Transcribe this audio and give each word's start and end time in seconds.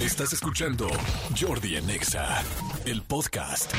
Estás 0.00 0.32
escuchando 0.32 0.88
Jordi 1.38 1.76
en 1.76 1.90
Exa, 1.90 2.42
el 2.86 3.02
podcast. 3.02 3.70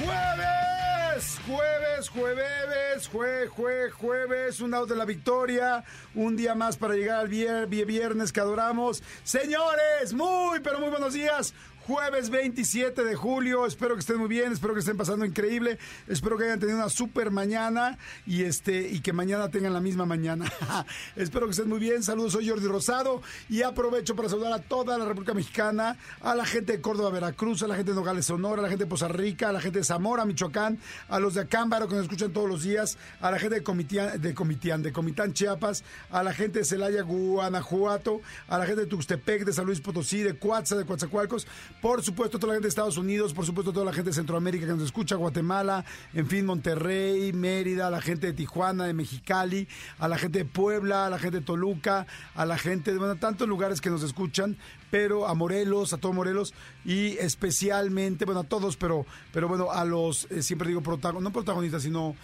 Jueves, 0.00 1.40
jueves, 1.46 2.08
jueves, 2.08 3.08
jue, 3.08 3.46
jue, 3.48 3.90
jueves, 3.90 4.60
un 4.60 4.74
out 4.74 4.88
de 4.88 4.96
la 4.96 5.04
victoria, 5.04 5.84
un 6.14 6.36
día 6.36 6.54
más 6.56 6.76
para 6.76 6.94
llegar 6.94 7.20
al 7.20 7.28
vier- 7.30 7.68
vie- 7.68 7.86
viernes 7.86 8.32
que 8.32 8.40
adoramos. 8.40 9.02
Señores, 9.22 10.12
muy, 10.12 10.58
pero 10.60 10.80
muy 10.80 10.90
buenos 10.90 11.14
días. 11.14 11.54
Jueves 11.86 12.30
27 12.30 13.04
de 13.04 13.14
julio, 13.14 13.66
espero 13.66 13.92
que 13.92 14.00
estén 14.00 14.16
muy 14.16 14.28
bien, 14.28 14.50
espero 14.50 14.72
que 14.72 14.80
estén 14.80 14.96
pasando 14.96 15.26
increíble, 15.26 15.78
espero 16.08 16.38
que 16.38 16.44
hayan 16.44 16.58
tenido 16.58 16.78
una 16.78 16.88
super 16.88 17.30
mañana 17.30 17.98
y 18.26 18.44
este 18.44 18.88
y 18.88 19.00
que 19.00 19.12
mañana 19.12 19.50
tengan 19.50 19.74
la 19.74 19.82
misma 19.82 20.06
mañana. 20.06 20.50
espero 21.16 21.44
que 21.44 21.50
estén 21.50 21.68
muy 21.68 21.78
bien. 21.78 22.02
Saludos, 22.02 22.32
soy 22.32 22.48
Jordi 22.48 22.68
Rosado 22.68 23.20
y 23.50 23.60
aprovecho 23.60 24.16
para 24.16 24.30
saludar 24.30 24.54
a 24.54 24.60
toda 24.60 24.96
la 24.96 25.04
República 25.04 25.34
Mexicana, 25.34 25.98
a 26.22 26.34
la 26.34 26.46
gente 26.46 26.72
de 26.72 26.80
Córdoba, 26.80 27.10
Veracruz, 27.10 27.62
a 27.62 27.66
la 27.66 27.76
gente 27.76 27.90
de 27.90 27.96
Nogales, 27.96 28.24
Sonora, 28.24 28.60
a 28.60 28.62
la 28.62 28.68
gente 28.70 28.84
de 28.84 28.88
Poza 28.88 29.08
Rica, 29.08 29.50
a 29.50 29.52
la 29.52 29.60
gente 29.60 29.80
de 29.80 29.84
Zamora, 29.84 30.24
Michoacán, 30.24 30.78
a 31.10 31.20
los 31.20 31.34
de 31.34 31.42
Acámbaro 31.42 31.86
que 31.86 31.96
nos 31.96 32.04
escuchan 32.04 32.32
todos 32.32 32.48
los 32.48 32.62
días, 32.62 32.96
a 33.20 33.30
la 33.30 33.38
gente 33.38 33.56
de 33.56 33.62
Comitián, 33.62 34.22
de 34.22 34.32
Comitián, 34.32 34.82
de 34.82 34.90
Comitán, 34.90 35.34
Chiapas, 35.34 35.84
a 36.10 36.22
la 36.22 36.32
gente 36.32 36.60
de 36.60 36.64
Celaya, 36.64 37.02
Guanajuato, 37.02 38.22
a 38.48 38.56
la 38.56 38.64
gente 38.64 38.80
de 38.80 38.86
Tuxtepec, 38.86 39.44
de 39.44 39.52
San 39.52 39.66
Luis 39.66 39.82
Potosí, 39.82 40.22
de 40.22 40.32
Cuatza, 40.32 40.76
de 40.76 40.86
Coatzacoalcos, 40.86 41.46
por 41.84 42.02
supuesto 42.02 42.38
toda 42.38 42.52
la 42.52 42.54
gente 42.54 42.64
de 42.64 42.70
Estados 42.70 42.96
Unidos, 42.96 43.34
por 43.34 43.44
supuesto 43.44 43.70
toda 43.70 43.84
la 43.84 43.92
gente 43.92 44.08
de 44.08 44.14
Centroamérica 44.14 44.64
que 44.64 44.72
nos 44.72 44.84
escucha, 44.84 45.16
Guatemala, 45.16 45.84
en 46.14 46.26
fin, 46.26 46.46
Monterrey, 46.46 47.30
Mérida, 47.34 47.88
a 47.88 47.90
la 47.90 48.00
gente 48.00 48.28
de 48.28 48.32
Tijuana, 48.32 48.86
de 48.86 48.94
Mexicali, 48.94 49.68
a 49.98 50.08
la 50.08 50.16
gente 50.16 50.38
de 50.38 50.44
Puebla, 50.46 51.04
a 51.04 51.10
la 51.10 51.18
gente 51.18 51.40
de 51.40 51.44
Toluca, 51.44 52.06
a 52.34 52.46
la 52.46 52.56
gente 52.56 52.90
de 52.90 52.96
bueno, 52.96 53.16
tantos 53.16 53.46
lugares 53.46 53.82
que 53.82 53.90
nos 53.90 54.02
escuchan, 54.02 54.56
pero 54.90 55.28
a 55.28 55.34
Morelos, 55.34 55.92
a 55.92 55.98
todo 55.98 56.14
Morelos 56.14 56.54
y 56.86 57.18
especialmente, 57.18 58.24
bueno, 58.24 58.40
a 58.40 58.44
todos, 58.44 58.78
pero, 58.78 59.04
pero 59.30 59.46
bueno, 59.46 59.70
a 59.70 59.84
los, 59.84 60.26
eh, 60.30 60.42
siempre 60.42 60.68
digo 60.68 60.80
protagonistas, 60.80 61.22
no 61.22 61.32
protagonistas, 61.34 61.82
sino, 61.82 62.16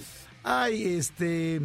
ay, 0.43 0.95
este, 0.95 1.61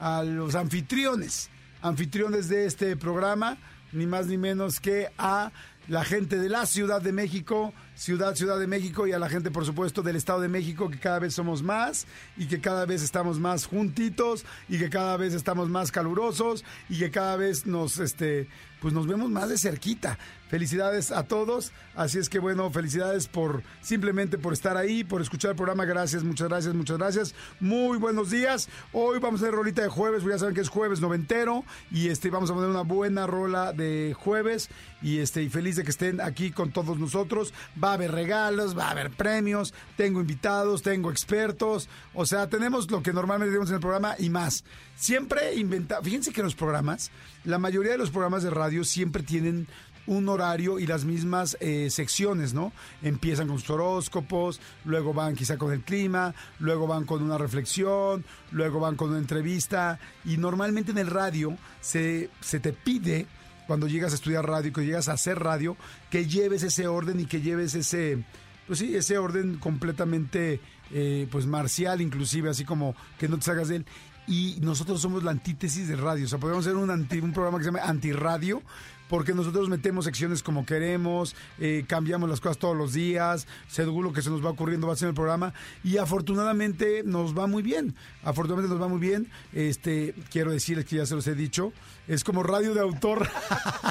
a 0.00 0.24
los 0.24 0.56
anfitriones, 0.56 1.50
anfitriones 1.82 2.48
de 2.48 2.66
este 2.66 2.96
programa, 2.96 3.58
ni 3.92 4.06
más 4.06 4.26
ni 4.26 4.36
menos 4.38 4.80
que 4.80 5.08
a 5.18 5.52
la 5.88 6.04
gente 6.04 6.38
de 6.38 6.50
la 6.50 6.66
Ciudad 6.66 7.00
de 7.00 7.12
México, 7.12 7.72
Ciudad, 7.94 8.34
Ciudad 8.34 8.58
de 8.58 8.66
México 8.66 9.06
y 9.06 9.12
a 9.12 9.18
la 9.18 9.28
gente, 9.28 9.50
por 9.50 9.64
supuesto, 9.64 10.02
del 10.02 10.16
Estado 10.16 10.40
de 10.40 10.48
México, 10.48 10.90
que 10.90 10.98
cada 10.98 11.18
vez 11.18 11.34
somos 11.34 11.62
más 11.62 12.06
y 12.36 12.46
que 12.46 12.60
cada 12.60 12.84
vez 12.84 13.02
estamos 13.02 13.40
más 13.40 13.66
juntitos 13.66 14.44
y 14.68 14.78
que 14.78 14.90
cada 14.90 15.16
vez 15.16 15.32
estamos 15.32 15.70
más 15.70 15.90
calurosos 15.90 16.64
y 16.90 16.98
que 16.98 17.10
cada 17.10 17.36
vez 17.36 17.66
nos, 17.66 17.98
este, 17.98 18.48
pues 18.80 18.92
nos 18.92 19.06
vemos 19.06 19.30
más 19.30 19.48
de 19.48 19.56
cerquita. 19.56 20.18
Felicidades 20.48 21.12
a 21.12 21.24
todos. 21.24 21.72
Así 21.94 22.18
es 22.18 22.28
que 22.28 22.38
bueno, 22.38 22.70
felicidades 22.70 23.28
por 23.28 23.62
simplemente 23.82 24.38
por 24.38 24.52
estar 24.52 24.76
ahí, 24.76 25.04
por 25.04 25.20
escuchar 25.20 25.50
el 25.50 25.56
programa. 25.56 25.84
Gracias, 25.84 26.24
muchas 26.24 26.48
gracias, 26.48 26.74
muchas 26.74 26.96
gracias. 26.96 27.34
Muy 27.60 27.98
buenos 27.98 28.30
días. 28.30 28.68
Hoy 28.92 29.18
vamos 29.18 29.42
a 29.42 29.44
hacer 29.44 29.54
rolita 29.54 29.82
de 29.82 29.88
jueves, 29.88 30.24
ya 30.24 30.38
saben 30.38 30.54
que 30.54 30.62
es 30.62 30.68
jueves 30.68 31.00
noventero 31.00 31.64
y 31.90 32.08
este 32.08 32.30
vamos 32.30 32.50
a 32.50 32.54
poner 32.54 32.70
una 32.70 32.82
buena 32.82 33.26
rola 33.26 33.72
de 33.72 34.14
jueves 34.18 34.70
y 35.02 35.18
este 35.18 35.42
y 35.42 35.50
feliz 35.50 35.76
de 35.76 35.84
que 35.84 35.90
estén 35.90 36.20
aquí 36.20 36.50
con 36.50 36.72
todos 36.72 36.98
nosotros. 36.98 37.52
Va 37.82 37.90
a 37.90 37.94
haber 37.94 38.12
regalos, 38.12 38.76
va 38.76 38.88
a 38.88 38.92
haber 38.92 39.10
premios, 39.10 39.74
tengo 39.96 40.20
invitados, 40.20 40.82
tengo 40.82 41.10
expertos, 41.10 41.88
o 42.14 42.24
sea, 42.24 42.48
tenemos 42.48 42.90
lo 42.90 43.02
que 43.02 43.12
normalmente 43.12 43.50
tenemos 43.50 43.68
en 43.68 43.76
el 43.76 43.80
programa 43.80 44.14
y 44.18 44.30
más. 44.30 44.64
Siempre 44.96 45.54
inventa, 45.54 46.02
fíjense 46.02 46.32
que 46.32 46.42
los 46.42 46.54
programas, 46.54 47.10
la 47.44 47.58
mayoría 47.58 47.92
de 47.92 47.98
los 47.98 48.10
programas 48.10 48.42
de 48.42 48.50
radio 48.50 48.82
siempre 48.84 49.22
tienen 49.22 49.68
un 50.08 50.28
horario 50.28 50.78
y 50.80 50.86
las 50.86 51.04
mismas 51.04 51.56
eh, 51.60 51.88
secciones, 51.90 52.54
¿no? 52.54 52.72
Empiezan 53.02 53.46
con 53.46 53.58
sus 53.60 53.70
horóscopos, 53.70 54.60
luego 54.84 55.14
van 55.14 55.36
quizá 55.36 55.56
con 55.56 55.72
el 55.72 55.82
clima, 55.82 56.34
luego 56.58 56.86
van 56.88 57.04
con 57.04 57.22
una 57.22 57.38
reflexión, 57.38 58.24
luego 58.50 58.80
van 58.80 58.96
con 58.96 59.10
una 59.10 59.18
entrevista 59.18 60.00
y 60.24 60.36
normalmente 60.38 60.90
en 60.90 60.98
el 60.98 61.06
radio 61.06 61.56
se, 61.80 62.30
se 62.40 62.58
te 62.58 62.72
pide 62.72 63.26
cuando 63.66 63.86
llegas 63.86 64.12
a 64.12 64.14
estudiar 64.14 64.46
radio 64.48 64.72
que 64.72 64.84
llegas 64.84 65.08
a 65.08 65.12
hacer 65.12 65.38
radio, 65.38 65.76
que 66.10 66.26
lleves 66.26 66.62
ese 66.62 66.86
orden 66.86 67.20
y 67.20 67.26
que 67.26 67.42
lleves 67.42 67.74
ese, 67.74 68.24
pues 68.66 68.78
sí, 68.78 68.96
ese 68.96 69.18
orden 69.18 69.58
completamente, 69.58 70.60
eh, 70.90 71.28
pues 71.30 71.46
marcial 71.46 72.00
inclusive, 72.00 72.48
así 72.48 72.64
como 72.64 72.96
que 73.18 73.28
no 73.28 73.36
te 73.36 73.44
salgas 73.44 73.68
de 73.68 73.76
él. 73.76 73.86
Y 74.26 74.58
nosotros 74.60 75.00
somos 75.00 75.22
la 75.22 75.30
antítesis 75.30 75.88
de 75.88 75.96
radio, 75.96 76.26
o 76.26 76.28
sea, 76.28 76.38
podemos 76.38 76.66
hacer 76.66 76.76
un, 76.76 76.90
anti- 76.90 77.18
un 77.18 77.32
programa 77.32 77.58
que 77.58 77.64
se 77.64 77.70
llama 77.70 77.84
antirradio, 77.84 78.62
porque 79.08 79.34
nosotros 79.34 79.68
metemos 79.68 80.04
secciones 80.04 80.42
como 80.42 80.66
queremos, 80.66 81.34
eh, 81.58 81.84
cambiamos 81.86 82.28
las 82.28 82.40
cosas 82.40 82.58
todos 82.58 82.76
los 82.76 82.92
días, 82.92 83.46
según 83.68 84.04
lo 84.04 84.12
que 84.12 84.22
se 84.22 84.30
nos 84.30 84.44
va 84.44 84.50
ocurriendo 84.50 84.86
va 84.86 84.92
a 84.92 84.96
ser 84.96 85.08
el 85.08 85.14
programa 85.14 85.52
y 85.82 85.96
afortunadamente 85.96 87.02
nos 87.04 87.36
va 87.36 87.46
muy 87.46 87.62
bien, 87.62 87.94
afortunadamente 88.22 88.74
nos 88.74 88.82
va 88.82 88.88
muy 88.88 89.00
bien, 89.00 89.28
este, 89.52 90.14
quiero 90.30 90.50
decirles 90.52 90.84
que 90.84 90.96
ya 90.96 91.06
se 91.06 91.14
los 91.14 91.26
he 91.26 91.34
dicho, 91.34 91.72
es 92.06 92.24
como 92.24 92.42
radio 92.42 92.74
de 92.74 92.80
autor, 92.80 93.28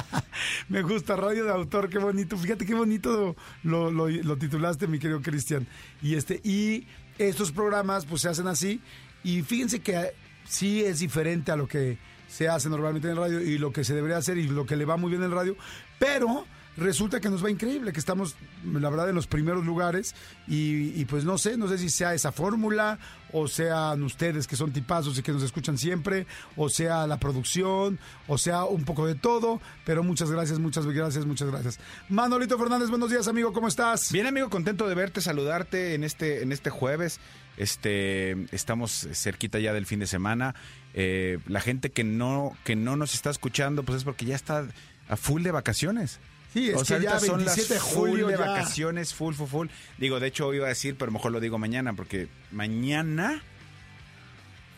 me 0.68 0.82
gusta, 0.82 1.16
radio 1.16 1.44
de 1.44 1.50
autor, 1.50 1.88
qué 1.88 1.98
bonito, 1.98 2.36
fíjate 2.36 2.66
qué 2.66 2.74
bonito 2.74 3.36
lo, 3.62 3.90
lo- 3.90 4.08
lo 4.08 4.36
titulaste 4.36 4.86
mi 4.86 4.98
querido 4.98 5.20
Cristian, 5.22 5.66
y 6.02 6.14
este, 6.14 6.40
y 6.44 6.86
estos 7.18 7.50
programas 7.52 8.06
pues 8.06 8.22
se 8.22 8.28
hacen 8.28 8.46
así 8.46 8.80
y 9.24 9.42
fíjense 9.42 9.80
que 9.80 10.12
sí 10.48 10.82
es 10.84 11.00
diferente 11.00 11.50
a 11.50 11.56
lo 11.56 11.66
que 11.66 11.98
se 12.28 12.48
hace 12.48 12.68
normalmente 12.68 13.08
en 13.08 13.12
el 13.12 13.18
radio 13.18 13.40
y 13.40 13.58
lo 13.58 13.72
que 13.72 13.84
se 13.84 13.94
debería 13.94 14.18
hacer 14.18 14.38
y 14.38 14.46
lo 14.46 14.66
que 14.66 14.76
le 14.76 14.84
va 14.84 14.96
muy 14.96 15.10
bien 15.10 15.22
en 15.22 15.30
el 15.30 15.34
radio, 15.34 15.56
pero 15.98 16.46
resulta 16.78 17.20
que 17.20 17.28
nos 17.28 17.44
va 17.44 17.50
increíble, 17.50 17.92
que 17.92 17.98
estamos, 17.98 18.36
la 18.64 18.88
verdad, 18.88 19.08
en 19.08 19.14
los 19.14 19.26
primeros 19.26 19.66
lugares 19.66 20.14
y, 20.46 21.00
y 21.00 21.04
pues 21.04 21.24
no 21.24 21.36
sé, 21.36 21.56
no 21.56 21.68
sé 21.68 21.76
si 21.78 21.90
sea 21.90 22.14
esa 22.14 22.32
fórmula 22.32 22.98
o 23.32 23.48
sean 23.48 24.02
ustedes 24.02 24.46
que 24.46 24.56
son 24.56 24.72
tipazos 24.72 25.18
y 25.18 25.22
que 25.22 25.32
nos 25.32 25.42
escuchan 25.42 25.76
siempre, 25.76 26.26
o 26.56 26.68
sea 26.68 27.06
la 27.06 27.18
producción, 27.18 27.98
o 28.26 28.38
sea 28.38 28.64
un 28.64 28.84
poco 28.84 29.06
de 29.06 29.14
todo, 29.14 29.60
pero 29.84 30.02
muchas 30.02 30.30
gracias, 30.30 30.58
muchas 30.58 30.86
gracias, 30.86 31.26
muchas 31.26 31.50
gracias. 31.50 31.80
Manolito 32.08 32.58
Fernández, 32.58 32.88
buenos 32.90 33.10
días 33.10 33.28
amigo, 33.28 33.52
¿cómo 33.52 33.68
estás? 33.68 34.12
Bien, 34.12 34.26
amigo, 34.26 34.48
contento 34.48 34.88
de 34.88 34.94
verte, 34.94 35.20
saludarte 35.20 35.94
en 35.94 36.04
este, 36.04 36.42
en 36.42 36.52
este 36.52 36.70
jueves. 36.70 37.20
Este, 37.56 38.46
estamos 38.52 39.08
cerquita 39.12 39.58
ya 39.58 39.72
del 39.72 39.84
fin 39.84 39.98
de 39.98 40.06
semana. 40.06 40.54
Eh, 41.00 41.38
la 41.46 41.60
gente 41.60 41.90
que 41.90 42.02
no, 42.02 42.56
que 42.64 42.74
no 42.74 42.96
nos 42.96 43.14
está 43.14 43.30
escuchando, 43.30 43.84
pues 43.84 43.98
es 43.98 44.04
porque 44.04 44.24
ya 44.24 44.34
está 44.34 44.66
a 45.08 45.16
full 45.16 45.42
de 45.44 45.52
vacaciones. 45.52 46.18
Sí, 46.52 46.70
es 46.70 46.76
O 46.76 46.84
sea, 46.84 46.98
que 46.98 47.04
ya 47.04 47.12
ahorita 47.14 47.26
son 47.32 47.44
las 47.44 47.56
27 47.56 47.74
de 47.74 47.80
full 47.80 48.08
julio 48.10 48.26
de 48.26 48.32
ya. 48.36 48.40
vacaciones, 48.40 49.14
full, 49.14 49.34
full, 49.34 49.46
full. 49.48 49.68
Digo, 49.98 50.18
de 50.18 50.26
hecho 50.26 50.52
iba 50.54 50.64
a 50.66 50.70
decir, 50.70 50.96
pero 50.98 51.12
mejor 51.12 51.30
lo 51.30 51.38
digo 51.40 51.56
mañana, 51.58 51.92
porque 51.92 52.28
mañana 52.50 53.42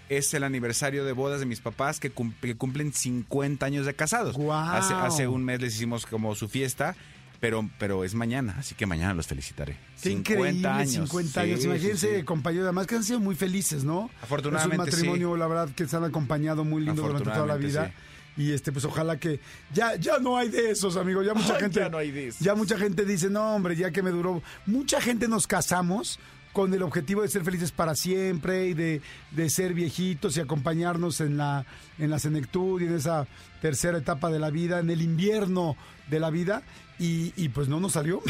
es 0.09 0.35
el 0.35 0.43
aniversario 0.43 1.05
de 1.05 1.13
bodas 1.13 1.41
de 1.41 1.47
mis 1.47 1.61
papás 1.61 2.01
que, 2.01 2.11
cum- 2.11 2.35
que 2.43 2.57
cumplen 2.57 2.93
50 2.93 3.65
años 3.65 3.87
de 3.87 3.95
casados. 3.95 4.37
Hace 4.51 5.29
un 5.29 5.45
mes 5.45 5.61
les 5.61 5.75
hicimos 5.77 6.05
como 6.07 6.35
su 6.35 6.49
fiesta, 6.49 6.97
pero, 7.41 7.69
pero 7.79 8.05
es 8.05 8.15
mañana, 8.15 8.57
así 8.59 8.75
que 8.75 8.85
mañana 8.87 9.15
los 9.15 9.27
felicitaré. 9.27 9.77
Qué 10.03 10.11
increíble, 10.11 10.53
50 10.87 11.41
años. 11.41 11.61
Sí, 11.61 11.67
Imagínense, 11.67 12.09
sí, 12.09 12.17
sí. 12.19 12.23
compañeros, 12.23 12.67
además 12.67 12.87
que 12.87 12.97
han 12.97 13.05
sido 13.05 13.19
muy 13.19 13.35
felices, 13.35 13.83
¿no? 13.83 14.11
Afortunadamente, 14.23 14.75
Es 14.75 14.95
un 14.95 14.99
matrimonio, 14.99 15.37
la 15.37 15.47
verdad, 15.47 15.71
que 15.75 15.89
se 15.89 15.97
han 15.97 16.05
acompañado 16.05 16.65
muy 16.65 16.85
lindo 16.85 17.03
durante 17.03 17.31
toda 17.31 17.47
la 17.47 17.57
vida. 17.57 17.93
Y 18.37 18.53
este, 18.53 18.73
pues 18.73 18.85
ojalá 18.85 19.19
que. 19.19 19.41
Ya, 19.73 19.97
ya 19.97 20.19
no 20.19 20.37
hay 20.37 20.49
de 20.49 20.71
esos, 20.71 20.97
amigos. 20.97 21.27
Ya 21.27 21.35
mucha 21.35 21.55
Ay, 21.55 21.61
gente. 21.61 21.81
ya 21.81 21.89
no 21.89 21.99
hay 21.99 22.11
de 22.11 22.29
esos. 22.29 22.41
Ya 22.41 22.55
mucha 22.55 22.79
gente 22.79 23.05
dice, 23.05 23.29
no, 23.29 23.55
hombre, 23.55 23.75
ya 23.75 23.91
que 23.91 24.03
me 24.03 24.11
duró. 24.11 24.43
Mucha 24.67 25.01
gente 25.01 25.27
nos 25.27 25.47
casamos 25.47 26.19
con 26.53 26.73
el 26.75 26.83
objetivo 26.83 27.23
de 27.23 27.29
ser 27.29 27.45
felices 27.45 27.71
para 27.73 27.95
siempre 27.95 28.67
y 28.67 28.75
de, 28.75 29.01
de 29.31 29.51
ser 29.51 29.73
viejitos 29.73 30.37
y 30.37 30.41
acompañarnos 30.41 31.21
en 31.21 31.37
la, 31.37 31.65
en 31.99 32.11
la 32.11 32.19
senectud 32.19 32.81
y 32.81 32.87
en 32.87 32.97
esa 32.97 33.27
tercera 33.63 33.99
etapa 33.99 34.31
de 34.31 34.41
la 34.41 34.51
vida, 34.51 34.81
en 34.81 34.91
el 34.91 35.01
invierno 35.01 35.77
de 36.09 36.21
la 36.21 36.31
vida. 36.31 36.63
Y, 37.01 37.33
y 37.35 37.49
pues 37.49 37.67
no 37.67 37.81
nos 37.81 37.93
salió. 37.93 38.23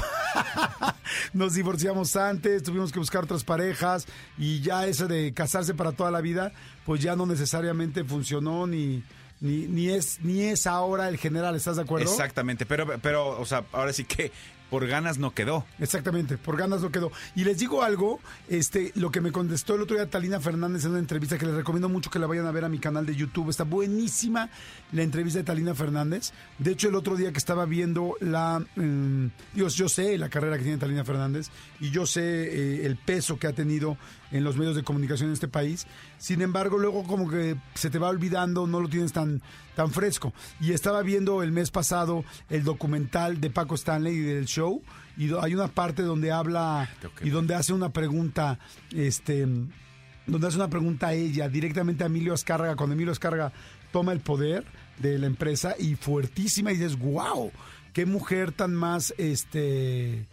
nos 1.32 1.54
divorciamos 1.54 2.14
antes, 2.16 2.62
tuvimos 2.62 2.92
que 2.92 2.98
buscar 2.98 3.24
otras 3.24 3.44
parejas 3.44 4.06
y 4.38 4.60
ya 4.60 4.86
eso 4.86 5.08
de 5.08 5.34
casarse 5.34 5.74
para 5.74 5.92
toda 5.92 6.10
la 6.10 6.20
vida, 6.20 6.52
pues 6.86 7.02
ya 7.02 7.16
no 7.16 7.26
necesariamente 7.26 8.04
funcionó 8.04 8.66
ni, 8.66 9.02
ni, 9.40 9.66
ni 9.66 9.88
es 9.88 10.20
ni 10.20 10.42
es 10.42 10.66
ahora 10.66 11.08
el 11.08 11.18
general, 11.18 11.56
¿estás 11.56 11.76
de 11.76 11.82
acuerdo? 11.82 12.10
Exactamente, 12.10 12.64
pero, 12.64 12.86
pero, 13.02 13.40
o 13.40 13.44
sea, 13.44 13.64
ahora 13.72 13.92
sí 13.92 14.04
que 14.04 14.30
por 14.70 14.86
ganas 14.86 15.18
no 15.18 15.32
quedó. 15.32 15.66
Exactamente, 15.80 16.38
por 16.38 16.56
ganas 16.56 16.82
no 16.82 16.90
quedó. 16.90 17.10
Y 17.34 17.44
les 17.44 17.58
digo 17.58 17.82
algo, 17.82 18.20
este, 18.48 18.92
lo 18.94 19.10
que 19.10 19.20
me 19.20 19.32
contestó 19.32 19.74
el 19.74 19.82
otro 19.82 19.96
día 19.96 20.08
Talina 20.08 20.40
Fernández 20.40 20.84
en 20.84 20.92
una 20.92 21.00
entrevista 21.00 21.36
que 21.36 21.46
les 21.46 21.54
recomiendo 21.56 21.88
mucho 21.88 22.10
que 22.10 22.18
la 22.18 22.26
vayan 22.26 22.46
a 22.46 22.52
ver 22.52 22.64
a 22.64 22.68
mi 22.68 22.78
canal 22.78 23.04
de 23.04 23.16
YouTube. 23.16 23.50
Está 23.50 23.64
buenísima 23.64 24.48
la 24.92 25.02
entrevista 25.02 25.40
de 25.40 25.44
Talina 25.44 25.74
Fernández. 25.74 26.32
De 26.58 26.70
hecho, 26.70 26.88
el 26.88 26.94
otro 26.94 27.16
día 27.16 27.32
que 27.32 27.38
estaba 27.38 27.66
viendo 27.66 28.16
la, 28.20 28.64
mm, 28.76 29.26
Dios, 29.54 29.74
yo 29.74 29.88
sé 29.88 30.16
la 30.16 30.28
carrera 30.28 30.56
que 30.56 30.62
tiene 30.62 30.78
Talina 30.78 31.04
Fernández 31.04 31.48
y 31.80 31.90
yo 31.90 32.06
sé 32.06 32.22
eh, 32.22 32.86
el 32.86 32.96
peso 32.96 33.38
que 33.38 33.48
ha 33.48 33.52
tenido 33.52 33.96
en 34.30 34.44
los 34.44 34.56
medios 34.56 34.76
de 34.76 34.82
comunicación 34.82 35.28
en 35.28 35.34
este 35.34 35.48
país. 35.48 35.86
Sin 36.18 36.42
embargo, 36.42 36.78
luego 36.78 37.04
como 37.04 37.28
que 37.28 37.56
se 37.74 37.90
te 37.90 37.98
va 37.98 38.08
olvidando, 38.08 38.66
no 38.66 38.80
lo 38.80 38.88
tienes 38.88 39.12
tan, 39.12 39.42
tan 39.74 39.90
fresco. 39.90 40.32
Y 40.60 40.72
estaba 40.72 41.02
viendo 41.02 41.42
el 41.42 41.52
mes 41.52 41.70
pasado 41.70 42.24
el 42.48 42.64
documental 42.64 43.40
de 43.40 43.50
Paco 43.50 43.74
Stanley 43.74 44.14
y 44.14 44.20
del 44.20 44.46
show 44.46 44.82
y 45.16 45.30
hay 45.38 45.54
una 45.54 45.68
parte 45.68 46.02
donde 46.02 46.32
habla 46.32 46.88
que 47.18 47.26
y 47.26 47.30
donde 47.30 47.54
hace 47.54 47.74
una 47.74 47.92
pregunta, 47.92 48.58
este, 48.94 49.46
donde 50.26 50.46
hace 50.46 50.56
una 50.56 50.70
pregunta 50.70 51.08
a 51.08 51.12
ella 51.12 51.48
directamente 51.48 52.04
a 52.04 52.06
Emilio 52.06 52.32
Azcárraga 52.32 52.74
cuando 52.74 52.94
Emilio 52.94 53.12
Azcárraga 53.12 53.52
toma 53.92 54.12
el 54.12 54.20
poder 54.20 54.64
de 54.98 55.18
la 55.18 55.26
empresa 55.26 55.74
y 55.78 55.94
fuertísima 55.96 56.72
y 56.72 56.76
dices, 56.76 56.98
wow, 56.98 57.50
qué 57.92 58.06
mujer 58.06 58.52
tan 58.52 58.74
más, 58.74 59.12
este, 59.18 60.26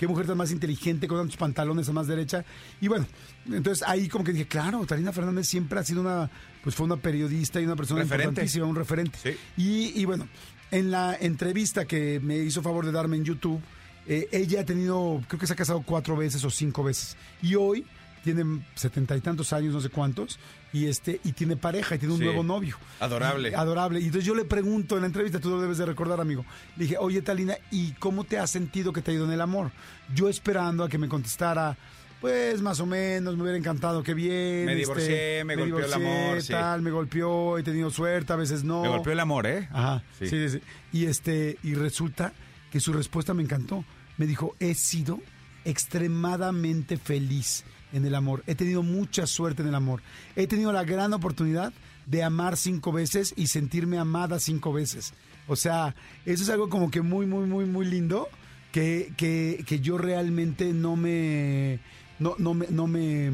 qué 0.00 0.08
mujer 0.08 0.26
tan 0.26 0.38
más 0.38 0.50
inteligente 0.50 1.06
con 1.06 1.18
tantos 1.18 1.36
pantalones 1.36 1.86
a 1.86 1.92
más 1.92 2.06
derecha. 2.06 2.42
Y 2.80 2.88
bueno, 2.88 3.06
entonces 3.52 3.86
ahí 3.86 4.08
como 4.08 4.24
que 4.24 4.32
dije, 4.32 4.46
claro, 4.46 4.86
Talina 4.86 5.12
Fernández 5.12 5.46
siempre 5.46 5.78
ha 5.78 5.84
sido 5.84 6.00
una, 6.00 6.30
pues 6.64 6.74
fue 6.74 6.86
una 6.86 6.96
periodista 6.96 7.60
y 7.60 7.66
una 7.66 7.76
persona 7.76 8.00
Referente. 8.00 8.28
importantísima, 8.30 8.64
un 8.64 8.76
referente. 8.76 9.18
Sí. 9.22 9.36
Y, 9.58 10.00
y 10.00 10.06
bueno, 10.06 10.26
en 10.70 10.90
la 10.90 11.14
entrevista 11.20 11.84
que 11.84 12.18
me 12.18 12.38
hizo 12.38 12.62
favor 12.62 12.86
de 12.86 12.92
darme 12.92 13.18
en 13.18 13.24
YouTube, 13.26 13.60
eh, 14.06 14.26
ella 14.32 14.62
ha 14.62 14.64
tenido, 14.64 15.20
creo 15.28 15.38
que 15.38 15.46
se 15.46 15.52
ha 15.52 15.56
casado 15.56 15.82
cuatro 15.82 16.16
veces 16.16 16.42
o 16.44 16.50
cinco 16.50 16.82
veces. 16.82 17.18
Y 17.42 17.54
hoy 17.56 17.84
tiene 18.22 18.62
setenta 18.74 19.16
y 19.16 19.20
tantos 19.20 19.52
años, 19.52 19.72
no 19.74 19.80
sé 19.80 19.88
cuántos, 19.88 20.38
y 20.72 20.86
este, 20.86 21.20
y 21.24 21.32
tiene 21.32 21.56
pareja 21.56 21.94
y 21.94 21.98
tiene 21.98 22.14
un 22.14 22.20
Sí. 22.20 22.24
nuevo 22.26 22.42
novio. 22.42 22.76
Adorable. 23.00 23.50
Y- 23.50 23.54
adorable. 23.54 24.00
Y 24.00 24.04
entonces 24.06 24.24
yo 24.26 24.34
le 24.34 24.44
pregunto 24.44 24.96
en 24.96 25.00
la 25.02 25.06
entrevista, 25.06 25.40
tú 25.40 25.50
lo 25.50 25.60
debes 25.60 25.78
de 25.78 25.86
recordar, 25.86 26.20
amigo. 26.20 26.44
Le 26.76 26.84
dije, 26.84 26.96
oye, 26.98 27.22
Talina, 27.22 27.56
¿y 27.70 27.92
cómo 27.92 28.24
te 28.24 28.38
has 28.38 28.50
sentido 28.50 28.92
que 28.92 29.02
te 29.02 29.10
ha 29.10 29.14
ido 29.14 29.24
en 29.24 29.32
el 29.32 29.40
amor? 29.40 29.70
Yo 30.14 30.28
esperando 30.28 30.84
a 30.84 30.88
que 30.88 30.98
me 30.98 31.08
contestara. 31.08 31.76
Pues 32.20 32.60
más 32.60 32.78
o 32.80 32.84
menos, 32.84 33.34
me 33.34 33.44
hubiera 33.44 33.56
encantado, 33.56 34.02
qué 34.02 34.12
bien. 34.12 34.66
Me 34.66 34.72
este, 34.72 34.76
divorcié, 34.80 35.42
me 35.46 35.56
golpeó 35.56 35.78
el 35.78 35.92
amor, 35.94 36.42
sí. 36.42 36.52
Tal, 36.52 36.82
me 36.82 36.90
golpeó, 36.90 37.56
he 37.56 37.62
tenido 37.62 37.88
suerte, 37.88 38.30
a 38.34 38.36
veces 38.36 38.62
no. 38.62 38.82
Me 38.82 38.88
golpeó 38.88 39.14
el 39.14 39.20
amor, 39.20 39.46
¿eh? 39.46 39.66
Ajá, 39.72 40.02
Sí. 40.18 40.26
sí. 40.28 40.48
sí, 40.50 40.58
sí. 40.58 40.62
Y 40.92 41.06
este, 41.06 41.56
y 41.62 41.72
resulta 41.72 42.34
que 42.70 42.78
su 42.78 42.92
respuesta 42.92 43.32
me 43.32 43.42
encantó. 43.42 43.86
Me 44.18 44.26
dijo, 44.26 44.54
he 44.60 44.74
sido 44.74 45.18
extremadamente 45.64 46.96
feliz 46.98 47.64
en 47.92 48.04
el 48.04 48.14
amor. 48.14 48.42
He 48.46 48.54
tenido 48.54 48.82
mucha 48.82 49.26
suerte 49.26 49.62
en 49.62 49.68
el 49.68 49.74
amor. 49.74 50.02
He 50.36 50.46
tenido 50.46 50.72
la 50.72 50.84
gran 50.84 51.12
oportunidad 51.12 51.72
de 52.06 52.22
amar 52.22 52.56
cinco 52.56 52.92
veces 52.92 53.32
y 53.36 53.46
sentirme 53.48 53.98
amada 53.98 54.40
cinco 54.40 54.72
veces. 54.72 55.14
O 55.48 55.56
sea, 55.56 55.94
eso 56.26 56.42
es 56.42 56.48
algo 56.50 56.68
como 56.68 56.90
que 56.90 57.02
muy, 57.02 57.26
muy, 57.26 57.46
muy, 57.46 57.64
muy 57.66 57.86
lindo 57.86 58.28
que, 58.72 59.12
que, 59.16 59.64
que 59.66 59.80
yo 59.80 59.98
realmente 59.98 60.72
no 60.72 60.96
me... 60.96 61.80
No, 62.18 62.34
no 62.38 62.54
me... 62.54 62.66
No 62.68 62.86
me 62.86 63.30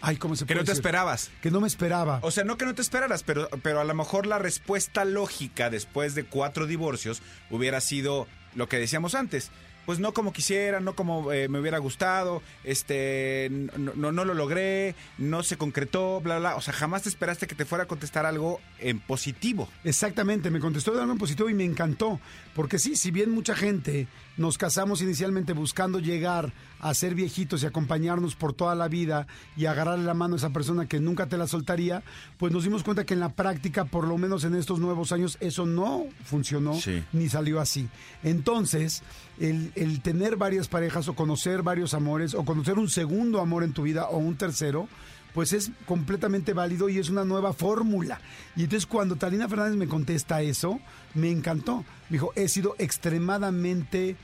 ay, 0.00 0.16
¿cómo 0.16 0.36
se 0.36 0.44
Que 0.44 0.48
puede 0.54 0.60
no 0.60 0.64
te 0.64 0.72
decir? 0.72 0.80
esperabas. 0.80 1.30
Que 1.40 1.50
no 1.50 1.60
me 1.60 1.66
esperaba. 1.66 2.20
O 2.22 2.30
sea, 2.30 2.44
no 2.44 2.56
que 2.56 2.66
no 2.66 2.74
te 2.74 2.82
esperaras, 2.82 3.22
pero, 3.22 3.48
pero 3.62 3.80
a 3.80 3.84
lo 3.84 3.94
mejor 3.94 4.26
la 4.26 4.38
respuesta 4.38 5.04
lógica 5.04 5.70
después 5.70 6.14
de 6.14 6.24
cuatro 6.24 6.66
divorcios 6.66 7.22
hubiera 7.50 7.80
sido 7.80 8.26
lo 8.54 8.68
que 8.68 8.78
decíamos 8.78 9.14
antes. 9.14 9.50
Pues 9.86 9.98
no 10.00 10.12
como 10.12 10.32
quisiera, 10.32 10.80
no 10.80 10.94
como 10.94 11.32
eh, 11.32 11.48
me 11.48 11.60
hubiera 11.60 11.78
gustado, 11.78 12.42
este, 12.64 13.48
no, 13.50 13.92
no, 13.94 14.12
no 14.12 14.24
lo 14.24 14.34
logré, 14.34 14.94
no 15.16 15.42
se 15.42 15.56
concretó, 15.56 16.20
bla, 16.20 16.38
bla. 16.38 16.56
O 16.56 16.60
sea, 16.60 16.74
jamás 16.74 17.02
te 17.02 17.08
esperaste 17.08 17.46
que 17.46 17.54
te 17.54 17.64
fuera 17.64 17.84
a 17.84 17.88
contestar 17.88 18.26
algo 18.26 18.60
en 18.78 19.00
positivo. 19.00 19.68
Exactamente, 19.84 20.50
me 20.50 20.60
contestó 20.60 20.92
de 20.92 21.00
algo 21.00 21.12
en 21.12 21.18
positivo 21.18 21.48
y 21.48 21.54
me 21.54 21.64
encantó. 21.64 22.20
Porque 22.54 22.78
sí, 22.78 22.96
si 22.96 23.10
bien 23.10 23.30
mucha 23.30 23.54
gente 23.54 24.08
nos 24.36 24.58
casamos 24.58 25.00
inicialmente 25.02 25.52
buscando 25.52 25.98
llegar 25.98 26.52
a 26.80 26.92
ser 26.94 27.14
viejitos 27.14 27.62
y 27.62 27.66
acompañarnos 27.66 28.34
por 28.36 28.52
toda 28.52 28.74
la 28.74 28.88
vida 28.88 29.26
y 29.56 29.64
agarrarle 29.66 30.04
la 30.04 30.14
mano 30.14 30.34
a 30.34 30.36
esa 30.38 30.50
persona 30.50 30.86
que 30.86 31.00
nunca 31.00 31.26
te 31.26 31.38
la 31.38 31.46
soltaría, 31.46 32.02
pues 32.38 32.52
nos 32.52 32.64
dimos 32.64 32.82
cuenta 32.82 33.04
que 33.04 33.14
en 33.14 33.20
la 33.20 33.30
práctica, 33.30 33.86
por 33.86 34.06
lo 34.06 34.18
menos 34.18 34.44
en 34.44 34.54
estos 34.54 34.78
nuevos 34.78 35.10
años, 35.12 35.38
eso 35.40 35.64
no 35.66 36.04
funcionó 36.24 36.74
Sí. 36.74 37.02
ni 37.12 37.28
salió 37.28 37.60
así. 37.60 37.88
Entonces, 38.22 39.02
el, 39.40 39.72
el 39.74 40.00
tener 40.02 40.36
varias 40.36 40.68
parejas 40.68 41.08
o 41.08 41.14
conocer 41.14 41.62
varios 41.62 41.94
amores 41.94 42.34
o 42.34 42.44
conocer 42.44 42.78
un 42.78 42.88
segundo 42.90 43.40
amor 43.40 43.62
en 43.64 43.72
tu 43.72 43.82
vida 43.82 44.06
o 44.08 44.18
un 44.18 44.36
tercero, 44.36 44.88
pues 45.36 45.52
es 45.52 45.70
completamente 45.84 46.54
válido 46.54 46.88
y 46.88 46.96
es 46.96 47.10
una 47.10 47.22
nueva 47.22 47.52
fórmula. 47.52 48.22
Y 48.56 48.62
entonces 48.62 48.86
cuando 48.86 49.16
Talina 49.16 49.46
Fernández 49.46 49.76
me 49.76 49.86
contesta 49.86 50.40
eso, 50.40 50.80
me 51.12 51.30
encantó. 51.30 51.84
Me 52.08 52.14
dijo, 52.14 52.32
he 52.36 52.48
sido 52.48 52.74
extremadamente 52.78 54.16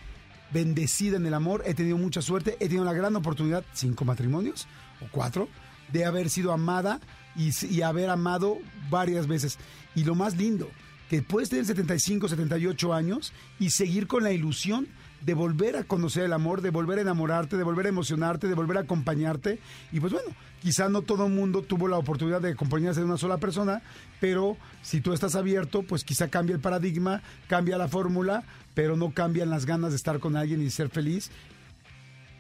bendecida 0.55 1.19
en 1.19 1.27
el 1.27 1.35
amor, 1.35 1.65
he 1.67 1.75
tenido 1.75 1.99
mucha 1.99 2.23
suerte, 2.23 2.57
he 2.61 2.69
tenido 2.69 2.87
la 2.87 2.95
gran 2.95 3.15
oportunidad, 3.15 3.63
cinco 3.75 4.07
matrimonios 4.07 4.67
o 5.03 5.09
cuatro, 5.11 5.51
de 5.93 6.07
haber 6.07 6.31
sido 6.31 6.51
amada 6.51 6.99
y, 7.37 7.83
haber 7.83 8.09
amado 8.09 8.57
varias 8.89 9.27
veces. 9.27 9.59
Y 9.95 10.05
lo 10.05 10.15
más 10.15 10.39
lindo, 10.39 10.71
que 11.11 11.21
puedes 11.21 11.51
tener 11.51 11.67
75, 11.67 12.27
78 12.27 12.95
años 12.95 13.35
y 13.59 13.69
seguir 13.69 14.07
con 14.07 14.23
la 14.23 14.33
ilusión 14.33 14.89
de 15.25 15.35
volver 15.35 15.77
a 15.77 15.85
conocer 15.85 16.25
el 16.25 16.33
amor, 16.33 16.61
de 16.63 16.71
volver 16.71 16.99
a 16.99 17.03
enamorarte, 17.03 17.57
de 17.57 17.63
volver 17.63 17.87
a 17.87 17.91
emocionarte, 17.91 18.49
de 18.49 18.55
volver 18.55 18.77
a 18.79 18.81
acompañarte. 18.81 19.59
Y 19.93 20.01
pues 20.01 20.13
bueno, 20.13 20.29
quizá 20.61 20.89
no 20.89 21.03
todo 21.03 21.27
el 21.27 21.33
mundo 21.33 21.63
tuvo 21.63 21.87
la 21.89 21.97
oportunidad 21.99 22.41
de 22.41 22.51
acompañarse 22.53 23.01
de 23.01 23.07
una 23.07 23.19
sola 23.19 23.39
persona, 23.39 23.83
pero 24.21 24.57
si 24.83 25.01
tú 25.01 25.13
estás 25.13 25.35
abierto, 25.37 25.83
pues 25.85 26.03
quizá 26.05 26.29
cambia 26.29 26.55
el 26.55 26.61
paradigma, 26.61 27.23
cambia 27.49 27.79
la 27.79 27.89
fórmula, 27.89 28.43
pero 28.75 28.97
no 28.97 29.13
cambian 29.13 29.49
las 29.51 29.65
ganas 29.65 29.91
de 29.91 29.97
estar 29.97 30.19
con 30.19 30.37
alguien 30.37 30.61
y 30.61 30.71
ser 30.71 30.89
feliz 30.89 31.31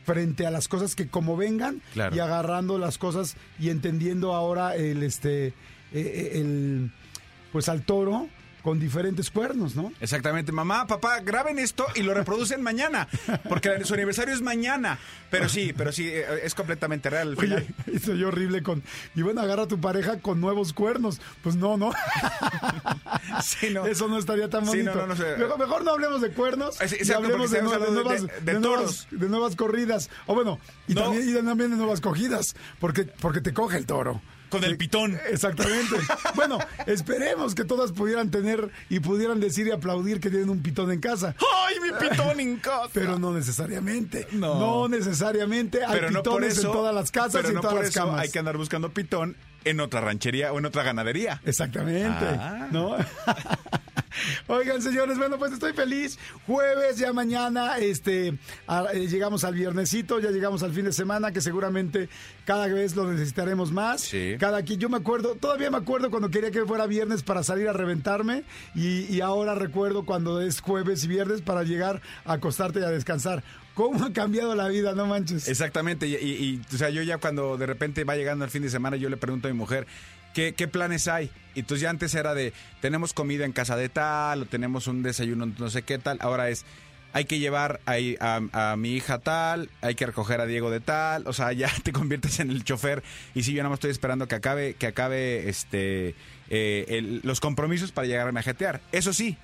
frente 0.04 0.46
a 0.46 0.50
las 0.50 0.66
cosas 0.66 0.96
que 0.96 1.08
como 1.08 1.36
vengan 1.36 1.80
Claro. 1.92 2.16
y 2.16 2.18
agarrando 2.18 2.76
las 2.78 2.98
cosas 2.98 3.36
y 3.60 3.68
entendiendo 3.70 4.34
ahora 4.34 4.74
el 4.74 5.02
este 5.04 5.48
eh, 5.48 5.52
eh, 5.92 6.30
el 6.40 6.90
pues 7.52 7.68
al 7.68 7.82
toro 7.82 8.28
con 8.62 8.78
diferentes 8.78 9.30
cuernos, 9.30 9.74
¿no? 9.74 9.92
Exactamente, 10.00 10.52
mamá, 10.52 10.86
papá, 10.86 11.20
graben 11.20 11.58
esto 11.58 11.86
y 11.94 12.02
lo 12.02 12.14
reproducen 12.14 12.62
mañana, 12.62 13.08
porque 13.48 13.84
su 13.84 13.94
aniversario 13.94 14.34
es 14.34 14.40
mañana. 14.42 14.98
Pero 15.30 15.48
sí, 15.48 15.72
pero 15.76 15.92
sí, 15.92 16.08
eh, 16.08 16.24
es 16.44 16.54
completamente 16.54 17.10
real. 17.10 17.34
Oye, 17.38 17.66
soy 18.04 18.22
horrible 18.22 18.62
con. 18.62 18.82
Y 19.14 19.22
bueno, 19.22 19.40
agarra 19.40 19.62
a 19.64 19.68
tu 19.68 19.80
pareja 19.80 20.18
con 20.20 20.40
nuevos 20.40 20.72
cuernos. 20.72 21.20
Pues 21.42 21.56
no, 21.56 21.76
no. 21.76 21.92
Sí, 23.42 23.70
no. 23.70 23.86
Eso 23.86 24.08
no 24.08 24.18
estaría 24.18 24.48
tan 24.48 24.62
Sí, 24.64 24.68
bonito. 24.82 24.94
no, 24.94 25.00
no, 25.02 25.06
no 25.08 25.16
sé. 25.16 25.36
mejor, 25.36 25.58
mejor 25.58 25.84
no 25.84 25.90
hablemos 25.92 26.20
de 26.20 26.30
cuernos. 26.30 26.80
Exacto, 26.80 27.16
hablemos 27.24 27.50
de, 27.50 27.58
estamos 27.58 27.78
nue- 27.78 27.86
de 27.86 27.92
nuevas, 27.92 28.22
de 28.22 28.28
de 28.52 28.60
nuevas- 28.60 28.62
toros. 28.62 29.06
de 29.10 29.28
nuevas 29.28 29.56
corridas. 29.56 30.10
O 30.26 30.34
bueno, 30.34 30.58
y, 30.86 30.94
también, 30.94 31.28
y 31.28 31.32
también 31.42 31.70
de 31.70 31.76
nuevas 31.76 32.00
cogidas. 32.00 32.54
Porque, 32.78 33.04
porque 33.04 33.40
te 33.40 33.52
coge 33.52 33.78
el 33.78 33.86
toro. 33.86 34.20
Con 34.52 34.64
el 34.64 34.76
pitón. 34.76 35.18
Exactamente. 35.30 35.96
bueno, 36.36 36.58
esperemos 36.86 37.54
que 37.54 37.64
todas 37.64 37.90
pudieran 37.92 38.30
tener 38.30 38.70
y 38.88 39.00
pudieran 39.00 39.40
decir 39.40 39.66
y 39.66 39.70
aplaudir 39.72 40.20
que 40.20 40.30
tienen 40.30 40.50
un 40.50 40.62
pitón 40.62 40.92
en 40.92 41.00
casa. 41.00 41.34
¡Ay, 41.66 41.76
mi 41.80 42.08
pitón 42.08 42.38
en 42.38 42.56
casa! 42.60 42.90
Pero 42.92 43.18
no 43.18 43.32
necesariamente. 43.32 44.28
No. 44.32 44.58
No, 44.60 44.88
necesariamente. 44.88 45.84
Hay 45.84 45.92
Pero 45.92 46.10
no 46.10 46.22
por 46.22 46.34
pitones 46.34 46.58
eso, 46.58 46.68
en 46.68 46.72
todas 46.72 46.94
las 46.94 47.10
casas 47.10 47.32
pero 47.32 47.48
y 47.48 47.50
en 47.50 47.54
no 47.56 47.60
todas 47.62 47.74
por 47.74 47.84
las 47.84 47.90
eso 47.90 48.04
camas. 48.04 48.20
hay 48.20 48.30
que 48.30 48.38
andar 48.38 48.56
buscando 48.56 48.90
pitón 48.92 49.36
en 49.64 49.80
otra 49.80 50.00
ranchería 50.00 50.52
o 50.52 50.58
en 50.58 50.66
otra 50.66 50.82
ganadería. 50.82 51.40
Exactamente. 51.44 52.24
Ah. 52.26 52.68
¿No? 52.70 52.96
Oigan, 54.46 54.80
señores, 54.82 55.18
bueno, 55.18 55.38
pues 55.38 55.52
estoy 55.52 55.72
feliz. 55.72 56.18
Jueves, 56.46 56.98
ya 56.98 57.12
mañana, 57.12 57.78
este, 57.78 58.38
a- 58.66 58.86
eh, 58.92 59.06
llegamos 59.08 59.44
al 59.44 59.54
viernesito, 59.54 60.20
ya 60.20 60.30
llegamos 60.30 60.62
al 60.62 60.72
fin 60.72 60.84
de 60.84 60.92
semana, 60.92 61.32
que 61.32 61.40
seguramente 61.40 62.08
cada 62.44 62.66
vez 62.66 62.96
lo 62.96 63.10
necesitaremos 63.10 63.72
más. 63.72 64.00
Sí. 64.02 64.36
Cada 64.38 64.62
quien, 64.62 64.80
yo 64.80 64.88
me 64.88 64.96
acuerdo, 64.96 65.34
todavía 65.36 65.70
me 65.70 65.78
acuerdo 65.78 66.10
cuando 66.10 66.30
quería 66.30 66.50
que 66.50 66.64
fuera 66.64 66.86
viernes 66.86 67.22
para 67.22 67.42
salir 67.42 67.68
a 67.68 67.72
reventarme, 67.72 68.44
y, 68.74 69.04
y 69.14 69.20
ahora 69.20 69.54
recuerdo 69.54 70.04
cuando 70.04 70.40
es 70.40 70.60
jueves 70.60 71.04
y 71.04 71.08
viernes 71.08 71.40
para 71.42 71.62
llegar 71.62 72.00
a 72.24 72.34
acostarte 72.34 72.80
y 72.80 72.84
a 72.84 72.88
descansar. 72.90 73.42
¿Cómo 73.74 74.04
ha 74.04 74.12
cambiado 74.12 74.54
la 74.54 74.68
vida, 74.68 74.92
no 74.94 75.06
manches? 75.06 75.48
Exactamente, 75.48 76.06
y, 76.06 76.14
y- 76.16 76.60
y, 76.70 76.74
o 76.74 76.76
sea, 76.78 76.90
yo 76.90 77.00
ya 77.02 77.16
cuando 77.18 77.56
de 77.56 77.64
repente 77.64 78.04
va 78.04 78.16
llegando 78.16 78.44
el 78.44 78.50
fin 78.50 78.60
de 78.62 78.68
semana, 78.68 78.96
yo 78.96 79.08
le 79.08 79.16
pregunto 79.16 79.48
a 79.48 79.50
mi 79.50 79.56
mujer, 79.56 79.86
¿qué, 80.34 80.52
planes 80.68 81.08
hay? 81.08 81.30
Y 81.54 81.60
entonces 81.60 81.82
ya 81.82 81.90
antes 81.90 82.14
era 82.14 82.34
de, 82.34 82.52
tenemos 82.80 83.12
comida 83.12 83.44
en 83.44 83.52
casa 83.52 83.76
de 83.76 83.88
tal, 83.88 84.42
o 84.42 84.46
tenemos 84.46 84.86
un 84.86 85.02
desayuno 85.02 85.46
no 85.46 85.70
sé 85.70 85.82
qué 85.82 85.98
tal, 85.98 86.18
ahora 86.20 86.48
es, 86.48 86.64
hay 87.12 87.26
que 87.26 87.38
llevar 87.38 87.80
a, 87.84 88.76
mi 88.76 88.94
hija 88.94 89.18
tal, 89.18 89.68
hay 89.82 89.94
que 89.94 90.06
recoger 90.06 90.40
a 90.40 90.46
Diego 90.46 90.70
de 90.70 90.80
tal, 90.80 91.26
o 91.26 91.32
sea, 91.32 91.52
ya 91.52 91.70
te 91.82 91.92
conviertes 91.92 92.40
en 92.40 92.50
el 92.50 92.64
chofer, 92.64 93.02
y 93.34 93.42
si 93.42 93.52
yo 93.52 93.58
nada 93.62 93.70
más 93.70 93.76
estoy 93.76 93.90
esperando 93.90 94.26
que 94.28 94.34
acabe, 94.34 94.74
que 94.74 94.86
acabe 94.86 95.48
este 95.48 96.14
eh, 96.48 96.86
el- 96.88 97.20
los 97.22 97.40
compromisos 97.40 97.92
para 97.92 98.06
llegarme 98.06 98.40
a 98.40 98.42
jetear. 98.42 98.80
Eso 98.92 99.12
sí, 99.12 99.36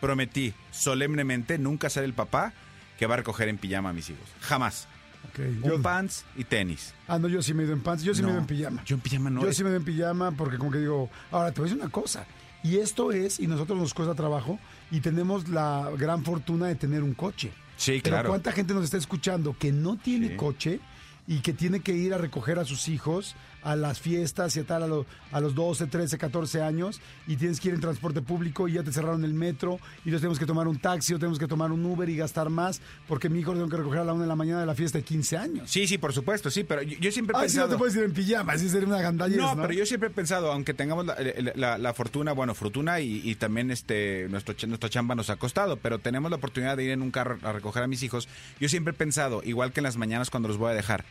prometí 0.00 0.54
solemnemente 0.72 1.58
nunca 1.58 1.90
ser 1.90 2.04
el 2.04 2.14
papá 2.14 2.52
que 2.98 3.06
va 3.06 3.14
a 3.14 3.16
recoger 3.18 3.48
en 3.48 3.58
pijama 3.58 3.90
a 3.90 3.92
mis 3.92 4.10
hijos. 4.10 4.28
Jamás. 4.40 4.86
Ok, 5.28 5.38
Un 5.38 5.62
yo- 5.62 5.82
pants 5.82 6.24
y 6.36 6.44
tenis. 6.44 6.94
ah, 7.06 7.18
no, 7.18 7.28
yo 7.28 7.42
sí 7.42 7.54
me 7.54 7.62
he 7.62 7.66
ido 7.66 7.74
en 7.74 7.82
pants, 7.82 8.02
yo 8.02 8.14
sí 8.14 8.22
me 8.22 8.28
he 8.28 8.32
ido 8.32 8.40
en 8.40 8.46
pijama. 8.46 8.82
Yo 8.84 8.96
en 8.96 9.00
pijama 9.02 9.30
no. 9.30 9.42
Yo 9.42 9.52
sí 9.52 9.62
me 9.62 9.70
veo 9.70 9.78
en 9.78 9.84
pijama 9.84 10.32
porque 10.32 10.58
como 10.58 10.70
que 10.70 10.78
digo, 10.78 11.08
ahora 11.30 11.52
te 11.52 11.60
voy 11.60 11.68
a 11.68 11.72
decir 11.72 11.82
una 11.84 11.92
cosa. 11.92 12.26
Y 12.62 12.76
esto 12.78 13.12
es, 13.12 13.38
y 13.40 13.46
nosotros 13.46 13.78
nos 13.78 13.94
cuesta 13.94 14.14
trabajo, 14.14 14.58
y 14.90 15.00
tenemos 15.00 15.48
la 15.48 15.90
gran 15.96 16.24
fortuna 16.24 16.66
de 16.66 16.74
tener 16.74 17.02
un 17.02 17.14
coche. 17.14 17.52
Sí, 17.76 18.00
Pero 18.02 18.14
claro. 18.16 18.28
¿cuánta 18.30 18.52
gente 18.52 18.74
nos 18.74 18.84
está 18.84 18.98
escuchando 18.98 19.56
que 19.58 19.72
no 19.72 19.96
tiene 19.96 20.28
Sí. 20.30 20.36
coche 20.36 20.80
y 21.26 21.38
que 21.38 21.52
tiene 21.54 21.80
que 21.80 21.92
ir 21.92 22.12
a 22.12 22.18
recoger 22.18 22.58
a 22.58 22.64
sus 22.66 22.88
hijos 22.88 23.34
a 23.62 23.76
las 23.76 24.00
fiestas 24.00 24.56
y 24.56 24.60
a 24.60 24.64
tal 24.64 24.82
a, 24.82 24.86
lo- 24.86 25.06
a 25.32 25.40
los 25.40 25.54
12, 25.54 25.86
13, 25.86 26.16
14 26.18 26.62
años 26.62 27.00
y 27.26 27.36
tienes 27.36 27.60
que 27.60 27.68
ir 27.68 27.74
en 27.74 27.80
transporte 27.80 28.22
público 28.22 28.68
y 28.68 28.72
ya 28.72 28.82
te 28.82 28.92
cerraron 28.92 29.24
el 29.24 29.34
metro 29.34 29.78
y 30.04 30.08
entonces 30.08 30.20
tenemos 30.22 30.38
que 30.38 30.46
tomar 30.46 30.66
un 30.68 30.78
taxi 30.78 31.14
o 31.14 31.18
tenemos 31.18 31.38
que 31.38 31.46
tomar 31.46 31.70
un 31.72 31.84
Uber 31.84 32.08
y 32.08 32.16
gastar 32.16 32.48
más 32.50 32.80
porque 33.06 33.28
mi 33.28 33.40
hijo 33.40 33.52
lo 33.52 33.58
tengo 33.58 33.70
que 33.70 33.76
recoger 33.76 34.00
a 34.00 34.04
la 34.04 34.12
una 34.12 34.22
de 34.22 34.28
la 34.28 34.36
mañana 34.36 34.60
de 34.60 34.66
la 34.66 34.74
fiesta 34.74 34.98
de 34.98 35.04
15 35.04 35.36
años. 35.36 35.70
Sí, 35.70 35.86
sí, 35.86 35.98
por 35.98 36.12
supuesto, 36.12 36.50
sí, 36.50 36.64
pero 36.64 36.82
yo, 36.82 36.98
yo 36.98 37.12
siempre 37.12 37.36
he 37.36 37.40
Ay, 37.42 37.48
si 37.48 37.56
no 37.58 37.68
te 37.68 37.76
puedes 37.76 37.94
ir 37.96 38.02
en 38.04 38.12
pijama, 38.12 38.52
así 38.54 38.68
sería 38.68 38.88
una 38.88 39.00
gandalla. 39.00 39.36
No, 39.36 39.56
pero 39.60 39.72
yo 39.72 39.84
siempre 39.86 40.08
he 40.08 40.12
pensado, 40.12 40.50
aunque 40.52 40.74
tengamos 40.74 41.04
la, 41.06 41.16
la- 41.54 41.78
la 41.78 41.94
fortuna, 41.94 42.32
bueno, 42.32 42.54
fortuna 42.54 43.00
y, 43.00 43.20
y 43.28 43.34
también 43.34 43.70
este 43.70 44.26
nuestro 44.30 44.54
nuestra 44.68 44.88
chamba 44.90 45.14
nos 45.14 45.30
ha 45.30 45.36
costado, 45.36 45.76
pero 45.76 45.98
tenemos 45.98 46.30
la 46.30 46.36
oportunidad 46.38 46.76
de 46.76 46.84
ir 46.84 46.90
en 46.90 47.02
un 47.02 47.10
carro 47.10 47.38
a 47.42 47.52
recoger 47.52 47.82
a 47.82 47.86
mis 47.86 48.02
hijos. 48.02 48.28
Yo 48.58 48.68
siempre 48.68 48.92
he 48.92 48.96
pensado, 48.96 49.42
igual 49.44 49.72
que 49.72 49.80
en 49.80 49.84
las 49.84 49.96
mañanas 49.96 50.30
cuando 50.30 50.48
los 50.48 50.56
voy 50.58 50.70
a 50.70 50.74
dejar, 50.74 51.04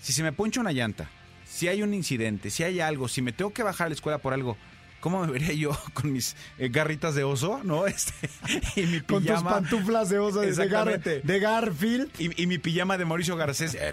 si 0.00 0.12
se 0.12 0.22
me 0.22 0.32
poncha 0.32 0.60
una 0.60 0.72
llanta, 0.72 1.08
si 1.52 1.68
hay 1.68 1.82
un 1.82 1.92
incidente, 1.92 2.48
si 2.50 2.62
hay 2.62 2.80
algo, 2.80 3.08
si 3.08 3.20
me 3.22 3.32
tengo 3.32 3.52
que 3.52 3.62
bajar 3.62 3.86
a 3.86 3.88
la 3.90 3.94
escuela 3.94 4.18
por 4.18 4.32
algo, 4.32 4.56
¿cómo 5.00 5.20
me 5.26 5.32
vería 5.32 5.52
yo 5.52 5.70
con 5.94 6.12
mis 6.12 6.34
eh, 6.58 6.68
garritas 6.70 7.14
de 7.14 7.24
oso, 7.24 7.60
no? 7.64 7.86
Este 7.88 8.12
y 8.76 8.86
mi 8.86 9.00
Con 9.00 9.18
tus 9.18 9.32
pijama 9.32 9.50
pantuflas 9.50 10.08
de 10.08 10.18
oso 10.18 10.40
de, 10.40 10.54
Gar- 10.70 11.40
Garfield. 11.40 12.08
y, 12.18 12.42
y 12.42 12.46
mi 12.46 12.58
pijama 12.58 12.96
de 12.96 13.04
Mauricio 13.04 13.36
Garcés, 13.36 13.74
eh, 13.74 13.92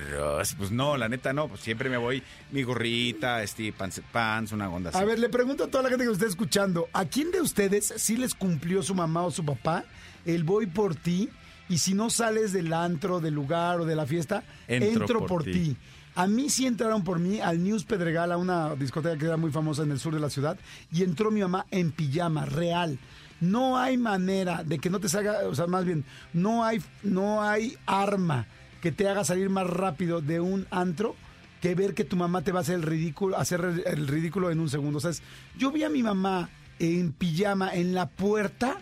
pues 0.58 0.72
no, 0.72 0.96
la 0.98 1.10
neta 1.10 1.34
no, 1.34 1.48
pues 1.48 1.62
siempre 1.62 1.90
me 1.90 1.98
voy 1.98 2.24
mi 2.52 2.64
gorrita, 2.64 3.44
este 3.44 3.74
pants, 3.74 4.02
pants 4.12 4.52
una 4.52 4.70
onda 4.70 4.90
así. 4.92 5.00
A 5.00 5.04
ver, 5.04 5.20
le 5.20 5.30
pregunto 5.30 5.66
a 5.66 5.68
toda 5.68 5.84
la 5.84 5.90
gente 5.90 6.04
que 6.04 6.10
nos 6.10 6.18
está 6.18 6.28
escuchando, 6.30 6.88
¿a 6.94 7.06
quién 7.06 7.32
de 7.32 7.42
ustedes 7.42 7.94
sí 7.98 8.16
les 8.18 8.34
cumplió 8.36 8.84
su 8.84 8.96
mamá 8.96 9.24
o 9.24 9.32
su 9.32 9.44
papá 9.44 9.84
el 10.26 10.44
voy 10.44 10.68
por 10.68 10.96
ti? 10.96 11.30
Y 11.68 11.78
si 11.78 11.94
no 11.94 12.10
sales 12.10 12.52
del 12.52 12.74
antro, 12.74 13.20
del 13.20 13.36
lugar 13.36 13.80
o 13.82 13.86
de 13.86 13.96
la 13.96 14.08
fiesta, 14.08 14.44
entro, 14.68 15.02
Entro 15.02 15.20
por, 15.20 15.28
por 15.28 15.44
ti. 15.44 15.52
ti. 15.52 15.78
A 16.20 16.28
mí 16.28 16.50
sí 16.50 16.66
entraron 16.68 17.06
por 17.06 17.18
mí 17.20 17.40
al 17.40 17.64
News 17.64 17.86
Pedregal, 17.86 18.34
a 18.34 18.38
una 18.38 18.76
discoteca 18.76 19.18
que 19.18 19.26
era 19.26 19.38
muy 19.38 19.52
famosa 19.52 19.84
en 19.84 19.92
el 19.92 20.00
sur 20.00 20.14
de 20.14 20.20
la 20.20 20.30
ciudad, 20.30 20.58
y 20.92 21.04
entró 21.04 21.32
mi 21.32 21.40
mamá 21.40 21.66
en 21.72 21.92
pijama, 21.92 22.46
real. 22.46 23.00
No 23.40 23.78
hay 23.78 23.98
manera 23.98 24.66
de 24.66 24.80
que 24.80 24.90
no 24.90 25.00
te 25.00 25.08
salga, 25.08 25.48
o 25.48 25.56
sea, 25.56 25.68
más 25.68 25.86
bien, 25.86 26.04
no 26.34 26.66
hay, 26.66 26.82
no 27.04 27.42
hay 27.42 27.78
arma 27.86 28.48
que 28.82 28.92
te 28.92 29.08
haga 29.08 29.24
salir 29.24 29.50
más 29.50 29.66
rápido 29.66 30.20
de 30.20 30.42
un 30.42 30.68
antro 30.72 31.16
que 31.62 31.74
ver 31.74 31.94
que 31.94 32.04
tu 32.04 32.18
mamá 32.18 32.42
te 32.42 32.52
va 32.52 32.60
a 32.60 32.62
hacer 32.64 32.76
el 32.76 32.84
ridículo, 32.84 33.38
hacer 33.38 33.62
el- 33.86 34.08
ridículo 34.08 34.52
en 34.52 34.60
un 34.60 34.70
segundo. 34.70 34.98
O 34.98 35.02
sea, 35.02 35.12
es- 35.12 35.24
yo 35.58 35.72
vi 35.72 35.84
a 35.84 35.90
mi 35.90 36.04
mamá 36.04 36.50
en 36.80 37.14
pijama 37.14 37.74
en 37.74 37.94
la 37.94 38.10
puerta 38.10 38.76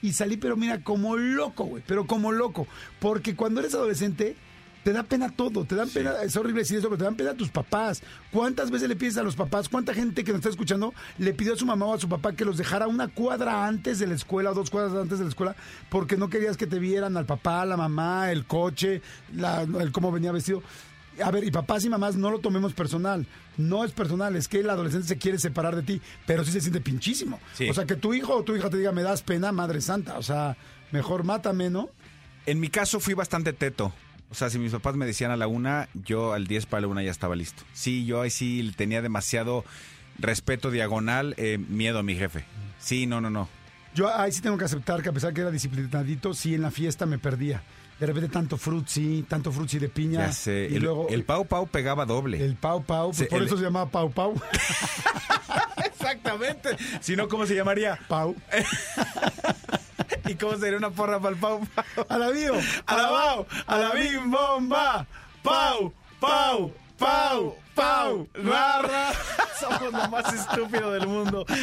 y 0.00 0.12
salí, 0.12 0.36
pero 0.36 0.56
mira, 0.56 0.84
como 0.84 1.16
loco, 1.16 1.64
güey, 1.64 1.82
pero 1.84 2.06
como 2.06 2.30
loco. 2.30 2.68
Porque 3.00 3.34
cuando 3.34 3.58
eres 3.58 3.74
adolescente, 3.74 4.36
te 4.84 4.92
da 4.92 5.02
pena 5.02 5.30
todo, 5.30 5.64
te 5.64 5.74
dan 5.74 5.88
pena, 5.88 6.12
es 6.22 6.36
horrible 6.36 6.60
decir 6.60 6.78
eso, 6.78 6.88
pero 6.88 6.98
te 6.98 7.04
dan 7.04 7.16
pena 7.16 7.30
a 7.30 7.34
tus 7.34 7.48
papás. 7.48 8.02
¿Cuántas 8.30 8.70
veces 8.70 8.88
le 8.88 8.94
pides 8.96 9.16
a 9.16 9.22
los 9.22 9.34
papás, 9.34 9.68
cuánta 9.68 9.94
gente 9.94 10.22
que 10.22 10.30
nos 10.30 10.38
está 10.40 10.50
escuchando 10.50 10.94
le 11.18 11.32
pidió 11.32 11.54
a 11.54 11.56
su 11.56 11.66
mamá 11.66 11.86
o 11.86 11.94
a 11.94 11.98
su 11.98 12.08
papá 12.08 12.34
que 12.34 12.44
los 12.44 12.56
dejara 12.58 12.86
una 12.86 13.08
cuadra 13.08 13.66
antes 13.66 13.98
de 13.98 14.06
la 14.06 14.14
escuela 14.14 14.50
o 14.50 14.54
dos 14.54 14.70
cuadras 14.70 14.94
antes 14.94 15.18
de 15.18 15.24
la 15.24 15.30
escuela 15.30 15.56
porque 15.88 16.16
no 16.16 16.28
querías 16.28 16.56
que 16.56 16.66
te 16.66 16.78
vieran 16.78 17.16
al 17.16 17.24
papá, 17.26 17.64
la 17.64 17.76
mamá, 17.76 18.30
el 18.30 18.44
coche, 18.44 19.00
la- 19.34 19.62
el 19.62 19.90
cómo 19.90 20.12
venía 20.12 20.30
vestido? 20.32 20.62
A 21.22 21.30
ver, 21.30 21.44
y 21.44 21.50
papás 21.52 21.84
y 21.84 21.88
mamás 21.88 22.16
no 22.16 22.30
lo 22.30 22.40
tomemos 22.40 22.72
personal. 22.74 23.24
No 23.56 23.84
es 23.84 23.92
personal, 23.92 24.34
es 24.34 24.48
que 24.48 24.58
el 24.60 24.68
adolescente 24.68 25.06
se 25.06 25.16
quiere 25.16 25.38
separar 25.38 25.76
de 25.76 25.82
ti, 25.84 26.02
pero 26.26 26.44
sí 26.44 26.50
se 26.50 26.60
siente 26.60 26.80
pinchísimo. 26.80 27.38
Sí. 27.54 27.70
O 27.70 27.74
sea, 27.74 27.84
que 27.86 27.94
tu 27.94 28.14
hijo 28.14 28.34
o 28.34 28.42
tu 28.42 28.56
hija 28.56 28.68
te 28.68 28.76
diga, 28.78 28.90
me 28.90 29.04
das 29.04 29.22
pena, 29.22 29.52
madre 29.52 29.80
santa. 29.80 30.18
O 30.18 30.22
sea, 30.24 30.56
mejor 30.90 31.22
mátame, 31.22 31.70
¿no? 31.70 31.88
En 32.46 32.58
mi 32.58 32.68
caso 32.68 32.98
fui 32.98 33.14
bastante 33.14 33.52
teto. 33.52 33.92
O 34.30 34.34
sea, 34.34 34.50
si 34.50 34.58
mis 34.58 34.72
papás 34.72 34.96
me 34.96 35.06
decían 35.06 35.30
a 35.30 35.36
la 35.36 35.46
una, 35.46 35.88
yo 35.94 36.32
al 36.32 36.46
10 36.46 36.66
para 36.66 36.80
la 36.82 36.86
una 36.88 37.02
ya 37.02 37.10
estaba 37.10 37.36
listo. 37.36 37.62
Sí, 37.72 38.04
yo 38.04 38.20
ahí 38.22 38.30
sí 38.30 38.72
tenía 38.76 39.00
demasiado 39.02 39.64
respeto 40.18 40.70
diagonal, 40.70 41.34
eh, 41.36 41.58
miedo 41.58 41.98
a 42.00 42.02
mi 42.02 42.14
jefe. 42.16 42.44
Sí, 42.78 43.06
no, 43.06 43.20
no, 43.20 43.30
no. 43.30 43.48
Yo 43.94 44.12
ahí 44.12 44.32
sí 44.32 44.40
tengo 44.40 44.58
que 44.58 44.64
aceptar 44.64 45.02
que 45.02 45.08
a 45.10 45.12
pesar 45.12 45.32
que 45.32 45.40
era 45.42 45.50
disciplinadito, 45.52 46.34
sí 46.34 46.54
en 46.54 46.62
la 46.62 46.70
fiesta 46.72 47.06
me 47.06 47.18
perdía. 47.18 47.62
De 48.00 48.06
repente 48.06 48.28
tanto 48.28 48.56
frutzi, 48.56 49.24
tanto 49.28 49.52
frutzi 49.52 49.78
de 49.78 49.88
piña. 49.88 50.26
Ya 50.26 50.32
sé. 50.32 50.66
Y 50.68 50.76
el, 50.76 50.82
luego 50.82 51.06
el 51.10 51.22
Pau 51.22 51.46
Pau 51.46 51.68
pegaba 51.68 52.04
doble. 52.04 52.44
el 52.44 52.56
pau 52.56 52.82
pau, 52.82 53.10
pues 53.10 53.18
Sí, 53.18 53.24
por 53.26 53.38
el- 53.40 53.46
eso 53.46 53.56
se 53.56 53.62
llamaba 53.62 53.88
pau 53.88 54.10
pau. 54.10 54.34
Exactamente. 55.84 56.70
Si 57.00 57.14
no, 57.14 57.28
¿cómo 57.28 57.46
se 57.46 57.54
llamaría? 57.54 57.98
pau. 58.08 58.34
¿Y 60.28 60.34
cómo 60.36 60.56
sería 60.56 60.78
una 60.78 60.90
porra 60.90 61.18
para 61.20 61.34
el 61.34 61.40
Pau 61.40 61.66
Pau? 61.74 62.06
Alabío. 62.08 62.54
Alabao, 62.86 63.46
alabim 63.66 64.30
bomba, 64.30 65.06
Pau, 65.42 65.92
Pau, 66.20 66.72
Pau, 66.98 67.56
Pau, 67.74 68.28
Rara. 68.34 69.12
Somos 69.60 69.92
lo 69.92 70.08
más 70.08 70.32
estúpido 70.32 70.92
del 70.92 71.06
mundo. 71.06 71.44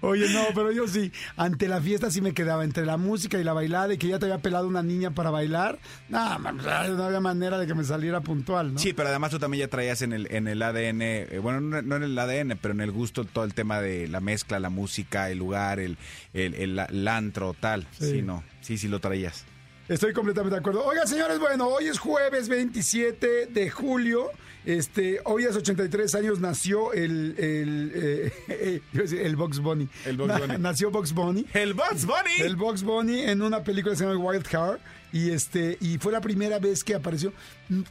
Oye, 0.00 0.28
no, 0.32 0.46
pero 0.54 0.72
yo 0.72 0.86
sí, 0.86 1.12
ante 1.36 1.68
la 1.68 1.80
fiesta 1.80 2.10
sí 2.10 2.20
me 2.20 2.32
quedaba 2.32 2.64
entre 2.64 2.86
la 2.86 2.96
música 2.96 3.38
y 3.38 3.44
la 3.44 3.52
bailada 3.52 3.94
y 3.94 3.98
que 3.98 4.08
ya 4.08 4.18
te 4.18 4.26
había 4.26 4.38
pelado 4.38 4.66
una 4.66 4.82
niña 4.82 5.12
para 5.12 5.30
bailar. 5.30 5.78
Nada, 6.08 6.38
no 6.38 7.04
había 7.04 7.20
manera 7.20 7.58
de 7.58 7.66
que 7.66 7.74
me 7.74 7.84
saliera 7.84 8.20
puntual, 8.20 8.74
¿no? 8.74 8.78
Sí, 8.78 8.92
pero 8.92 9.08
además 9.08 9.30
tú 9.30 9.38
también 9.38 9.66
ya 9.66 9.68
traías 9.68 10.02
en 10.02 10.12
el, 10.12 10.26
en 10.30 10.48
el 10.48 10.62
ADN, 10.62 11.02
eh, 11.02 11.38
bueno, 11.42 11.60
no, 11.60 11.82
no 11.82 11.96
en 11.96 12.02
el 12.02 12.18
ADN, 12.18 12.58
pero 12.60 12.72
en 12.72 12.80
el 12.80 12.92
gusto 12.92 13.24
todo 13.24 13.44
el 13.44 13.54
tema 13.54 13.80
de 13.80 14.08
la 14.08 14.20
mezcla, 14.20 14.58
la 14.58 14.70
música, 14.70 15.30
el 15.30 15.38
lugar, 15.38 15.80
el, 15.80 15.96
el, 16.34 16.54
el, 16.54 16.78
el 16.78 17.08
antro, 17.08 17.54
tal. 17.58 17.86
Sí. 17.98 18.10
Sí. 18.10 18.22
no, 18.22 18.42
sí, 18.60 18.78
sí 18.78 18.88
lo 18.88 19.00
traías. 19.00 19.44
Estoy 19.90 20.12
completamente 20.12 20.54
de 20.54 20.60
acuerdo. 20.60 20.84
Oigan, 20.84 21.08
señores, 21.08 21.38
bueno, 21.40 21.66
hoy 21.66 21.86
es 21.88 21.98
jueves 21.98 22.48
27 22.48 23.46
de 23.46 23.70
julio. 23.70 24.30
Este, 24.64 25.20
hoy 25.24 25.46
hace 25.46 25.58
83 25.58 26.14
años 26.14 26.38
nació 26.38 26.92
el, 26.92 27.34
el, 27.38 27.92
eh, 27.94 28.32
eh, 28.48 28.80
el 29.24 29.34
Box 29.34 29.58
Bunny. 29.58 29.88
El 30.06 30.16
Na- 30.18 30.38
Bunny. 30.38 30.58
nació 30.58 30.90
Box 30.92 31.12
Bunny. 31.12 31.44
El 31.54 31.74
Bugs 31.74 32.04
Bunny. 32.06 32.40
El 32.40 32.54
Box 32.56 32.82
Bunny 32.84 33.20
en 33.22 33.42
una 33.42 33.64
película 33.64 33.92
que 33.94 33.98
se 33.98 34.04
llama 34.06 34.16
Wild 34.16 34.46
Card. 34.46 34.78
Y 35.12 35.30
este, 35.30 35.76
y 35.80 35.98
fue 35.98 36.12
la 36.12 36.20
primera 36.20 36.60
vez 36.60 36.84
que 36.84 36.94
apareció. 36.94 37.32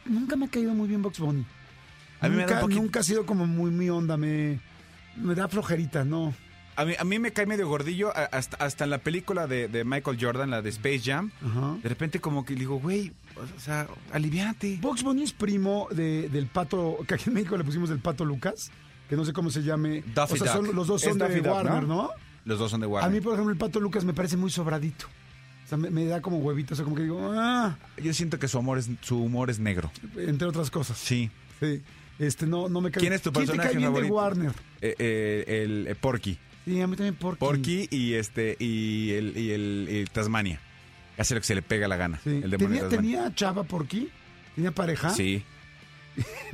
Nunca 0.06 0.38
me 0.38 0.46
ha 0.46 0.50
caído 0.50 0.74
muy 0.74 0.88
bien 0.88 1.02
Box 1.02 1.20
Bunny. 1.20 1.46
A 2.22 2.30
mí 2.30 2.36
me 2.38 2.44
da 2.44 2.48
nunca, 2.48 2.56
un 2.56 2.62
poquito- 2.62 2.82
nunca 2.82 3.00
ha 3.02 3.04
sido 3.04 3.26
como 3.26 3.46
muy 3.46 3.72
mi 3.72 3.90
onda, 3.90 4.16
me, 4.16 4.62
me 5.18 5.36
da 5.36 5.50
flojerita, 5.50 6.06
¿no? 6.06 6.34
A 6.82 6.86
mí, 6.86 6.94
a 6.98 7.04
mí 7.04 7.20
me 7.20 7.32
cae 7.34 7.46
medio 7.46 7.68
gordillo, 7.68 8.10
a- 8.16 8.26
hasta, 8.26 8.56
hasta 8.64 8.84
en 8.86 8.90
la 8.92 9.00
película 9.00 9.48
de, 9.48 9.68
de 9.68 9.84
Michael 9.84 10.18
Jordan, 10.20 10.50
la 10.50 10.62
de 10.62 10.70
Space 10.70 11.02
Jam, 11.04 11.32
Ajá. 11.46 11.78
de 11.84 11.90
repente 11.90 12.20
como 12.22 12.46
que 12.46 12.56
digo, 12.56 12.80
güey, 12.80 13.12
o 13.36 13.60
sea, 13.60 13.88
aliviánate. 14.14 14.78
Box 14.82 15.04
Bunny 15.04 15.24
es 15.24 15.34
primo 15.34 15.88
de- 15.92 16.30
del 16.30 16.48
pato, 16.48 16.98
que 17.08 17.16
aquí 17.16 17.26
en 17.28 17.34
México 17.34 17.58
le 17.58 17.64
pusimos 17.64 17.90
del 17.90 18.00
pato 18.00 18.24
Lucas, 18.26 18.72
que 19.10 19.16
no 19.16 19.26
sé 19.26 19.34
cómo 19.34 19.50
se 19.50 19.62
llame. 19.64 20.04
Daffy 20.14 20.36
o 20.36 20.38
sea, 20.38 20.54
son- 20.54 20.74
los 20.76 20.88
dos 20.88 21.02
son 21.02 21.18
de 21.18 21.36
Duck, 21.42 21.48
Warner, 21.48 21.84
¿no? 21.84 22.04
¿no? 22.04 22.10
Los 22.46 22.60
dos 22.60 22.72
son 22.72 22.80
de 22.80 22.86
A 22.86 22.90
Warner. 22.90 23.12
mí, 23.12 23.20
por 23.22 23.34
ejemplo, 23.34 23.52
el 23.52 23.58
pato 23.58 23.80
Lucas 23.80 24.06
me 24.06 24.14
parece 24.14 24.38
muy 24.38 24.50
sobradito. 24.50 25.06
O 25.66 25.68
sea, 25.70 25.78
me, 25.78 25.90
me 25.90 26.06
da 26.06 26.22
como 26.22 26.38
huevito, 26.38 26.74
o 26.74 26.78
sea, 26.78 26.84
como 26.84 26.96
que 26.96 27.04
digo, 27.04 27.32
ah, 27.36 27.78
Yo 28.02 28.14
siento 28.14 28.40
que 28.40 28.48
su 28.48 28.58
humor 28.58 28.78
es, 28.80 28.90
su 29.02 29.22
humor 29.22 29.50
es 29.50 29.60
negro. 29.60 29.92
entre 30.18 30.48
otras 30.48 30.72
cosas. 30.72 30.98
Sí. 30.98 31.30
Sí. 31.60 31.82
Este, 32.18 32.46
no, 32.48 32.68
no 32.70 32.82
me 32.82 32.90
cae 32.92 33.00
¿Quién 33.02 33.14
es 33.14 33.22
tu 33.22 33.32
¿Quién 33.32 33.46
te 33.46 33.52
personaje 33.54 33.70
cae 33.70 33.78
bien 33.78 33.90
de 33.94 33.94
favorito? 34.10 34.16
Warner? 34.16 34.52
Eh, 34.82 34.96
eh, 34.98 35.62
el 35.64 35.88
eh, 35.88 35.96
Porky. 35.96 36.38
A 36.82 36.88
mí 36.88 36.96
también 36.96 37.16
Porky. 37.16 37.40
Porky 37.40 37.88
y 37.92 38.14
este 38.14 38.56
y 38.60 39.12
el, 39.14 39.38
y 39.38 39.52
el, 39.52 39.88
y 39.90 40.06
Tasmania. 40.06 40.60
Hace 41.18 41.34
lo 41.36 41.42
que 41.42 41.48
se 41.48 41.56
le 41.56 41.62
pega 41.62 41.88
la 41.88 41.98
gana. 41.98 42.20
Sí. 42.24 42.42
El 42.44 42.50
demonio 42.52 42.58
¿Tenía, 42.58 42.84
de. 42.84 42.90
¿Tenía 42.98 43.36
chava 43.36 43.64
Porky? 43.64 44.10
¿Tenía 44.56 44.72
pareja? 44.72 45.10
Sí. 45.10 45.44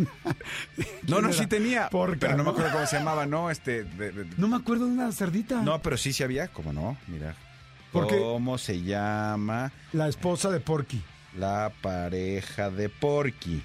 No, 1.07 1.21
no, 1.21 1.29
era? 1.29 1.37
sí 1.37 1.47
tenía. 1.47 1.89
Porca, 1.89 2.17
pero 2.19 2.37
no, 2.37 2.43
me 2.43 2.49
acuerdo 2.51 2.71
cómo 2.73 2.85
se 2.87 2.97
llamaba, 2.97 3.25
¿no? 3.25 3.49
Este. 3.49 3.83
de- 3.83 4.11
de- 4.11 4.27
No 4.37 4.47
me 4.47 4.57
acuerdo 4.57 4.85
de 4.85 4.91
una 4.91 5.11
cerdita. 5.11 5.61
no, 5.61 5.81
pero 5.81 5.97
sí, 5.97 6.13
sí 6.13 6.23
había. 6.23 6.47
¿Cómo 6.49 6.73
no? 6.73 6.97
Mira. 7.07 7.35
¿Por 7.91 8.07
qué? 8.07 8.17
¿Cómo 8.19 8.57
se 8.57 8.81
llama 8.81 9.71
La 9.93 10.07
esposa 10.09 10.49
de 10.51 10.59
Porky. 10.59 11.01
la 11.37 11.71
pareja 11.81 12.69
de 12.69 12.89
Porky? 12.89 13.61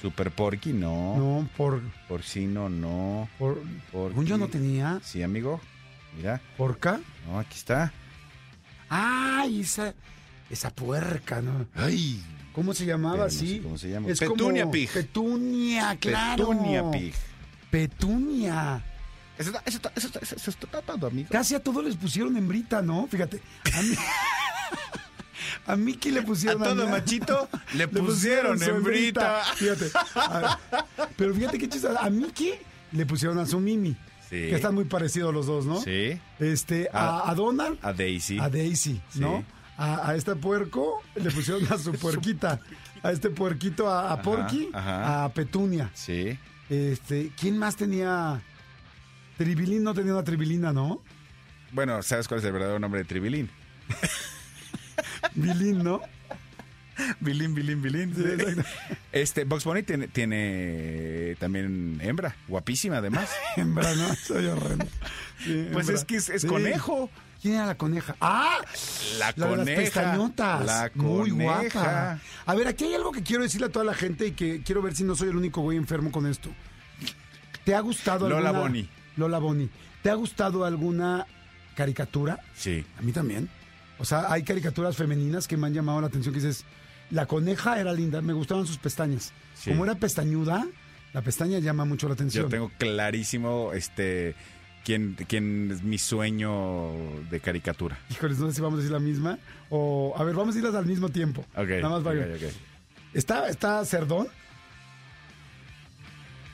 Super 0.00 0.30
Porky, 0.30 0.72
no. 0.72 1.16
No, 1.16 1.48
por... 1.56 1.82
Porcino, 2.08 2.68
no. 2.68 3.28
por 3.38 3.60
Porky. 3.92 4.24
yo 4.24 4.38
no 4.38 4.48
tenía. 4.48 5.00
Sí, 5.04 5.22
amigo. 5.22 5.60
Mira. 6.16 6.40
¿Porca? 6.56 7.00
No, 7.26 7.38
aquí 7.38 7.56
está. 7.56 7.92
¡Ay, 8.88 9.60
esa... 9.60 9.94
Esa 10.48 10.70
puerca, 10.70 11.40
¿no? 11.42 11.66
Ay. 11.74 12.20
¿Cómo 12.52 12.74
se 12.74 12.84
llamaba 12.84 13.14
Pero 13.14 13.24
no 13.26 13.30
sé 13.30 13.36
así? 13.44 13.60
cómo 13.60 13.78
se 13.78 13.90
llama. 13.90 14.08
Es 14.08 14.18
Petunia 14.18 14.62
como- 14.62 14.72
Pig. 14.72 14.90
Petunia, 14.90 15.96
claro. 16.00 16.48
Petunia 16.48 16.90
Pig. 16.90 17.14
Petunia. 17.70 18.84
Eso 19.38 19.50
está, 19.50 19.62
eso 19.64 19.76
está, 19.76 19.92
eso 19.94 20.06
está, 20.08 20.18
eso 20.36 20.50
está 20.50 20.66
tapado, 20.66 21.06
amigo. 21.06 21.28
Casi 21.30 21.54
a 21.54 21.62
todos 21.62 21.84
les 21.84 21.94
pusieron 21.96 22.36
hembrita, 22.36 22.82
¿no? 22.82 23.06
Fíjate. 23.06 23.40
A 23.72 23.82
mí... 23.82 23.94
A 25.66 25.76
Miki 25.76 26.10
le 26.10 26.20
A 26.20 26.24
pusieron 26.24 26.62
todo 26.62 26.84
mí- 26.86 26.90
machito 26.90 27.48
le 27.74 27.88
pusieron 27.88 28.58
su 28.58 28.70
hembrita. 28.70 29.42
Fíjate. 29.56 29.90
A- 30.14 30.58
pero 31.16 31.34
fíjate 31.34 31.58
qué 31.58 31.68
chistoso. 31.68 31.98
A 31.98 32.08
Miki 32.10 32.52
le 32.92 33.06
pusieron 33.06 33.38
a 33.38 33.46
su 33.46 33.58
Mimi. 33.60 33.96
Sí. 34.28 34.36
Que 34.48 34.54
están 34.56 34.74
muy 34.74 34.84
parecidos 34.84 35.34
los 35.34 35.46
dos, 35.46 35.66
¿no? 35.66 35.80
Sí. 35.80 36.18
Este, 36.38 36.88
a, 36.92 37.18
A- 37.20 37.30
a 37.30 37.34
Donald, 37.34 37.78
A 37.82 37.92
Daisy. 37.92 38.38
a 38.38 38.48
Daisy, 38.48 39.00
¿no? 39.16 39.38
Sí. 39.38 39.44
a, 39.76 40.10
a 40.10 40.14
este 40.14 40.36
puerco 40.36 41.02
le 41.16 41.30
pusieron 41.30 41.64
a 41.72 41.78
su 41.78 41.92
puerquita. 41.98 42.60
A 43.02 43.12
este 43.12 43.30
puerquito, 43.30 43.88
a, 43.88 44.02
a 44.10 44.12
Ajá, 44.12 44.22
Porky, 44.22 44.68
ajá. 44.72 45.24
a 45.24 45.28
Petunia. 45.30 45.90
Sí. 45.94 46.38
Este, 46.68 47.32
¿quién 47.40 47.58
más 47.58 47.74
tenía? 47.76 48.42
Tribilín 49.38 49.82
no 49.82 49.94
tenía 49.94 50.12
una 50.12 50.22
tribilina, 50.22 50.72
¿no? 50.72 51.00
Bueno, 51.72 52.02
¿sabes 52.02 52.28
cuál 52.28 52.40
es 52.40 52.46
el 52.46 52.52
verdadero 52.52 52.78
nombre 52.78 53.00
de 53.00 53.04
Tribilín? 53.06 53.50
Bilín, 55.34 55.82
¿no? 55.82 56.00
Bilín, 57.20 57.54
Bilín, 57.54 57.80
Bilín. 57.80 58.14
Sí. 58.14 58.62
Este, 59.12 59.44
Box 59.44 59.64
Bunny 59.64 59.82
tiene, 59.82 60.08
tiene 60.08 61.34
también 61.38 61.98
hembra, 62.02 62.36
guapísima 62.46 62.98
además. 62.98 63.30
Hembra, 63.56 63.94
¿no? 63.94 64.14
Soy 64.16 64.46
horrendo. 64.46 64.84
Sí, 65.42 65.66
Pues 65.72 65.86
hembra. 65.86 65.94
es 65.96 66.04
que 66.04 66.16
es- 66.16 66.28
es 66.28 66.42
Sí. 66.42 66.48
conejo. 66.48 67.10
¿Quién 67.40 67.54
era 67.54 67.64
la 67.64 67.74
coneja? 67.78 68.16
¡Ah! 68.20 68.58
La 69.18 69.32
La 69.36 69.46
de 69.46 69.56
las 69.56 69.58
coneja. 69.60 69.80
pestañotas. 69.80 70.66
La 70.66 70.90
Muy 70.94 71.30
coneja. 71.30 71.80
guapa. 71.80 72.18
A 72.44 72.54
ver, 72.54 72.68
aquí 72.68 72.84
hay 72.84 72.94
algo 72.94 73.12
que 73.12 73.22
quiero 73.22 73.42
decirle 73.44 73.68
a 73.68 73.70
toda 73.70 73.86
la 73.86 73.94
gente 73.94 74.26
y 74.26 74.32
que 74.32 74.62
quiero 74.62 74.82
ver 74.82 74.94
si 74.94 75.04
no 75.04 75.16
soy 75.16 75.30
el 75.30 75.36
único 75.36 75.62
güey 75.62 75.78
enfermo 75.78 76.12
con 76.12 76.26
esto. 76.26 76.50
¿Te 77.64 77.74
ha 77.74 77.80
gustado 77.80 78.28
Lola 78.28 78.50
alguna... 78.50 78.60
Bonnie. 78.68 78.88
Lola 79.16 79.38
Bonnie. 79.38 79.70
¿Te 80.02 80.10
ha 80.10 80.14
gustado 80.14 80.66
alguna 80.66 81.26
caricatura? 81.76 82.40
Sí. 82.54 82.84
A 82.98 83.00
mí 83.02 83.12
también. 83.12 83.48
O 84.00 84.04
sea, 84.04 84.32
hay 84.32 84.42
caricaturas 84.42 84.96
femeninas 84.96 85.46
que 85.46 85.56
me 85.56 85.66
han 85.66 85.74
llamado 85.74 86.00
la 86.00 86.06
atención 86.08 86.34
que 86.34 86.40
dices, 86.40 86.64
la 87.10 87.26
coneja 87.26 87.78
era 87.78 87.92
linda, 87.92 88.20
me 88.22 88.32
gustaban 88.32 88.66
sus 88.66 88.78
pestañas. 88.78 89.32
Sí. 89.54 89.70
Como 89.70 89.84
era 89.84 89.94
pestañuda, 89.94 90.66
la 91.12 91.22
pestaña 91.22 91.58
llama 91.58 91.84
mucho 91.84 92.08
la 92.08 92.14
atención. 92.14 92.44
Yo 92.44 92.48
tengo 92.50 92.70
clarísimo 92.78 93.72
este 93.74 94.34
quién, 94.84 95.16
quién 95.28 95.70
es 95.70 95.82
mi 95.82 95.98
sueño 95.98 96.92
de 97.30 97.40
caricatura. 97.40 97.98
Híjoles, 98.10 98.38
no 98.38 98.48
sé 98.48 98.54
si 98.54 98.60
vamos 98.62 98.78
a 98.78 98.82
decir 98.82 98.92
la 98.92 99.00
misma. 99.00 99.38
O, 99.68 100.14
a 100.16 100.24
ver, 100.24 100.34
vamos 100.34 100.54
a 100.54 100.56
decirlas 100.56 100.74
al 100.74 100.86
mismo 100.86 101.08
tiempo. 101.10 101.44
Ok. 101.56 101.68
Nada 101.68 101.90
más 101.90 102.02
para 102.02 102.20
ok, 102.20 102.38
que- 102.38 102.46
ok. 102.46 102.52
¿Está, 103.12 103.48
¿Está 103.48 103.84
Cerdón? 103.84 104.28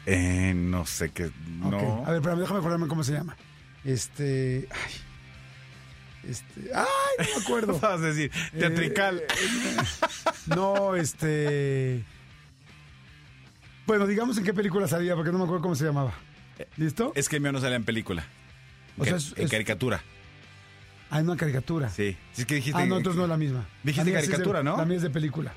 Eh, 0.06 0.52
no 0.54 0.86
sé 0.86 1.10
qué. 1.10 1.30
No. 1.48 2.04
A 2.06 2.10
ver, 2.10 2.16
espérame, 2.16 2.40
déjame 2.40 2.58
acordarme 2.60 2.86
cómo 2.88 3.02
se 3.04 3.12
llama. 3.12 3.36
Este. 3.84 4.68
Ay. 4.70 4.92
Este. 6.28 6.70
¡Ay! 6.74 6.84
No 7.18 7.24
me 7.38 7.42
acuerdo. 7.44 7.78
Vas 7.80 8.00
a 8.00 8.04
decir, 8.06 8.30
teatrical. 8.58 9.20
Eh, 9.20 9.76
no, 10.54 10.94
este. 10.96 12.04
Bueno, 13.86 14.06
digamos 14.06 14.36
en 14.38 14.44
qué 14.44 14.52
película 14.52 14.88
salía, 14.88 15.14
porque 15.14 15.30
no 15.32 15.38
me 15.38 15.44
acuerdo 15.44 15.62
cómo 15.62 15.74
se 15.74 15.84
llamaba. 15.84 16.12
¿Listo? 16.76 17.12
es 17.14 17.28
que 17.28 17.36
el 17.36 17.42
mío 17.42 17.52
no 17.52 17.60
sale 17.60 17.76
en 17.76 17.84
película. 17.84 18.24
O 18.98 19.04
sea, 19.04 19.16
es- 19.16 19.34
en 19.36 19.44
es- 19.44 19.50
caricatura. 19.50 20.02
Ah, 21.10 21.20
en 21.20 21.26
una 21.26 21.36
caricatura. 21.36 21.88
Sí. 21.90 22.16
Sí, 22.32 22.40
es 22.42 22.46
que 22.46 22.56
dijiste. 22.56 22.80
Ah, 22.82 22.86
no, 22.86 22.96
entonces 22.96 23.16
no 23.18 23.24
es 23.24 23.28
la 23.28 23.36
misma. 23.36 23.66
Dijiste 23.84 24.10
La 24.10 24.20
de- 24.20 24.26
caricatura, 24.26 24.62
¿no? 24.62 24.76
La 24.76 24.84
mía 24.84 24.96
es 24.96 25.02
de 25.02 25.10
película. 25.10 25.52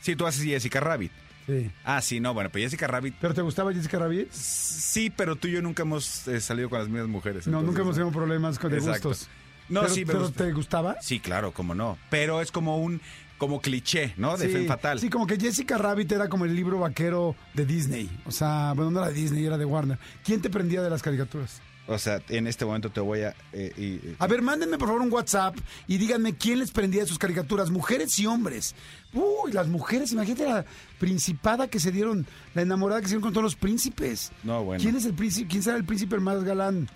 Sí, 0.00 0.16
tú 0.16 0.26
haces 0.26 0.42
Jessica 0.42 0.80
Rabbit. 0.80 1.12
Sí. 1.46 1.70
Ah, 1.84 2.00
sí, 2.00 2.18
no, 2.18 2.32
bueno, 2.32 2.48
pues 2.50 2.64
Jessica 2.64 2.86
Rabbit. 2.86 3.14
¿Pero 3.20 3.34
te 3.34 3.42
gustaba 3.42 3.72
Jessica 3.74 3.98
Rabbit? 3.98 4.30
Sí, 4.32 5.10
pero 5.10 5.36
tú 5.36 5.48
y 5.48 5.52
yo 5.52 5.62
nunca 5.62 5.82
hemos 5.82 6.26
eh, 6.28 6.40
salido 6.40 6.70
con 6.70 6.78
las 6.78 6.88
mismas 6.88 7.08
mujeres. 7.08 7.46
No, 7.46 7.58
entonces, 7.58 7.66
nunca 7.66 7.82
hemos 7.82 7.94
tenido 7.96 8.12
problemas 8.12 8.58
con 8.58 8.70
de 8.72 8.78
gustos. 8.80 9.28
No, 9.68 9.82
pero, 9.82 9.94
sí, 9.94 10.00
me 10.00 10.06
pero 10.06 10.20
gusta. 10.20 10.44
¿te 10.44 10.52
gustaba? 10.52 10.96
Sí, 11.00 11.20
claro, 11.20 11.52
cómo 11.52 11.74
no. 11.74 11.98
Pero 12.10 12.40
es 12.40 12.50
como 12.52 12.78
un 12.78 13.00
como 13.38 13.60
cliché, 13.60 14.14
¿no? 14.16 14.36
De 14.36 14.46
sí, 14.46 14.52
Femme 14.52 14.66
Fatal. 14.66 14.98
Sí, 14.98 15.10
como 15.10 15.26
que 15.26 15.38
Jessica 15.38 15.76
Rabbit 15.76 16.10
era 16.12 16.28
como 16.28 16.44
el 16.46 16.54
libro 16.56 16.78
vaquero 16.78 17.34
de 17.54 17.66
Disney. 17.66 18.08
O 18.24 18.30
sea, 18.30 18.72
bueno, 18.74 18.90
no 18.90 19.00
era 19.00 19.08
de 19.08 19.14
Disney, 19.14 19.44
era 19.44 19.58
de 19.58 19.64
Warner. 19.66 19.98
¿Quién 20.24 20.40
te 20.40 20.48
prendía 20.48 20.80
de 20.82 20.88
las 20.88 21.02
caricaturas? 21.02 21.60
O 21.88 21.98
sea, 21.98 22.20
en 22.30 22.48
este 22.48 22.64
momento 22.64 22.90
te 22.90 22.98
voy 22.98 23.20
a... 23.20 23.34
eh, 23.52 23.72
y- 23.76 23.82
y- 24.08 24.16
A 24.18 24.26
ver, 24.26 24.42
mándenme 24.42 24.76
por 24.76 24.88
favor 24.88 25.02
un 25.02 25.12
WhatsApp 25.12 25.54
y 25.86 25.98
díganme 25.98 26.34
quién 26.34 26.58
les 26.58 26.72
prendía 26.72 27.02
de 27.02 27.06
sus 27.06 27.18
caricaturas, 27.18 27.70
mujeres 27.70 28.18
y 28.18 28.26
hombres. 28.26 28.74
Uy, 29.12 29.52
las 29.52 29.68
mujeres, 29.68 30.10
imagínate 30.10 30.46
la 30.46 30.64
principada 30.98 31.68
que 31.68 31.78
se 31.78 31.92
dieron, 31.92 32.26
la 32.54 32.62
enamorada 32.62 33.00
que 33.00 33.06
se 33.06 33.10
dieron 33.10 33.22
con 33.22 33.32
todos 33.34 33.44
los 33.44 33.54
príncipes. 33.56 34.32
No, 34.42 34.64
bueno. 34.64 34.82
¿Quién 34.82 34.96
es 34.96 35.04
el 35.04 35.14
príncipe? 35.14 35.48
¿Quién 35.48 35.62
será 35.62 35.76
el 35.76 35.84
príncipe 35.84 36.18
más 36.18 36.42
galán? 36.42 36.88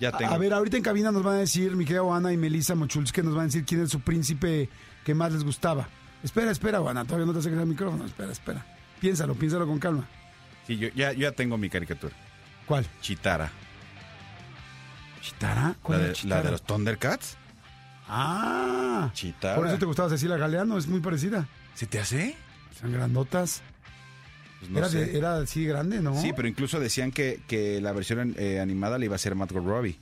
Ya 0.00 0.12
tengo. 0.12 0.32
A 0.34 0.38
ver, 0.38 0.52
ahorita 0.52 0.76
en 0.76 0.82
cabina 0.82 1.10
nos 1.12 1.22
van 1.22 1.34
a 1.36 1.38
decir, 1.38 1.74
mi 1.76 1.84
querida 1.84 2.02
Ana 2.14 2.32
y 2.32 2.36
Melissa 2.36 2.74
Mochulski, 2.74 3.22
nos 3.22 3.34
van 3.34 3.42
a 3.42 3.46
decir 3.46 3.64
quién 3.64 3.82
es 3.82 3.90
su 3.90 4.00
príncipe 4.00 4.68
que 5.04 5.14
más 5.14 5.32
les 5.32 5.44
gustaba. 5.44 5.88
Espera, 6.22 6.50
espera, 6.50 6.78
Ana, 6.78 7.04
todavía 7.04 7.26
no 7.26 7.32
te 7.32 7.38
acerques 7.40 7.60
al 7.60 7.66
micrófono. 7.66 8.04
Espera, 8.04 8.32
espera. 8.32 8.66
Piénsalo, 9.00 9.34
piénsalo 9.34 9.66
con 9.66 9.78
calma. 9.78 10.08
Sí, 10.66 10.76
yo 10.76 10.88
ya, 10.94 11.12
yo 11.12 11.20
ya 11.20 11.32
tengo 11.32 11.56
mi 11.58 11.68
caricatura. 11.70 12.14
¿Cuál? 12.66 12.86
Chitara. 13.00 13.50
¿Chitara? 15.20 15.62
La 15.68 15.76
¿Cuál 15.82 16.00
de, 16.00 16.06
la 16.08 16.12
Chitara? 16.14 16.42
de 16.42 16.50
los 16.50 16.62
Thundercats. 16.62 17.36
Ah, 18.08 19.10
Chitara. 19.12 19.56
por 19.56 19.66
eso 19.66 19.78
te 19.78 19.84
gustaba 19.86 20.08
Cecilia 20.08 20.36
Galeano, 20.36 20.78
es 20.78 20.86
muy 20.86 21.00
parecida. 21.00 21.46
¿Se 21.74 21.86
te 21.86 21.98
hace? 21.98 22.36
Son 22.80 22.92
grandotas. 22.92 23.62
Pues 24.60 24.70
no 24.70 24.78
era, 24.78 24.88
sé. 24.88 25.04
de- 25.06 25.18
era 25.18 25.36
así 25.38 25.64
grande, 25.66 26.00
¿no? 26.00 26.20
Sí, 26.20 26.32
pero 26.34 26.48
incluso 26.48 26.80
decían 26.80 27.10
que, 27.12 27.40
que 27.46 27.80
la 27.80 27.92
versión 27.92 28.34
eh, 28.38 28.58
animada 28.60 28.98
le 28.98 29.06
iba 29.06 29.14
a 29.14 29.18
ser 29.18 29.34
Margot 29.34 29.64
Robbie. 29.64 29.98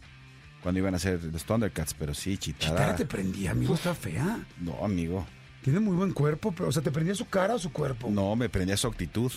Cuando 0.63 0.79
iban 0.79 0.95
a 0.95 0.97
hacer 0.97 1.23
los 1.25 1.45
Thundercats. 1.45 1.93
Pero 1.95 2.15
sí, 2.15 2.39
Chitara. 2.39 2.71
Chitara 2.73 2.97
te 2.97 3.05
prendía, 3.07 3.51
amigo, 3.51 3.75
está 3.75 3.95
fea. 3.95 4.41
No, 4.61 4.83
amigo. 4.85 5.27
Tiene 5.63 5.81
muy 5.81 5.97
buen 5.97 6.13
cuerpo, 6.13 6.53
pero, 6.53 6.69
o 6.69 6.73
sea, 6.73 6.83
¿te 6.83 6.91
prendía 6.91 7.15
su 7.15 7.27
cara 7.29 7.55
o 7.55 7.59
su 7.59 7.73
cuerpo? 7.73 8.09
No, 8.11 8.35
me 8.37 8.49
prendía 8.49 8.77
su 8.77 8.87
actitud. 8.87 9.33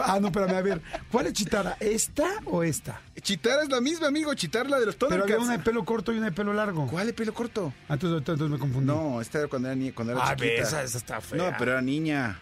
Ah, 0.03 0.19
no, 0.19 0.27
espérame, 0.27 0.55
a 0.55 0.61
ver. 0.61 0.81
¿Cuál 1.11 1.27
es 1.27 1.33
Chitara? 1.33 1.77
¿Esta 1.79 2.25
o 2.45 2.63
esta? 2.63 3.01
Chitara 3.21 3.63
es 3.63 3.69
la 3.69 3.81
misma, 3.81 4.07
amigo. 4.07 4.33
Chitara 4.33 4.69
la 4.69 4.79
de 4.79 4.85
los 4.87 4.95
Pero 4.95 5.09
Thundercats. 5.09 5.33
había 5.33 5.45
una 5.45 5.57
de 5.57 5.63
pelo 5.63 5.83
corto 5.85 6.11
y 6.13 6.17
una 6.17 6.27
de 6.27 6.31
pelo 6.31 6.53
largo. 6.53 6.87
¿Cuál 6.87 7.07
de 7.07 7.13
pelo 7.13 7.33
corto? 7.33 7.73
Ah, 7.89 7.93
entonces, 7.93 8.17
entonces 8.19 8.49
me 8.49 8.57
confundí. 8.59 8.87
No, 8.87 9.19
esta 9.21 9.39
era 9.39 9.47
cuando 9.47 9.67
era, 9.69 9.75
ni- 9.75 9.91
cuando 9.91 10.13
era 10.13 10.21
Ah, 10.23 10.35
chiquita. 10.35 10.61
esa, 10.61 10.83
esa 10.83 10.97
está 10.97 11.21
fea. 11.21 11.37
No, 11.51 11.57
pero 11.57 11.71
era 11.71 11.81
niña. 11.81 12.39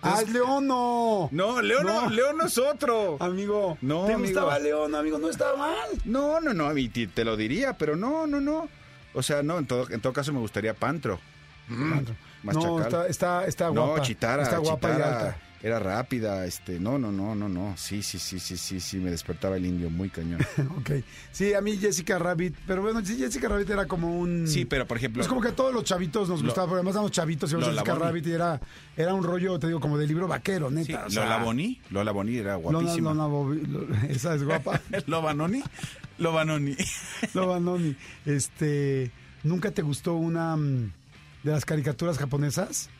¡Ah, 0.00 0.20
es 0.22 0.30
Leono! 0.30 1.28
No, 1.32 1.60
León 1.60 1.84
no, 1.84 2.02
No. 2.02 2.10
León 2.10 2.36
no 2.36 2.46
es 2.46 2.56
otro. 2.56 3.16
Amigo, 3.20 3.76
No, 3.80 4.04
¿te 4.06 4.12
amigo. 4.12 4.28
gustaba 4.28 4.58
León, 4.60 4.94
amigo? 4.94 5.18
No 5.18 5.28
estaba 5.28 5.56
mal. 5.56 5.88
No, 6.04 6.40
no, 6.40 6.54
no, 6.54 6.72
te, 6.72 7.08
te 7.08 7.24
lo 7.24 7.36
diría, 7.36 7.76
pero 7.76 7.96
no, 7.96 8.26
no, 8.28 8.40
no. 8.40 8.68
O 9.14 9.22
sea, 9.24 9.42
no, 9.42 9.58
en 9.58 9.66
todo, 9.66 9.90
en 9.90 10.00
todo 10.00 10.12
caso 10.12 10.32
me 10.32 10.38
gustaría 10.38 10.72
Pantro. 10.74 11.18
más 12.44 12.54
no, 12.54 12.60
chacal. 12.78 12.82
está, 12.82 13.06
está, 13.08 13.46
está 13.46 13.68
guapa. 13.70 13.96
No, 13.96 14.02
Chitara, 14.04 14.42
Está 14.44 14.58
guapa 14.58 14.88
y 14.88 14.92
Chitara 14.92 15.18
alta. 15.18 15.38
Era 15.60 15.80
rápida, 15.80 16.46
este, 16.46 16.78
no, 16.78 16.98
no, 17.00 17.10
no, 17.10 17.34
no, 17.34 17.48
no. 17.48 17.74
Sí, 17.76 18.00
sí, 18.04 18.20
sí, 18.20 18.38
sí, 18.38 18.56
sí, 18.56 18.78
sí, 18.78 18.98
me 18.98 19.10
despertaba 19.10 19.56
el 19.56 19.66
indio 19.66 19.90
muy 19.90 20.08
cañón. 20.08 20.40
ok. 20.78 20.90
Sí, 21.32 21.52
a 21.52 21.60
mí 21.60 21.76
Jessica 21.76 22.16
Rabbit, 22.16 22.54
pero 22.64 22.80
bueno, 22.82 23.04
sí, 23.04 23.16
Jessica 23.18 23.48
Rabbit 23.48 23.68
era 23.70 23.86
como 23.86 24.18
un... 24.20 24.46
Sí, 24.46 24.64
pero 24.64 24.86
por 24.86 24.98
ejemplo, 24.98 25.20
Es 25.20 25.26
como 25.26 25.40
que 25.40 25.48
a 25.48 25.56
todos 25.56 25.74
los 25.74 25.82
chavitos 25.82 26.28
nos 26.28 26.40
Lo- 26.42 26.46
gustaba, 26.46 26.68
porque 26.68 26.78
además 26.78 26.94
éramos 26.94 27.10
chavitos 27.10 27.50
y 27.50 27.54
Lola 27.54 27.66
Jessica 27.72 27.92
Bonnie. 27.94 28.06
Rabbit 28.06 28.26
y 28.28 28.30
era, 28.32 28.60
era 28.96 29.14
un 29.14 29.24
rollo, 29.24 29.58
te 29.58 29.66
digo, 29.66 29.80
como 29.80 29.98
de 29.98 30.06
libro 30.06 30.28
vaquero, 30.28 30.68
sí, 30.68 30.74
neta. 30.76 31.06
o 31.06 31.10
sea, 31.10 31.24
Lola 31.24 31.42
Boni, 31.42 31.80
Lola 31.90 32.12
Boni 32.12 32.36
era 32.36 32.56
Lola- 32.56 32.78
guapísima. 32.78 33.14
Lola 33.14 33.26
Bobi- 33.28 33.66
Lo- 33.66 33.94
esa 34.08 34.34
es 34.36 34.44
guapa. 34.44 34.80
Lobanoni, 35.06 35.62
Lobanoni. 36.18 36.76
Loba 37.34 37.58
Noni. 37.58 37.96
Este, 38.26 39.10
¿nunca 39.42 39.72
te 39.72 39.82
gustó 39.82 40.14
una 40.14 40.56
mm, 40.56 40.92
de 41.42 41.50
las 41.50 41.64
caricaturas 41.64 42.16
japonesas? 42.18 42.90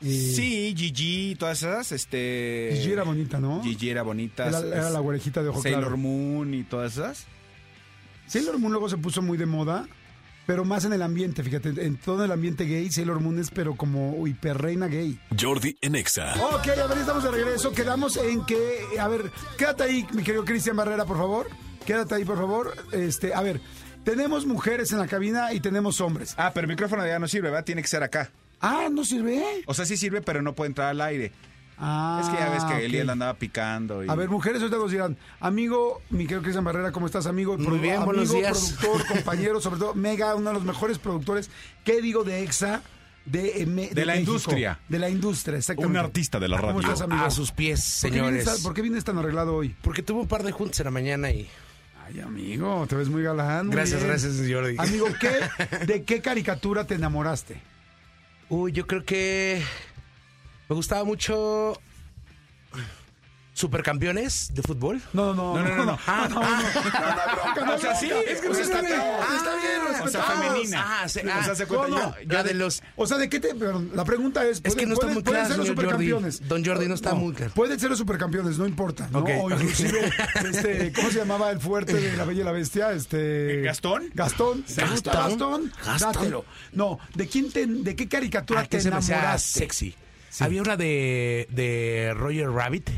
Sí, 0.00 0.74
Gigi, 0.76 1.36
todas 1.38 1.58
esas, 1.58 1.92
este. 1.92 2.70
Gigi 2.74 2.92
era 2.92 3.02
bonita, 3.04 3.40
¿no? 3.40 3.62
Gigi 3.62 3.88
era 3.88 4.02
bonita. 4.02 4.48
Era, 4.48 4.58
era 4.58 4.90
la 4.90 5.00
orejita 5.00 5.42
de 5.42 5.48
ojo 5.48 5.62
Sailor 5.62 5.80
claro. 5.82 5.96
Moon 5.96 6.52
y 6.54 6.64
todas 6.64 6.92
esas. 6.92 7.26
Sailor 8.26 8.58
Moon 8.58 8.72
luego 8.72 8.88
se 8.88 8.98
puso 8.98 9.22
muy 9.22 9.38
de 9.38 9.46
moda, 9.46 9.88
pero 10.46 10.64
más 10.64 10.84
en 10.84 10.92
el 10.92 11.02
ambiente, 11.02 11.42
fíjate, 11.42 11.68
en 11.68 11.96
todo 11.96 12.24
el 12.24 12.32
ambiente 12.32 12.64
gay, 12.64 12.90
Sailor 12.90 13.20
Moon 13.20 13.38
es 13.38 13.50
pero 13.50 13.74
como 13.76 14.26
hiperreina 14.26 14.86
gay. 14.86 15.18
Jordi 15.40 15.78
en 15.80 15.94
Exa. 15.94 16.34
Ok, 16.34 16.68
a 16.68 16.86
ver, 16.86 16.98
estamos 16.98 17.24
de 17.24 17.30
regreso. 17.30 17.72
Quedamos 17.72 18.16
en 18.16 18.44
que, 18.44 18.80
a 19.00 19.08
ver, 19.08 19.30
quédate 19.56 19.84
ahí, 19.84 20.06
mi 20.12 20.22
querido 20.22 20.44
Cristian 20.44 20.76
Barrera, 20.76 21.04
por 21.04 21.16
favor. 21.16 21.46
Quédate 21.86 22.16
ahí, 22.16 22.24
por 22.24 22.36
favor. 22.36 22.74
Este, 22.92 23.32
a 23.32 23.40
ver, 23.42 23.60
tenemos 24.04 24.44
mujeres 24.44 24.92
en 24.92 24.98
la 24.98 25.06
cabina 25.06 25.52
y 25.52 25.60
tenemos 25.60 26.00
hombres. 26.00 26.34
Ah, 26.36 26.50
pero 26.52 26.64
el 26.66 26.68
micrófono 26.68 27.06
ya 27.06 27.18
no 27.18 27.28
sirve, 27.28 27.48
¿verdad? 27.48 27.64
Tiene 27.64 27.80
que 27.80 27.88
ser 27.88 28.02
acá. 28.02 28.30
Ah, 28.66 28.88
¿no 28.90 29.04
sirve? 29.04 29.42
O 29.66 29.74
sea, 29.74 29.84
sí 29.86 29.96
sirve, 29.96 30.20
pero 30.22 30.42
no 30.42 30.54
puede 30.54 30.68
entrar 30.68 30.88
al 30.88 31.00
aire. 31.00 31.32
Ah, 31.78 32.20
es 32.22 32.28
que 32.30 32.36
ya 32.38 32.48
ves 32.48 32.64
que 32.64 32.72
ok. 32.72 32.80
Eliel 32.80 33.10
andaba 33.10 33.34
picando. 33.34 34.02
Y... 34.02 34.08
A 34.08 34.14
ver, 34.14 34.30
mujeres, 34.30 34.62
ahorita 34.62 34.78
nos 34.78 34.90
dirán, 34.90 35.16
amigo, 35.40 36.00
mi 36.08 36.24
querido 36.24 36.40
Cristian 36.40 36.64
Barrera, 36.64 36.90
¿cómo 36.90 37.04
estás, 37.06 37.26
amigo? 37.26 37.58
Muy 37.58 37.78
bien, 37.78 37.96
amigo, 37.96 38.06
buenos 38.06 38.32
días. 38.32 38.76
productor, 38.80 39.06
compañero, 39.14 39.60
sobre 39.60 39.78
todo, 39.80 39.94
mega, 39.94 40.34
uno 40.34 40.48
de 40.50 40.54
los 40.54 40.64
mejores 40.64 40.98
productores, 40.98 41.50
¿qué 41.84 42.00
digo 42.00 42.24
de 42.24 42.42
EXA? 42.44 42.82
De, 43.26 43.60
eh, 43.62 43.66
me- 43.66 43.88
De 43.88 44.06
la 44.06 44.14
México. 44.14 44.30
industria. 44.32 44.78
De 44.88 44.98
la 44.98 45.10
industria, 45.10 45.58
exactamente. 45.58 45.98
Un 45.98 46.04
artista 46.04 46.38
de 46.40 46.48
la 46.48 46.56
¿Cómo 46.58 46.68
radio. 46.80 46.80
estás, 46.80 47.00
amigo? 47.02 47.24
A 47.24 47.30
sus 47.30 47.52
pies, 47.52 47.98
¿Por 48.00 48.10
qué 48.10 48.20
vienes 48.22 48.30
señores. 48.44 48.54
tan- 48.56 48.62
¿Por 48.62 48.74
qué 48.74 48.82
vienes 48.82 49.04
tan 49.04 49.18
arreglado 49.18 49.54
hoy? 49.56 49.74
Porque 49.82 50.02
tuve 50.02 50.20
un 50.20 50.28
par 50.28 50.44
de 50.44 50.52
juntas 50.52 50.80
en 50.80 50.84
la 50.84 50.90
mañana 50.92 51.30
y. 51.30 51.46
Ay, 52.06 52.20
amigo, 52.20 52.86
te 52.88 52.94
ves 52.96 53.08
muy 53.08 53.22
galán. 53.22 53.66
muy 53.66 53.74
Gracias, 53.76 53.98
bien. 54.00 54.10
gracias, 54.12 54.34
Jordi. 54.50 54.76
Amigo, 54.78 55.08
¿qué, 55.20 55.84
¿de 55.86 56.04
qué 56.04 56.22
caricatura 56.22 56.86
te 56.86 56.94
enamoraste? 56.94 57.60
Uy, 58.48 58.70
yo 58.72 58.86
creo 58.86 59.04
que. 59.04 59.60
Me 60.68 60.76
gustaba 60.76 61.04
mucho. 61.04 61.80
Supercampeones 63.56 64.50
de 64.52 64.62
fútbol. 64.62 65.00
No, 65.14 65.34
no, 65.34 65.54
no, 65.56 65.62
No, 65.64 65.76
no, 65.76 65.84
no. 65.86 65.98
Ah, 66.06 66.28
no, 66.28 66.40
no, 66.40 66.40
no, 66.42 67.54
no, 67.56 67.66
no, 67.66 67.74
O 67.74 67.78
sea, 67.78 67.94
sí, 67.96 68.10
es 68.28 68.40
que 68.40 68.46
o 68.48 68.50
no 68.50 68.54
sea, 68.54 68.64
está 68.64 68.80
está 68.80 68.94
bien, 68.94 69.00
bien. 69.00 69.36
está 69.36 69.56
bien, 69.56 70.02
O 70.02 70.08
sea, 70.08 70.22
femenina. 70.24 70.84
Ah, 70.86 71.02
O 71.04 71.08
sea, 71.08 71.22
ah. 71.50 71.54
se 71.54 71.66
cuenta 71.66 72.16
Ya 72.26 72.42
de 72.42 72.54
los. 72.54 72.82
O 72.96 73.06
sea, 73.06 73.16
¿de 73.16 73.28
qué 73.30 73.40
te.? 73.40 73.54
perdón, 73.54 73.90
la 73.94 74.04
pregunta 74.04 74.44
es. 74.46 74.60
Es 74.62 74.74
que 74.74 74.84
no 74.86 74.92
está 74.92 75.06
pueden- 75.06 75.14
muy 75.14 75.22
pueden 75.22 75.40
claro, 75.40 75.48
ser 75.48 75.58
los 75.58 75.68
supercampeones. 75.68 76.48
Don 76.48 76.64
Jordi 76.64 76.86
no 76.88 76.94
está 76.94 77.14
muy 77.14 77.32
claro. 77.32 77.52
Pueden 77.54 77.80
ser 77.80 77.88
los 77.90 77.98
supercampeones, 77.98 78.58
no 78.58 78.66
importa. 78.66 79.08
¿no? 79.10 79.20
O 79.20 79.50
inclusive, 79.50 80.12
este, 80.50 80.92
¿cómo 80.92 81.10
se 81.10 81.18
llamaba 81.18 81.50
el 81.50 81.58
fuerte 81.60 81.94
de 81.94 82.16
la 82.16 82.24
Bella 82.24 82.42
y 82.42 82.44
la 82.44 82.52
Bestia? 82.52 82.92
Este. 82.92 83.62
¿Gastón? 83.62 84.10
Gastón. 84.14 84.62
¿Te 84.64 84.84
gusta 84.84 85.12
Gastón. 85.12 85.70
Gastón? 85.72 85.72
Gastón. 85.84 86.12
Dátelo. 86.12 86.44
No, 86.72 86.98
¿de 87.14 87.26
quién 87.26 87.50
te, 87.50 87.66
de 87.66 87.96
qué 87.96 88.06
caricatura 88.06 88.60
Ah, 88.60 88.66
te 88.66 88.78
enamoraste? 88.78 89.60
sexy. 89.60 89.94
Había 90.40 90.60
una 90.60 90.76
de, 90.76 91.48
de 91.50 92.12
Roger 92.14 92.50
Rabbit 92.50 92.90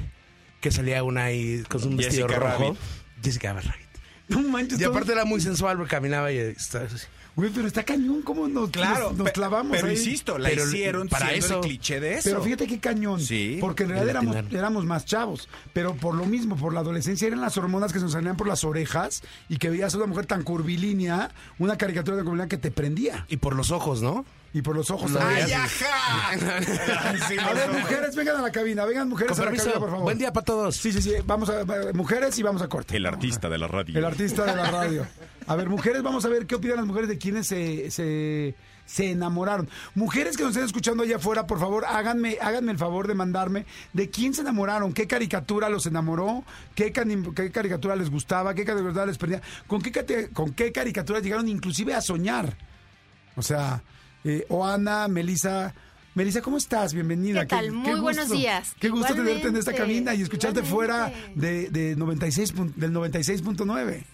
que 0.61 0.71
salía 0.71 1.03
una 1.03 1.25
ahí 1.25 1.63
con 1.69 1.83
un 1.85 1.97
vestido 1.97 2.27
Jessica 2.29 2.49
rojo. 2.49 2.63
Rabbit. 2.65 2.79
Jessica 3.23 3.53
Rabbit. 3.53 3.89
No 4.29 4.43
manches, 4.43 4.81
Y 4.81 4.85
aparte 4.85 5.13
era 5.13 5.25
muy 5.25 5.41
sensual 5.41 5.77
porque 5.77 5.91
caminaba 5.91 6.31
y 6.33 6.39
estaba 6.39 6.85
así. 6.85 7.07
Güey, 7.39 7.51
pero 7.55 7.69
está 7.69 7.85
cañón, 7.85 8.23
¿cómo 8.23 8.49
nos, 8.49 8.69
Claro, 8.71 9.11
nos, 9.11 9.19
nos 9.19 9.31
clavamos 9.31 9.71
Pero 9.77 9.87
ahí? 9.87 9.95
insisto, 9.95 10.39
la 10.39 10.49
Pero 10.49 10.65
hicieron 10.67 11.09
para 11.09 11.33
eso- 11.33 11.55
el 11.55 11.61
cliché 11.61 12.01
de 12.01 12.15
eso. 12.15 12.29
Pero 12.29 12.43
fíjate 12.43 12.67
qué 12.67 12.81
cañón. 12.81 13.21
Sí. 13.21 13.59
Porque 13.61 13.85
en 13.85 13.91
realidad 13.91 14.11
éramos, 14.11 14.37
éramos 14.51 14.85
más 14.87 15.05
chavos. 15.05 15.49
Pero 15.73 15.95
por 15.95 16.17
lo 16.17 16.25
mismo, 16.27 16.57
por 16.57 16.75
la 16.75 16.81
adolescencia, 16.81 17.29
eran 17.29 17.41
las 17.41 17.57
hormonas 17.57 17.93
que 17.93 18.01
se 18.01 18.05
nos 18.07 18.13
salían 18.13 18.37
por 18.37 18.49
las 18.49 18.65
orejas 18.65 19.23
y 19.49 19.59
que 19.59 19.71
veías 19.71 19.95
a 19.95 19.99
una 19.99 20.07
mujer 20.07 20.27
tan 20.27 20.43
curvilínea, 20.43 21.31
una 21.61 21.79
caricatura 21.79 22.17
de 22.17 22.25
curvilínea 22.25 22.49
que 22.49 22.59
te 22.59 22.73
prendía. 22.73 23.25
Y 23.29 23.37
por 23.37 23.55
los 23.55 23.71
ojos, 23.71 24.03
¿no? 24.03 24.25
Y 24.53 24.63
por 24.63 24.75
los 24.75 24.91
ojos. 24.91 25.13
¡Ay, 25.15 25.53
ajá! 25.53 26.31
A 26.33 27.53
ver, 27.55 27.71
mujeres, 27.71 28.17
vengan 28.17 28.37
a 28.37 28.43
la 28.43 28.51
cabina. 28.51 28.85
Vengan, 28.85 29.09
mujeres, 29.09 29.33
Con 29.33 29.41
a 29.41 29.45
la 29.45 29.51
permiso. 29.51 29.65
cabina, 29.67 29.81
por 29.81 29.91
favor. 29.91 30.05
Buen 30.05 30.19
día 30.19 30.33
para 30.33 30.45
todos. 30.45 30.75
Sí, 30.77 30.93
sí, 30.93 31.03
sí. 31.03 31.13
Vamos 31.27 31.51
a 31.51 31.65
mujeres 31.95 32.37
y 32.39 32.43
vamos 32.43 32.63
a 32.63 32.69
corte. 32.69 32.97
El 32.97 33.07
artista 33.07 33.49
de 33.49 33.59
la 33.59 33.69
radio. 33.69 33.97
El 33.99 34.05
artista 34.05 34.45
de 34.45 34.57
la 34.57 34.71
radio. 34.71 35.07
A 35.49 35.57
ver, 35.57 35.69
mujeres, 35.69 36.03
vamos 36.03 36.25
a 36.25 36.29
ver 36.29 36.47
qué 36.47 36.55
opinan 36.57 36.77
las 36.77 36.87
mujeres 36.87 37.09
de 37.09 37.17
quienes 37.19 37.47
se, 37.47 37.91
se, 37.91 38.55
se 38.85 39.11
enamoraron. 39.11 39.69
Mujeres 39.95 40.37
que 40.37 40.43
nos 40.43 40.51
estén 40.53 40.67
escuchando 40.67 41.03
allá 41.03 41.17
afuera, 41.17 41.47
por 41.47 41.59
favor, 41.59 41.85
háganme, 41.87 42.37
háganme 42.41 42.73
el 42.73 42.79
favor 42.79 43.07
de 43.09 43.15
mandarme 43.15 43.65
de 43.95 44.11
quién 44.11 44.35
se 44.35 44.43
enamoraron, 44.43 44.93
qué 44.93 45.07
caricatura 45.07 45.69
los 45.71 45.87
enamoró, 45.87 46.45
qué, 46.75 46.93
qué 46.93 47.51
caricatura 47.51 47.97
les 47.97 48.11
gustaba, 48.11 48.53
qué 48.55 48.65
caricatura 48.65 49.07
les 49.07 49.17
perdía, 49.19 49.41
con 49.67 49.81
qué, 49.81 50.29
con 50.33 50.53
qué 50.53 50.71
caricatura 50.71 51.21
llegaron 51.21 51.49
inclusive 51.49 51.95
a 51.95 52.03
soñar. 52.03 52.57
O 53.37 53.43
sea, 53.43 53.83
eh, 54.25 54.45
Oana, 54.51 55.09
Melisa. 55.09 55.75
Melissa, 56.15 56.43
¿cómo 56.43 56.57
estás? 56.57 56.93
Bienvenida. 56.95 57.43
¿Qué 57.43 57.47
tal? 57.47 57.71
Muy 57.73 58.01
buenos 58.01 58.29
días. 58.31 58.75
Qué 58.81 58.89
gusto 58.89 59.15
tenerte 59.15 59.49
en 59.49 59.57
esta 59.57 59.73
cabina 59.73 60.15
y 60.15 60.23
escucharte 60.23 60.63
fuera 60.65 61.13
de, 61.37 61.71
de 61.71 61.95
96, 61.97 62.55
pun- 62.55 62.75
del 62.75 62.93
96.9. 62.93 64.05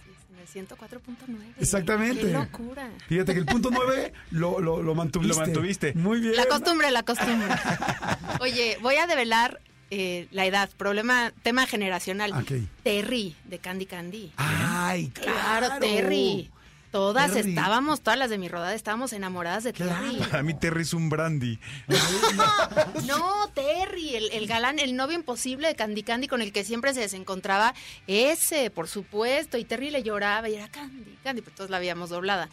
En 0.55 0.61
el 0.61 0.69
104.9. 0.69 1.55
Exactamente. 1.59 2.23
Qué 2.23 2.33
locura. 2.33 2.91
Fíjate 3.09 3.33
que 3.33 3.41
el 3.41 3.47
punto 3.47 3.71
9 3.73 4.13
lo, 4.31 4.61
lo, 4.61 4.83
lo 4.83 4.95
mantuviste. 4.95 5.35
Lo 5.35 5.41
mantuviste. 5.41 5.95
Muy 5.95 6.21
bien. 6.21 6.37
La 6.37 6.47
costumbre, 6.47 6.91
la 6.91 7.03
costumbre. 7.03 7.49
Oye, 8.41 8.79
voy 8.81 8.97
a 8.97 9.07
develar 9.07 9.61
eh, 9.91 10.29
la 10.31 10.47
edad, 10.47 10.71
problema, 10.77 11.33
tema 11.43 11.67
generacional. 11.67 12.33
Ok. 12.33 12.53
Terry, 12.83 13.37
de 13.45 13.59
Candy 13.59 13.87
Candy. 13.87 14.33
Ay, 14.37 15.09
claro. 15.09 15.69
Claro, 15.69 15.81
Terry. 15.81 16.51
Todas 16.95 17.33
Terry. 17.33 17.49
estábamos, 17.49 18.03
todas 18.03 18.17
las 18.17 18.31
de 18.31 18.39
mi 18.39 18.47
rodada 18.47 18.73
estábamos 18.73 19.13
enamoradas 19.13 19.65
de 19.65 19.73
Terry. 19.73 20.17
Para 20.31 20.45
mí 20.45 20.55
Terry 20.55 20.83
es 20.83 20.95
un 20.95 21.11
brandy. 21.11 21.59
No, 23.05 23.49
Terry, 23.53 24.15
el, 24.15 24.31
el 24.31 24.47
galán, 24.47 24.79
el 24.79 24.95
novio 24.95 25.17
imposible 25.17 25.67
de 25.67 25.75
Candy 25.75 26.05
Candy 26.05 26.29
con 26.29 26.41
el 26.41 26.53
que 26.53 26.63
siempre 26.63 26.95
se 26.95 27.01
desencontraba. 27.01 27.75
Ese, 28.07 28.71
por 28.71 28.87
supuesto. 28.87 29.59
Y 29.59 29.65
Terry 29.65 29.91
le 29.91 30.05
lloraba 30.05 30.49
y 30.49 30.55
era 30.55 30.69
Candy, 30.69 31.19
Candy, 31.25 31.43
pero 31.43 31.57
todos 31.57 31.71
la 31.71 31.79
habíamos 31.79 32.11
doblada. 32.11 32.49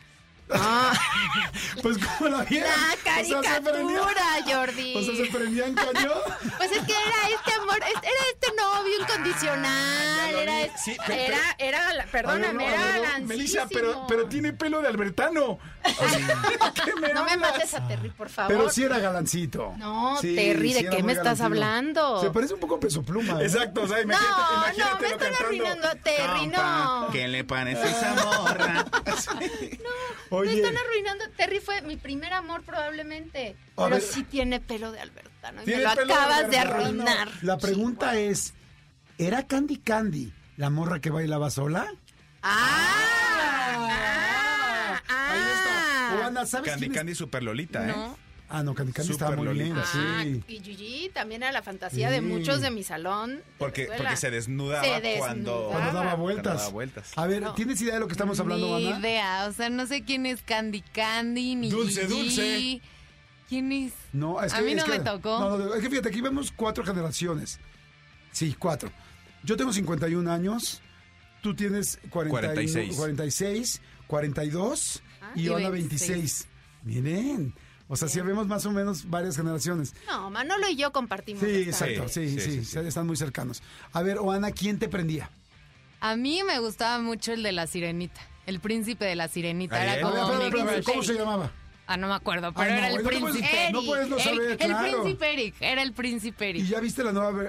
Ah, 0.53 0.93
Pues 1.81 1.97
como 1.97 2.29
la 2.29 2.43
vieron. 2.43 2.69
la 2.69 2.75
O 2.75 3.23
sea, 3.23 3.23
se 3.23 3.61
prendían- 3.61 4.03
caricatura, 4.03 4.23
Jordi. 4.45 4.95
O 4.97 5.01
sea, 5.03 5.15
se 5.25 5.31
prendían 5.31 5.73
cañón. 5.73 6.11
Pues 6.57 6.71
es 6.71 6.79
que 6.85 6.93
era 6.93 7.29
este 7.35 7.51
amor, 7.53 7.77
era 7.77 8.23
este 8.33 8.47
novio 8.55 8.93
incondicional, 8.99 10.35
era, 10.35 10.61
es- 10.61 10.71
Sí, 10.83 10.95
pero- 11.07 11.21
era, 11.21 11.39
era, 11.57 11.93
la- 11.93 12.05
perdóname, 12.05 12.67
era 12.67 12.81
galancísimo. 12.81 13.27
Melissa, 13.27 13.67
pero, 13.71 14.05
pero 14.07 14.25
tiene 14.27 14.53
pelo 14.53 14.81
de 14.81 14.87
albertano. 14.89 15.59
¿Qué 16.85 16.95
me 16.99 17.13
No 17.13 17.23
me 17.25 17.37
mates 17.37 17.73
a 17.73 17.87
Terry, 17.87 18.09
por 18.09 18.29
favor. 18.29 18.51
Pero 18.55 18.69
sí 18.69 18.83
era 18.83 18.99
galancito. 18.99 19.73
No, 19.77 20.17
Sí, 20.21 20.35
Terry, 20.35 20.73
¿de 20.73 20.79
sí 20.79 20.85
era 20.85 20.95
qué 20.97 21.03
me 21.03 21.13
estás 21.13 21.41
hablando? 21.41 22.21
Se 22.21 22.29
parece 22.31 22.53
un 22.53 22.59
poco 22.59 22.75
a 22.75 22.79
peso 22.79 23.01
pluma. 23.03 23.41
¿eh? 23.41 23.45
Exacto, 23.45 23.83
o 23.83 23.87
sea, 23.87 23.97
No, 23.97 24.03
imagínate, 24.03 24.77
no, 24.77 24.99
me 24.99 25.07
están 25.07 25.33
arruinando 25.45 25.87
a 25.87 25.95
Terry, 25.95 26.39
Compa, 26.41 26.83
no. 27.01 27.07
¿Qué 27.11 27.27
le 27.27 27.43
parece 27.43 27.89
esa 27.89 28.13
morra? 28.15 28.85
Me 30.31 30.37
Oye, 30.49 30.61
están 30.61 30.75
arruinando. 30.77 31.23
Terry 31.37 31.59
fue 31.59 31.81
mi 31.81 31.97
primer 31.97 32.33
amor 32.33 32.63
probablemente. 32.63 33.55
A 33.75 33.83
pero 33.85 33.89
ver. 33.95 34.01
sí 34.01 34.23
tiene 34.23 34.59
pelo 34.59 34.91
de 34.91 34.99
Albertano. 34.99 35.63
Y 35.63 35.67
me 35.67 35.77
lo 35.77 35.95
de 35.95 36.01
acabas 36.13 36.49
de 36.49 36.57
arruinar. 36.57 37.29
la 37.41 37.57
pregunta 37.57 38.17
es, 38.17 38.53
¿era 39.17 39.47
Candy 39.47 39.77
Candy 39.77 40.33
la 40.57 40.69
morra 40.69 40.99
que 40.99 41.09
bailaba 41.09 41.49
sola? 41.49 41.87
¡Ah! 42.41 42.97
ah, 45.07 45.31
Ahí 45.31 45.39
está. 45.39 45.69
ah. 45.69 46.15
Juana, 46.17 46.45
¿sabes 46.45 46.69
Candy 46.71 46.87
quién 46.87 46.91
es? 46.91 46.97
Candy 46.97 47.15
super 47.15 47.43
Lolita, 47.43 47.87
¿eh? 47.87 47.93
No. 47.95 48.17
Ah, 48.53 48.63
no, 48.63 48.75
Candy 48.75 48.91
Candy 48.93 49.11
estaba 49.13 49.35
muy 49.35 49.47
bien. 49.49 49.69
Lolita. 49.75 49.87
Ah, 49.95 50.23
Sí. 50.23 50.43
y 50.47 50.59
Gigi 50.59 51.09
también 51.13 51.41
era 51.43 51.51
la 51.51 51.61
fantasía 51.63 52.09
de 52.11 52.21
muchos 52.21 52.61
de 52.61 52.69
mi 52.71 52.83
salón. 52.83 53.37
de 53.37 53.43
Porque, 53.57 53.89
porque 53.97 54.17
se 54.17 54.29
desnudaba, 54.31 54.83
Se 54.83 54.89
cuando... 54.89 55.07
desnudaba. 55.09 55.69
Cuando 55.71 55.93
daba 55.93 56.15
vueltas. 56.15 56.43
Cuando 56.43 56.59
daba 56.61 56.71
vueltas. 56.73 57.11
A 57.15 57.27
ver, 57.27 57.41
No. 57.43 57.53
¿tienes 57.53 57.81
idea 57.81 57.93
de 57.95 57.99
lo 58.01 58.07
que 58.07 58.13
estamos 58.13 58.39
hablando, 58.39 58.77
Ni 58.77 58.87
Ana? 58.87 58.99
idea, 58.99 59.45
o 59.47 59.53
sea, 59.53 59.69
no 59.69 59.85
sé 59.87 60.03
quién 60.03 60.25
es 60.25 60.41
Candy 60.43 60.81
Candy, 60.81 61.55
ni 61.55 61.69
Dulce, 61.69 62.07
Gigi. 62.07 62.13
dulce. 62.19 62.81
¿Quién 63.49 63.71
es? 63.71 63.93
No, 64.13 64.41
es 64.41 64.53
A 64.53 64.57
que, 64.59 64.63
mí 64.63 64.71
es 64.71 64.77
no 64.77 64.85
que- 64.85 64.91
me 64.91 64.99
tocó. 64.99 65.39
No, 65.39 65.57
no, 65.57 65.73
es 65.75 65.81
que 65.81 65.89
fíjate, 65.89 66.09
aquí 66.09 66.21
vemos 66.21 66.51
cuatro 66.55 66.85
generaciones. 66.85 67.59
Sí, 68.31 68.55
cuatro. 68.57 68.91
Yo 69.43 69.57
tengo 69.57 69.73
51 69.73 70.27
años, 70.31 70.81
tú 71.41 71.53
tienes 71.55 71.99
41, 72.09 72.29
46. 72.29 72.95
46, 72.95 73.81
42 74.07 75.01
y 75.35 75.41
y 75.43 75.47
Ana 75.49 75.69
26. 75.69 76.09
26. 76.09 76.47
Miren, 76.83 77.53
o 77.91 77.95
sea, 77.97 78.07
sí 78.07 78.21
vemos 78.21 78.47
más 78.47 78.65
o 78.65 78.71
menos 78.71 79.09
varias 79.09 79.35
generaciones. 79.35 79.93
No, 80.07 80.29
Manolo 80.29 80.67
y 80.69 80.77
yo 80.77 80.91
compartimos. 80.93 81.43
Sí, 81.43 81.49
esta- 81.67 81.87
exacto, 81.89 82.07
sí 82.09 82.29
sí, 82.29 82.39
Sí, 82.39 82.51
sí, 82.51 82.65
sí, 82.65 82.65
sí. 82.65 82.79
están 82.79 83.05
muy 83.05 83.17
cercanos. 83.17 83.61
A 83.91 84.01
ver, 84.01 84.17
Oana, 84.19 84.51
¿quién 84.51 84.79
te 84.79 84.87
prendía? 84.87 85.29
A 85.99 86.15
mí 86.15 86.41
me 86.43 86.57
gustaba 86.59 86.99
mucho 86.99 87.33
el 87.33 87.43
de 87.43 87.51
la 87.51 87.67
sirenita. 87.67 88.21
El 88.47 88.59
príncipe 88.59 89.05
de 89.05 89.15
la 89.15 89.27
sirenita. 89.27 89.77
¿Cómo 90.85 91.03
se 91.03 91.13
llamaba? 91.13 91.51
Ah, 91.93 91.97
no 91.97 92.07
me 92.07 92.13
acuerdo, 92.13 92.53
pero 92.53 92.71
era 92.73 92.87
el 92.89 93.03
no 93.03 93.09
príncipe. 93.09 93.69
No 93.71 93.83
puedes 93.83 94.07
no 94.09 94.17
El- 94.17 94.23
saber, 94.23 94.51
el, 94.51 94.57
claro. 94.57 95.01
príncipe 95.03 95.33
Eric, 95.33 95.55
era 95.59 95.81
el 95.81 95.93
príncipe 95.93 96.45
¿Y 96.47 96.49
Eric. 96.51 96.65
ya 96.65 96.79
viste 96.79 97.03
la 97.03 97.11
nueva, 97.11 97.43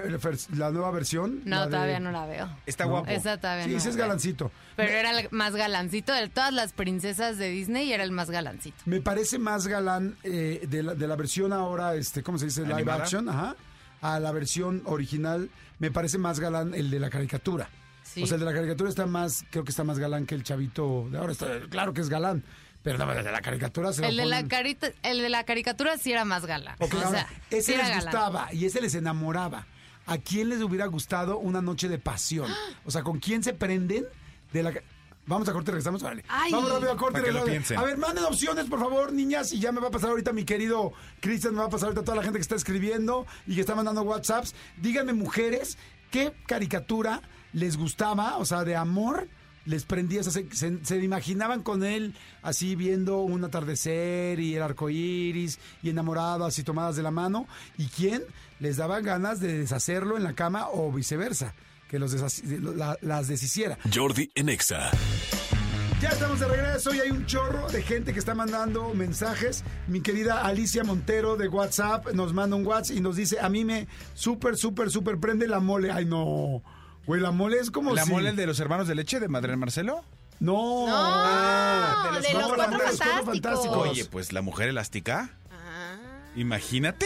la 0.55 0.71
nueva 0.71 0.91
versión? 0.91 1.41
No, 1.45 1.55
La 1.57 1.65
de- 1.65 1.71
todavía 1.71 1.99
no 1.99 2.11
la 2.11 2.25
veo. 2.25 2.49
Está 2.65 2.85
guapo. 2.85 3.09
Esa 3.09 3.37
todavía 3.37 3.65
Sí, 3.65 3.71
no 3.71 3.77
ese 3.77 3.89
es 3.89 3.95
galancito. 3.95 4.51
Pero 4.75 4.91
era 4.91 5.19
el 5.19 5.27
más 5.31 5.55
galancito 5.55 6.11
de 6.13 6.27
todas 6.29 6.53
las 6.53 6.73
princesas 6.73 7.37
de 7.37 7.49
Disney 7.49 7.87
y 7.89 7.93
era 7.93 8.03
el 8.03 8.11
más 8.11 8.29
galancito. 8.29 8.75
Me 8.85 9.01
parece 9.01 9.39
más 9.39 9.67
galán 9.67 10.17
eh, 10.23 10.65
de, 10.67 10.83
la, 10.83 10.95
de 10.95 11.07
la 11.07 11.15
versión 11.15 11.53
ahora, 11.53 11.95
este, 11.95 12.23
¿cómo 12.23 12.37
se 12.37 12.45
dice? 12.45 12.61
Live 12.63 12.73
¿Animada? 12.73 13.03
action, 13.03 13.29
ajá. 13.29 13.55
A 14.01 14.19
la 14.19 14.31
versión 14.33 14.81
original, 14.85 15.49
me 15.79 15.89
parece 15.91 16.17
más 16.17 16.39
galán 16.39 16.73
el 16.73 16.89
de 16.89 16.99
la 16.99 17.09
caricatura. 17.09 17.69
Sí. 18.03 18.21
O 18.23 18.27
sea, 18.27 18.35
el 18.35 18.41
de 18.41 18.45
la 18.47 18.53
caricatura 18.53 18.89
está 18.89 19.05
más, 19.05 19.45
creo 19.49 19.63
que 19.63 19.69
está 19.71 19.85
más 19.85 19.97
galán 19.97 20.25
que 20.25 20.35
el 20.35 20.43
chavito 20.43 21.07
de 21.09 21.17
ahora. 21.17 21.31
Está, 21.31 21.47
claro 21.69 21.93
que 21.93 22.01
es 22.01 22.09
galán, 22.09 22.43
pero 22.83 22.97
no, 22.97 23.11
el 23.11 23.23
de 23.23 23.31
la 23.31 23.41
caricatura 23.41 23.93
se 23.93 24.01
lo 24.01 24.07
El 24.09 24.17
de, 24.17 24.25
la 24.25 24.47
carita, 24.47 24.91
el 25.03 25.21
de 25.21 25.29
la 25.29 25.43
caricatura 25.45 25.97
sí 25.97 26.11
era 26.11 26.25
más 26.25 26.45
galán. 26.45 26.75
Ok, 26.79 26.93
o 26.93 26.97
ahora, 26.97 27.09
sea, 27.09 27.27
ese 27.49 27.61
sí 27.63 27.73
era 27.73 27.83
les 27.83 27.91
galán. 27.97 28.05
gustaba 28.13 28.53
y 28.53 28.65
ese 28.65 28.81
les 28.81 28.93
enamoraba. 28.95 29.65
¿A 30.05 30.17
quién 30.17 30.49
les 30.49 30.61
hubiera 30.61 30.85
gustado 30.87 31.37
una 31.39 31.61
noche 31.61 31.87
de 31.87 31.97
pasión? 31.97 32.51
O 32.85 32.91
sea, 32.91 33.01
¿con 33.03 33.19
quién 33.19 33.41
se 33.43 33.53
prenden 33.53 34.05
de 34.51 34.63
la... 34.63 34.73
Vamos 35.25 35.47
a 35.47 35.53
corte, 35.53 35.71
regresamos. 35.71 36.03
Órale. 36.03 36.25
Ay. 36.27 36.51
Vamos 36.51 36.69
rápido 36.69 36.91
a 36.91 36.97
corte. 36.97 37.13
Para 37.13 37.23
que 37.23 37.31
lo 37.31 37.45
piensen. 37.45 37.77
A 37.77 37.83
ver, 37.83 37.97
manden 37.97 38.25
opciones, 38.25 38.65
por 38.65 38.77
favor, 38.79 39.13
niñas. 39.13 39.53
Y 39.53 39.59
ya 39.61 39.71
me 39.71 39.79
va 39.79 39.87
a 39.87 39.91
pasar 39.91 40.09
ahorita 40.09 40.33
mi 40.33 40.43
querido 40.43 40.91
Cristian, 41.21 41.53
me 41.53 41.61
va 41.61 41.67
a 41.67 41.69
pasar 41.69 41.87
ahorita 41.87 42.03
toda 42.03 42.17
la 42.17 42.23
gente 42.23 42.37
que 42.39 42.41
está 42.41 42.55
escribiendo 42.55 43.25
y 43.47 43.55
que 43.55 43.61
está 43.61 43.73
mandando 43.73 44.01
WhatsApps. 44.01 44.53
Díganme, 44.81 45.13
mujeres, 45.13 45.77
¿qué 46.11 46.33
caricatura 46.45 47.21
les 47.53 47.77
gustaba? 47.77 48.35
O 48.35 48.43
sea, 48.43 48.65
de 48.65 48.75
amor, 48.75 49.29
les 49.65 49.85
prendía. 49.85 50.21
O 50.21 50.23
sea, 50.23 50.31
se, 50.31 50.47
se- 50.55 50.83
se 50.83 50.97
imaginaban 51.03 51.61
con 51.63 51.83
él 51.83 52.13
así 52.41 52.75
viendo 52.75 53.21
un 53.21 53.43
atardecer 53.43 54.39
y 54.39 54.55
el 54.55 54.61
arco 54.61 54.89
iris 54.89 55.59
y 55.81 55.89
enamoradas 55.89 56.57
y 56.59 56.63
tomadas 56.63 56.95
de 56.95 57.03
la 57.03 57.11
mano. 57.11 57.47
¿Y 57.77 57.87
quién 57.87 58.23
les 58.59 58.77
daba 58.77 58.99
ganas 59.01 59.39
de 59.39 59.57
deshacerlo 59.59 60.17
en 60.17 60.23
la 60.23 60.33
cama 60.33 60.67
o 60.71 60.91
viceversa? 60.91 61.53
Que 61.89 61.99
los 61.99 62.13
la- 62.75 62.97
las 63.01 63.27
deshiciera. 63.27 63.77
Jordi 63.93 64.31
en 64.35 64.49
Exa. 64.49 64.89
Ya 66.01 66.09
estamos 66.09 66.37
de 66.41 66.47
regreso 66.49 66.93
y 66.93 66.99
hay 66.99 67.11
un 67.11 67.25
chorro 67.25 67.69
de 67.69 67.81
gente 67.81 68.11
que 68.11 68.19
está 68.19 68.35
mandando 68.35 68.93
mensajes. 68.93 69.63
Mi 69.87 70.01
querida 70.01 70.41
Alicia 70.43 70.83
Montero 70.83 71.37
de 71.37 71.47
WhatsApp 71.47 72.11
nos 72.13 72.33
manda 72.33 72.57
un 72.57 72.65
WhatsApp 72.65 72.97
y 72.97 72.99
nos 72.99 73.15
dice, 73.15 73.39
a 73.39 73.47
mí 73.47 73.63
me 73.63 73.87
súper, 74.13 74.57
súper, 74.57 74.89
súper 74.91 75.17
prende 75.19 75.47
la 75.47 75.61
mole. 75.61 75.91
Ay, 75.91 76.03
no. 76.03 76.61
Güey, 77.05 77.21
la 77.21 77.31
mole 77.31 77.59
es 77.59 77.69
como 77.71 77.93
¿La 77.93 78.03
si- 78.05 78.11
mole 78.11 78.31
de 78.31 78.45
los 78.47 78.59
hermanos 78.59 78.87
de 78.87 78.95
leche 78.95 79.19
de 79.19 79.27
Madre 79.27 79.55
Marcelo? 79.57 80.03
No. 80.39 80.87
No, 80.87 82.03
de 82.05 82.11
los, 82.13 82.23
de 82.23 82.33
los 82.33 82.43
cuatro 82.43 82.55
Cuatro 82.55 82.79
fantásticos. 82.79 83.25
Fantásticos. 83.25 83.77
Oye, 83.89 84.05
pues 84.05 84.33
la 84.33 84.41
mujer 84.41 84.69
elástica. 84.69 85.29
Ah. 85.51 85.95
Imagínate. 86.35 87.05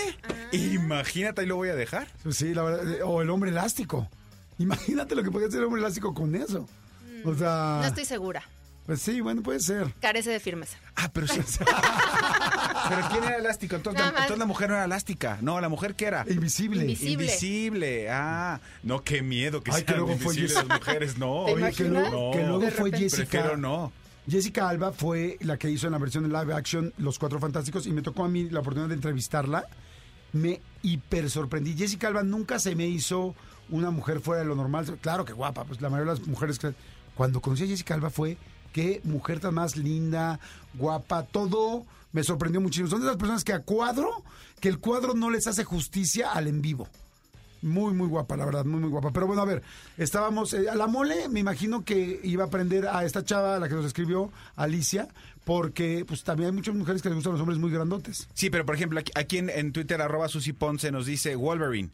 Imagínate, 0.51 1.41
ahí 1.41 1.47
lo 1.47 1.55
voy 1.57 1.69
a 1.69 1.75
dejar. 1.75 2.07
Sí, 2.31 2.53
la 2.53 2.63
verdad. 2.63 2.91
eh, 2.95 3.03
O 3.03 3.21
el 3.21 3.29
hombre 3.29 3.49
elástico. 3.51 4.10
Imagínate 4.60 5.13
lo 5.15 5.23
que 5.23 5.29
podría 5.31 5.49
hacer 5.49 5.60
el 5.60 5.65
hombre 5.65 5.81
elástico 5.81 6.13
con 6.13 6.36
eso. 6.36 6.67
O 7.25 7.33
sea. 7.36 7.79
No 7.81 7.86
estoy 7.88 8.05
segura. 8.05 8.43
Pues 8.86 9.01
sí, 9.01 9.19
bueno, 9.21 9.41
puede 9.43 9.60
ser. 9.60 9.93
Carece 9.99 10.29
de 10.31 10.39
firmeza. 10.39 10.77
Ah, 10.95 11.10
pero 11.12 11.27
sí. 11.27 11.39
pero 12.89 13.08
¿quién 13.10 13.23
era 13.23 13.38
elástico? 13.38 13.76
Entonces, 13.76 14.02
la, 14.02 14.10
entonces 14.10 14.38
la 14.38 14.45
mujer 14.45 14.69
no 14.69 14.76
era 14.76 14.86
elástica. 14.86 15.38
No, 15.41 15.60
la 15.62 15.69
mujer 15.69 15.95
¿qué 15.95 16.06
era? 16.06 16.26
Invisible. 16.30 16.82
Invisible. 16.82 17.13
Invisible. 17.26 18.10
Ah, 18.10 18.60
no, 18.84 19.04
qué 19.04 19.21
miedo 19.21 19.62
que 19.62 19.71
Ay, 19.71 19.82
que 19.84 19.88
sean 19.93 20.00
luego 20.00 20.17
fue 20.19 20.34
invisibles 20.36 20.67
las 20.67 20.80
mujeres. 20.80 21.17
No, 21.17 21.43
¿Te 21.45 21.54
Oye, 21.54 21.71
que 21.73 21.84
luego, 21.86 22.32
No. 22.32 22.32
que 22.38 22.45
luego 22.47 22.71
fue. 22.71 22.91
Jessica. 22.91 23.26
prefiero 23.28 23.58
no. 23.58 23.91
Jessica 24.30 24.67
Alba 24.67 24.91
fue 24.91 25.38
la 25.41 25.58
que 25.58 25.69
hizo 25.69 25.88
en 25.88 25.93
la 25.93 26.00
versión 26.00 26.23
de 26.23 26.30
live 26.38 26.54
action 26.54 26.93
Los 26.97 27.17
Cuatro 27.17 27.39
Fantásticos 27.39 27.88
y 27.88 27.91
me 27.93 28.02
tocó 28.02 28.26
a 28.26 28.28
mí 28.28 28.50
la 28.50 28.60
oportunidad 28.60 28.89
de 28.89 28.95
entrevistarla. 28.95 29.65
Me 30.34 30.60
hiper 30.84 31.30
sorprendí. 31.30 31.76
Jessica 31.78 32.08
Alba 32.10 32.23
nunca 32.23 32.60
se 32.60 32.76
me 32.76 32.86
hizo 32.88 33.36
una 33.69 33.89
mujer 33.89 34.19
fuera 34.19 34.41
de 34.41 34.47
lo 34.47 34.56
normal. 34.56 34.86
Claro 35.02 35.23
que 35.23 35.32
guapa, 35.34 35.63
pues 35.63 35.80
la 35.82 35.89
mayoría 35.89 36.13
de 36.13 36.19
las 36.19 36.28
mujeres 36.28 36.60
que... 36.60 36.73
Cuando 37.15 37.41
conocí 37.41 37.63
a 37.63 37.67
Jessica 37.67 37.93
Alba 37.93 38.10
fue 38.10 38.38
qué 38.73 39.00
mujer 39.06 39.39
tan 39.39 39.54
más 39.56 39.76
linda, 39.78 40.39
guapa, 40.77 41.23
todo 41.23 41.85
me 42.11 42.23
sorprendió 42.23 42.61
muchísimo. 42.61 42.89
Son 42.89 42.99
de 43.01 43.07
esas 43.07 43.17
personas 43.17 43.43
que 43.43 43.53
a 43.53 43.59
cuadro, 43.59 44.23
que 44.59 44.69
el 44.69 44.79
cuadro 44.79 45.13
no 45.13 45.29
les 45.29 45.47
hace 45.47 45.63
justicia 45.63 46.31
al 46.31 46.47
en 46.47 46.61
vivo. 46.61 46.87
Muy, 47.61 47.93
muy 47.93 48.07
guapa, 48.07 48.37
la 48.37 48.45
verdad, 48.45 48.65
muy, 48.65 48.79
muy 48.79 48.89
guapa. 48.89 49.11
Pero 49.11 49.25
bueno, 49.27 49.41
a 49.41 49.45
ver, 49.45 49.63
estábamos. 49.97 50.53
eh, 50.53 50.69
a 50.69 50.75
la 50.75 50.87
mole, 50.87 51.27
me 51.27 51.39
imagino 51.39 51.83
que 51.83 52.19
iba 52.23 52.43
a 52.43 52.47
aprender 52.47 52.87
a 52.87 53.03
esta 53.03 53.23
chava, 53.25 53.55
a 53.55 53.59
la 53.59 53.67
que 53.67 53.73
nos 53.75 53.85
escribió, 53.85 54.31
Alicia, 54.55 55.07
porque 55.43 56.05
pues 56.07 56.23
también 56.23 56.49
hay 56.49 56.55
muchas 56.55 56.75
mujeres 56.75 57.01
que 57.01 57.09
les 57.09 57.15
gustan 57.15 57.33
los 57.33 57.41
hombres 57.41 57.57
muy 57.59 57.71
grandotes. 57.71 58.27
Sí, 58.35 58.49
pero 58.51 58.65
por 58.65 58.75
ejemplo, 58.75 58.99
aquí, 58.99 59.11
aquí 59.15 59.37
en, 59.39 59.49
en 59.49 59.71
Twitter, 59.73 59.99
arroba 60.01 60.27
Susi 60.29 60.53
Ponce 60.53 60.91
nos 60.91 61.07
dice 61.07 61.35
Wolverine. 61.35 61.89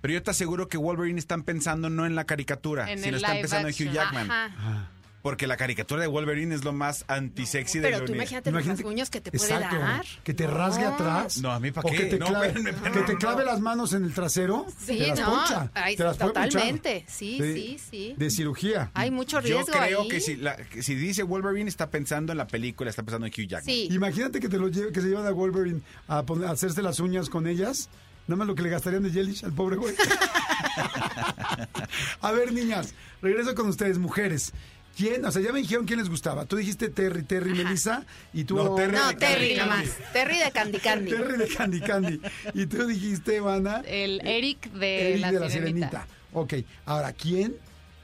Pero 0.00 0.14
yo 0.14 0.22
te 0.22 0.32
aseguro 0.32 0.68
que 0.68 0.76
Wolverine 0.76 1.18
están 1.18 1.44
pensando 1.44 1.88
no 1.88 2.04
en 2.06 2.14
la 2.14 2.24
caricatura, 2.24 2.90
En 2.90 2.98
sino 2.98 3.16
están 3.16 3.38
pensando 3.38 3.68
en 3.68 3.74
Hugh. 3.74 3.92
Jackman. 3.92 4.30
Ajá. 4.30 4.90
Porque 5.24 5.46
la 5.46 5.56
caricatura 5.56 6.02
de 6.02 6.06
Wolverine 6.06 6.54
es 6.54 6.64
lo 6.64 6.74
más 6.74 7.06
antisexy 7.08 7.78
del 7.78 7.92
Pero 7.92 8.04
tú 8.04 8.12
universo. 8.12 8.34
imagínate, 8.34 8.50
los 8.50 8.66
rasguños 8.66 9.08
que 9.08 9.22
te 9.22 9.30
puede 9.32 9.54
Exacto, 9.54 9.78
dar. 9.78 10.04
Que 10.22 10.34
te 10.34 10.46
rasgue 10.46 10.82
No. 10.84 10.88
atrás. 10.90 11.38
No, 11.38 11.50
a 11.50 11.58
mí, 11.60 11.70
¿pa' 11.72 11.80
o 11.80 11.90
qué? 11.90 11.96
Que 11.96 12.04
te, 12.04 12.18
No, 12.18 12.26
clave, 12.26 12.48
espérenme, 12.48 12.70
espérenme, 12.72 13.00
que 13.00 13.06
te 13.06 13.12
no. 13.14 13.18
clave 13.20 13.44
las 13.46 13.58
manos 13.60 13.94
en 13.94 14.04
el 14.04 14.12
trasero. 14.12 14.66
Sí, 14.78 14.98
te 14.98 15.06
las 15.06 15.20
no. 15.20 15.26
poncha. 15.34 15.70
Ay, 15.72 15.96
te 15.96 16.04
las 16.04 16.18
totalmente. 16.18 17.06
Sí, 17.08 17.38
sí, 17.40 17.78
sí. 17.90 18.14
De 18.18 18.28
cirugía. 18.30 18.90
Hay 18.92 19.10
mucho 19.10 19.40
Yo 19.40 19.56
riesgo 19.56 19.72
creo 19.72 20.02
ahí. 20.02 20.08
que 20.08 20.20
si, 20.20 20.36
la- 20.36 20.56
que 20.56 20.82
si 20.82 20.94
dice 20.94 21.22
Wolverine 21.22 21.70
está 21.70 21.88
pensando 21.88 22.32
en 22.32 22.36
la 22.36 22.46
película, 22.46 22.90
está 22.90 23.02
pensando 23.02 23.26
en 23.26 23.32
Hugh 23.32 23.48
Jackman. 23.48 23.64
Sí. 23.64 23.88
Imagínate 23.92 24.40
que 24.40 24.50
te 24.50 24.58
lo 24.58 24.68
lleve, 24.68 24.92
que 24.92 25.00
se 25.00 25.08
llevan 25.08 25.26
a 25.26 25.30
Wolverine 25.30 25.80
a, 26.06 26.22
poner- 26.22 26.48
a 26.48 26.50
hacerse 26.50 26.82
las 26.82 27.00
uñas 27.00 27.30
con 27.30 27.46
ellas. 27.46 27.88
Nada 28.26 28.36
más 28.36 28.46
lo 28.46 28.54
que 28.54 28.60
le 28.62 28.68
gastarían 28.68 29.02
de 29.02 29.10
Jellish 29.10 29.42
al 29.46 29.54
pobre 29.54 29.76
güey. 29.76 29.94
a 32.20 32.32
ver, 32.32 32.52
niñas, 32.52 32.94
regreso 33.22 33.54
con 33.54 33.68
ustedes, 33.68 33.98
mujeres. 33.98 34.52
¿Quién? 34.96 35.24
O 35.24 35.32
sea, 35.32 35.42
ya 35.42 35.52
me 35.52 35.58
dijeron 35.60 35.86
quién 35.86 35.98
les 35.98 36.08
gustaba. 36.08 36.44
Tú 36.46 36.56
dijiste 36.56 36.88
Terry, 36.88 37.22
Terry, 37.24 37.52
Melissa. 37.54 38.04
Y 38.32 38.44
tú. 38.44 38.56
No, 38.56 38.74
Terry 38.74 38.96
No, 38.96 39.08
de 39.08 39.14
Terry 39.14 39.56
nomás. 39.56 39.88
Terry 40.12 40.38
de 40.38 40.50
Candy 40.52 40.78
Candy. 40.78 41.10
Terry 41.10 41.36
de 41.36 41.48
Candy 41.48 41.80
Candy. 41.80 42.20
Y 42.54 42.66
tú 42.66 42.86
dijiste, 42.86 43.36
Ivana. 43.36 43.82
El 43.86 44.20
Eric 44.26 44.70
de, 44.72 45.10
Eric 45.12 45.20
la, 45.22 45.32
de 45.32 45.40
la 45.40 45.50
sirenita. 45.50 45.88
Sirenita. 45.88 46.06
Ok, 46.32 46.54
ahora, 46.86 47.12
¿quién 47.12 47.56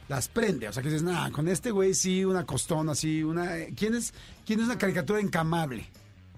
las 0.08 0.28
prende? 0.28 0.68
O 0.68 0.72
sea, 0.72 0.82
que 0.82 0.88
dices, 0.88 1.02
nada, 1.04 1.30
con 1.30 1.46
este 1.48 1.70
güey 1.70 1.94
sí, 1.94 2.24
una 2.24 2.44
costona, 2.44 2.92
así, 2.92 3.22
una... 3.22 3.50
¿Quién 3.76 3.94
es, 3.94 4.12
¿Quién 4.44 4.58
es 4.60 4.66
una 4.66 4.78
caricatura 4.78 5.20
encamable? 5.20 5.86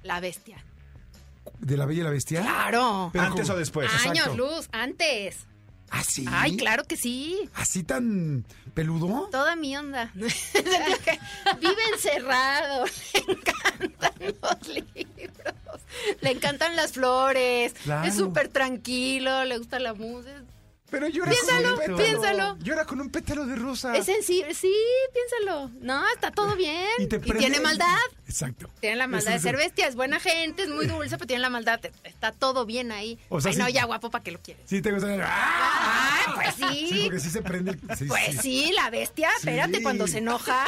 La 0.03 0.21
bestia. 0.21 0.62
¿De 1.61 1.77
la 1.77 1.87
Bella 1.87 2.01
y 2.01 2.05
la 2.05 2.11
Bestia? 2.11 2.41
Claro. 2.43 3.11
Pero 3.12 3.25
Antes 3.25 3.43
como- 3.47 3.55
o 3.55 3.59
después. 3.59 3.91
Años 3.91 4.17
exacto. 4.27 4.37
luz, 4.37 4.69
antes. 4.73 5.47
¿Ah, 5.94 6.02
sí? 6.02 6.24
Ay, 6.26 6.57
claro 6.57 6.85
que 6.85 6.96
sí. 6.96 7.50
¿Así 7.55 7.83
tan 7.83 8.46
peludo? 8.72 9.28
Toda 9.31 9.57
mi 9.57 9.76
onda. 9.76 10.11
Vive 10.14 11.83
encerrado. 11.92 12.87
Le 13.12 13.33
encantan 13.35 14.35
los 14.40 14.68
libros. 14.68 15.81
Le 16.22 16.31
encantan 16.31 16.76
las 16.76 16.92
flores. 16.92 17.74
Claro. 17.85 18.09
Es 18.09 18.16
súper 18.16 18.48
tranquilo. 18.48 19.44
Le 19.44 19.59
gusta 19.59 19.78
la 19.78 19.92
música. 19.92 20.42
Pero 20.92 21.09
llora 21.09 21.31
Piénsalo, 21.33 21.62
con 21.62 21.72
un 21.72 21.78
pétalo. 21.78 21.96
piénsalo. 21.96 22.57
Llora 22.61 22.85
con 22.85 23.00
un 23.00 23.11
pétalo 23.11 23.46
de 23.46 23.57
rosa. 23.57 23.96
Es 23.96 24.07
sensible. 24.07 24.55
Sí, 24.55 24.72
piénsalo. 25.12 25.70
No, 25.81 26.07
está 26.14 26.31
todo 26.31 26.55
bien. 26.57 26.87
Y 26.98 27.07
te 27.07 27.20
prende- 27.20 27.38
tiene 27.38 27.59
maldad. 27.61 27.96
Exacto. 28.28 28.68
Tiene 28.81 28.96
la 28.96 29.07
maldad 29.09 29.31
de 29.33 29.37
Eso 29.38 29.42
ser 29.48 29.57
bestia. 29.57 29.88
Es 29.88 29.96
buena 29.96 30.20
gente, 30.20 30.62
es 30.62 30.68
muy 30.68 30.87
dulce, 30.87 31.16
pero 31.16 31.26
tiene 31.26 31.40
la 31.42 31.50
maldad. 31.50 31.81
Está 32.05 32.31
todo 32.33 32.64
bien 32.66 32.92
ahí. 32.92 33.18
O 33.31 33.40
sea, 33.40 33.48
Ay, 33.50 33.57
sí- 33.57 33.62
no, 33.62 33.68
ya 33.68 33.85
guapo, 33.87 34.11
¿para 34.11 34.22
qué 34.22 34.31
lo 34.33 34.40
quieres? 34.40 34.62
Sí, 34.68 34.81
te 34.81 34.92
gusta. 34.92 35.09
¡Ah! 35.24 36.24
Ay, 36.26 36.33
pues 36.35 36.55
sí. 36.70 36.87
Sí, 36.88 37.00
porque 37.05 37.20
sí 37.20 37.31
se 37.31 37.42
prende. 37.42 37.78
Sí, 37.96 38.05
Pues 38.05 38.37
sí, 38.40 38.70
la 38.72 38.88
bestia, 38.90 39.31
espérate, 39.37 39.83
cuando 39.83 40.07
se 40.07 40.18
enoja. 40.18 40.64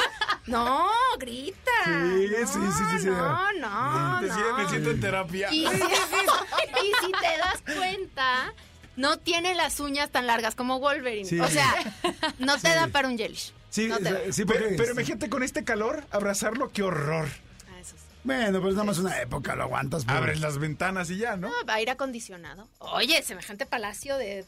No, 0.47 0.89
grita. 1.19 1.71
Sí, 1.85 1.91
no, 1.91 2.47
sí, 2.47 2.59
sí, 2.91 2.99
sí. 3.01 3.07
No, 3.07 3.53
no, 3.53 4.21
Me 4.21 4.27
siento- 4.27 4.57
me 4.57 4.63
no. 4.63 4.69
siento 4.69 4.89
en 4.91 4.99
terapia. 4.99 5.49
Y 5.53 7.05
si 7.05 7.11
te 7.11 7.37
das 7.37 7.75
cuenta, 7.77 8.53
no 8.95 9.17
tiene 9.19 9.55
las 9.55 9.79
uñas 9.79 10.09
tan 10.09 10.27
largas 10.27 10.55
como 10.55 10.79
Wolverine. 10.79 11.27
Sí. 11.27 11.39
O 11.39 11.47
sea, 11.47 11.73
no 12.39 12.57
te 12.57 12.69
da 12.69 12.87
para 12.87 13.07
un 13.07 13.17
jellish. 13.17 13.53
Sí, 13.69 13.87
no 13.87 13.97
te 13.97 14.11
da. 14.13 14.19
sí, 14.31 14.45
porque... 14.45 14.63
Pero, 14.63 14.77
pero 14.77 14.91
imagínate 14.93 15.29
con 15.29 15.43
este 15.43 15.63
calor, 15.63 16.05
abrazarlo, 16.11 16.71
qué 16.71 16.81
horror. 16.83 17.27
Ah, 17.69 17.79
eso 17.81 17.95
sí. 17.97 18.03
Bueno, 18.23 18.61
pues 18.61 18.73
nada 18.75 18.85
más 18.85 18.97
una 18.99 19.21
época, 19.21 19.55
lo 19.55 19.63
aguantas. 19.63 20.05
por- 20.05 20.15
Abres 20.15 20.39
las 20.39 20.57
ventanas 20.57 21.09
y 21.09 21.17
ya, 21.17 21.35
¿no? 21.35 21.49
No, 21.49 21.53
aire 21.73 21.91
acondicionado. 21.91 22.67
Oye, 22.79 23.21
semejante 23.21 23.65
palacio 23.65 24.17
de 24.17 24.45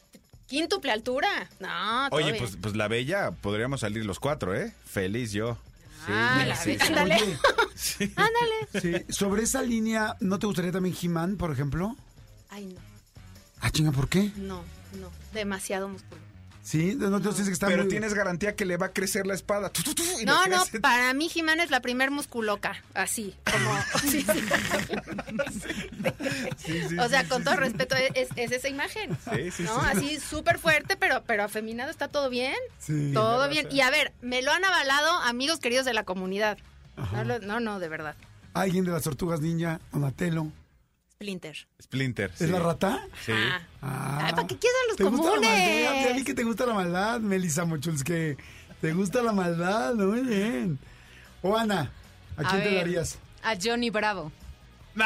quíntuple 0.48 0.92
altura. 0.94 1.28
No, 1.60 2.08
todo 2.10 2.18
Oye, 2.18 2.32
bien. 2.32 2.44
pues, 2.44 2.58
pues 2.62 2.76
la 2.78 2.88
bella, 2.88 3.32
podríamos 3.32 3.82
salir 3.82 4.06
los 4.06 4.20
cuatro, 4.20 4.56
¿eh? 4.56 4.74
Feliz 4.86 5.34
yo. 5.34 5.58
Sí, 6.06 6.14
Ah, 6.14 6.44
la 6.48 6.56
sí, 6.56 6.70
bella. 6.70 6.86
sí. 6.86 6.94
Ándale. 6.94 7.16
Oye, 7.16 7.38
Ándale. 8.16 9.06
sí, 9.08 9.14
sobre 9.14 9.44
esa 9.44 9.62
línea, 9.62 10.16
¿no 10.22 10.40
te 10.40 10.48
gustaría 10.48 10.72
también 10.72 10.96
He-Man, 11.02 11.36
por 11.36 11.52
ejemplo? 11.52 11.98
Ay, 12.50 12.66
no, 12.68 12.80
Ah, 13.62 13.70
chinga, 13.72 13.92
¿por 13.92 14.08
qué? 14.10 14.32
no, 14.38 14.64
no. 15.00 15.12
Demasiado 15.34 15.88
músculo. 15.90 16.22
Sí, 16.64 16.96
no, 16.98 17.10
no, 17.10 17.22
tienes 17.22 17.46
que 17.48 17.54
estar 17.54 17.70
Pero 17.70 17.84
muy- 17.84 17.90
tienes 17.90 18.14
garantía 18.14 18.54
que 18.58 18.66
le 18.66 18.76
va 18.76 18.88
a 18.88 18.94
crecer 18.94 19.26
la 19.26 19.34
espada. 19.34 19.70
Tu, 19.70 19.84
tu, 19.84 19.96
tu, 19.96 20.04
y 20.04 20.18
le 20.20 20.26
No, 20.26 20.46
no, 20.48 20.64
crece. 20.64 20.82
para 20.82 21.14
mí 21.14 21.30
Jimán 21.30 21.62
es 21.62 21.72
la 21.72 21.80
primer 21.80 22.12
musculoca, 22.12 22.84
así, 22.94 23.34
como... 23.50 23.74
sí, 26.58 26.82
sí. 26.90 27.00
o 27.00 27.08
sea, 27.08 27.26
con 27.28 27.44
todo 27.46 27.56
respeto, 27.56 27.96
es, 28.16 28.28
es 28.36 28.52
esa 28.52 28.68
imagen, 28.68 29.18
Sí, 29.34 29.52
sí, 29.52 29.64
¿no? 29.64 29.80
sí. 29.80 29.86
Así 29.94 30.20
súper 30.20 30.60
fuerte, 30.60 30.98
pero, 30.98 31.24
pero 31.26 31.44
afeminado, 31.44 31.90
¿está 31.90 32.10
todo 32.10 32.30
bien? 32.30 32.56
Sí. 32.80 33.12
todo 33.14 33.48
bien. 33.50 33.68
Y 33.72 33.80
a 33.82 33.90
ver, 33.90 34.12
me 34.22 34.42
lo 34.42 34.52
han 34.52 34.66
avalado 34.66 35.10
amigos 35.22 35.60
queridos 35.60 35.86
de 35.86 35.94
la 35.94 36.04
comunidad. 36.04 36.58
No, 37.44 37.60
no, 37.60 37.80
de 37.80 37.90
verdad. 37.90 38.16
Alguien 38.54 38.84
de 38.86 38.92
las 38.92 39.04
tortugas 39.04 39.40
ninja, 39.40 39.80
Donatello. 39.94 40.48
Splinter. 41.22 41.58
Splinter. 41.82 42.30
¿Es 42.32 42.38
sí. 42.38 42.48
la 42.48 42.60
rata? 42.60 43.00
Sí. 43.26 43.32
Ah. 43.34 43.62
Ah. 43.82 44.20
Ay, 44.28 44.32
¿para 44.34 44.48
qué 44.48 44.58
quieres 44.58 44.78
a 44.84 44.88
los 44.90 44.98
¿Te 44.98 45.04
gusta 45.06 45.26
la 45.26 45.36
comunes? 45.36 45.50
maldad? 45.86 46.10
Ya 46.10 46.16
vi 46.16 46.24
que 46.24 46.34
te 46.36 46.44
gusta 46.44 46.66
la 46.68 46.74
maldad, 46.76 47.20
Melissa 47.22 47.66
Mochulske. 47.66 48.38
Te 48.82 48.94
gusta 48.94 49.24
la 49.24 49.32
maldad, 49.32 49.96
muy 49.96 50.22
bien. 50.22 50.78
O 51.42 51.58
Ana, 51.58 51.92
¿a 52.38 52.44
quién 52.44 52.62
te 52.62 52.70
ver, 52.70 52.78
darías? 52.78 53.18
A 53.42 53.56
Johnny 53.62 53.90
Bravo. 53.90 54.32
Nah, 54.94 55.06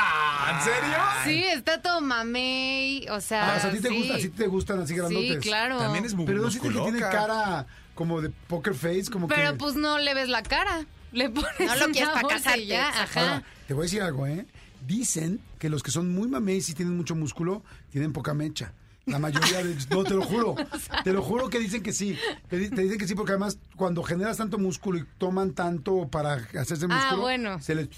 ¿En 0.52 0.62
serio? 0.62 0.98
Sí, 1.26 1.44
está 1.46 1.82
todo 1.82 2.02
mamey, 2.02 3.08
o 3.10 3.20
sea, 3.22 3.54
Ah, 3.54 3.58
o 3.58 3.60
sea, 3.62 3.70
¿a 3.70 3.74
ti 3.74 3.80
te, 3.80 3.90
sí. 3.90 3.98
gusta, 3.98 4.38
te 4.38 4.48
gustan 4.48 4.80
así 4.80 4.96
grandotes? 4.96 5.34
Sí, 5.44 5.50
claro. 5.50 5.78
También 5.80 6.06
es 6.06 6.14
muy 6.14 6.26
Pero 6.26 6.42
no 6.42 6.50
sientes 6.52 6.72
que 6.74 6.80
tiene 6.82 7.00
cara 7.00 7.68
como 7.96 8.22
de 8.22 8.30
poker 8.30 8.74
face, 8.74 9.06
como 9.12 9.28
Pero 9.30 9.52
que... 9.52 9.58
pues 9.58 9.76
no 9.76 9.98
le 9.98 10.14
ves 10.14 10.28
la 10.30 10.44
cara. 10.44 10.86
Le 11.12 11.30
pones 11.30 11.60
No 11.60 11.76
lo 11.76 11.88
quieres 11.92 12.10
pa' 12.10 12.22
bolsa 12.22 12.38
y 12.38 12.42
casarte, 12.42 12.66
ya, 12.66 12.88
ajá. 12.90 13.20
Ahora, 13.22 13.44
te 13.68 13.74
voy 13.74 13.82
a 13.82 13.84
decir 13.84 14.02
algo, 14.02 14.28
¿eh? 14.28 14.46
Dicen 14.86 15.40
que 15.60 15.70
los 15.70 15.84
que 15.84 15.92
son 15.92 16.12
muy 16.14 16.28
mameis 16.28 16.70
y 16.70 16.74
tienen 16.74 16.96
mucho 16.98 17.16
músculo, 17.16 17.64
tienen 17.92 18.14
poca 18.14 18.34
mecha. 18.34 18.74
La 19.08 19.18
mayoría 19.18 19.64
de... 19.64 19.76
No, 19.90 20.04
te 20.04 20.14
lo 20.14 20.22
juro. 20.22 20.56
Te 21.04 21.12
lo 21.12 21.24
juro 21.24 21.50
que 21.50 21.58
dicen 21.58 21.82
que 21.82 21.92
sí. 21.92 22.16
Te, 22.50 22.58
di- 22.60 22.70
te 22.70 22.82
dicen 22.84 23.00
que 23.00 23.08
sí 23.08 23.16
porque 23.16 23.32
además 23.32 23.58
cuando 23.76 24.04
generas 24.04 24.38
tanto 24.38 24.60
músculo 24.60 25.00
y 25.00 25.06
toman 25.18 25.54
tanto 25.54 26.08
para 26.08 26.34
hacerse 26.60 26.86
Ah, 26.88 26.96
músculo... 26.96 27.22
bueno. 27.22 27.60
Se 27.62 27.74
les... 27.74 27.90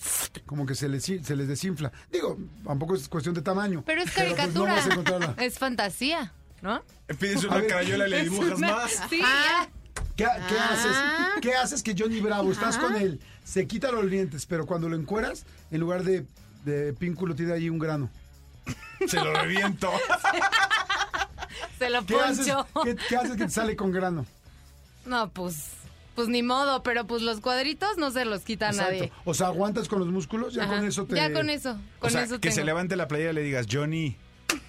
Como 0.46 0.66
que 0.66 0.76
se 0.76 0.88
les, 0.88 1.04
se 1.04 1.36
les 1.36 1.48
desinfla. 1.50 1.92
Digo, 2.12 2.38
tampoco 2.66 2.96
es 2.96 3.10
cuestión 3.10 3.36
de 3.36 3.42
tamaño. 3.42 3.84
Pero 3.86 4.02
es 4.02 4.12
pues, 4.12 4.30
no 4.30 4.36
caricatura. 4.66 5.36
Es 5.40 5.60
fantasía, 5.60 6.32
¿no? 6.62 6.82
Pides 7.20 7.44
A 7.44 7.48
una 7.48 7.58
ver, 7.58 7.68
crayola 7.68 8.08
y 8.08 8.12
le 8.12 8.24
dibujas 8.30 8.58
una- 8.58 8.72
más. 8.72 8.92
Sí, 9.10 9.20
Ah. 9.24 9.68
¿Qué, 10.16 10.24
qué 10.26 10.56
Ah. 10.58 10.70
haces? 10.72 11.42
¿Qué 11.42 11.54
haces 11.56 11.84
que 11.84 11.96
Johnny 11.98 12.22
Bravo, 12.22 12.50
estás 12.52 12.78
con 12.78 12.96
él, 12.96 13.20
se 13.44 13.68
quita 13.68 13.92
los 13.92 14.10
dientes, 14.10 14.46
pero 14.46 14.66
cuando 14.66 14.88
lo 14.88 14.96
encueras, 14.96 15.46
en 15.70 15.82
lugar 15.82 16.04
de, 16.04 16.26
de 16.64 16.94
pínculo 16.94 17.36
tiene 17.36 17.54
ahí 17.54 17.70
un 17.70 17.80
grano? 17.80 18.10
Se 19.08 19.18
lo 19.18 19.34
reviento. 19.34 19.92
Se 21.78 21.90
lo 21.90 22.06
¿Qué 22.06 22.16
haces, 22.16 22.48
poncho. 22.48 22.68
qué, 22.84 22.96
qué 23.10 23.18
haces 23.18 23.32
que 23.36 23.46
te 23.46 23.50
sale 23.50 23.76
con 23.76 23.92
grano? 23.92 24.26
No, 25.06 25.30
pues, 25.30 25.70
pues 26.16 26.28
ni 26.30 26.42
modo, 26.44 26.82
pero 26.84 27.06
pues 27.06 27.22
los 27.22 27.42
cuadritos 27.42 27.98
no 27.98 28.12
se 28.12 28.26
los 28.26 28.42
quita 28.42 28.70
a 28.70 28.72
nadie. 28.72 29.12
O 29.26 29.34
sea, 29.34 29.48
aguantas 29.48 29.88
con 29.88 30.00
los 30.00 30.08
músculos, 30.08 30.54
ya 30.54 30.64
Ajá. 30.64 30.78
con 30.78 30.86
eso 30.86 31.06
te... 31.06 31.16
Ya 31.16 31.34
con 31.34 31.50
eso, 31.50 31.78
con 32.00 32.08
o 32.08 32.12
sea, 32.12 32.24
eso 32.24 32.40
que 32.40 32.52
se 32.52 32.64
levante 32.64 32.96
la 32.96 33.08
playera 33.08 33.32
y 33.32 33.36
le 33.36 33.44
digas, 33.44 33.68
Johnny. 33.70 34.16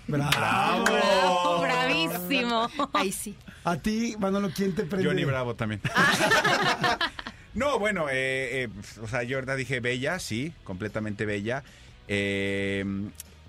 Bravo. 0.07 0.85
Bravo, 0.85 1.61
bravísimo. 1.61 2.69
Ahí 2.93 3.13
sí. 3.13 3.37
A 3.65 3.77
ti, 3.77 4.17
Manolo, 4.19 4.51
¿quién 4.55 4.75
te 4.75 4.85
prende? 4.85 5.09
Johnny 5.09 5.25
Bravo 5.25 5.55
también. 5.55 5.81
no, 7.55 7.79
bueno, 7.79 8.09
eh, 8.11 8.65
eh, 8.65 8.69
o 9.03 9.09
sea, 9.09 9.23
yo 9.23 9.37
ahorita 9.37 9.57
dije 9.57 9.81
bella, 9.81 10.19
sí, 10.19 10.53
completamente 10.65 11.25
bella. 11.27 11.63
Eh, 12.09 12.85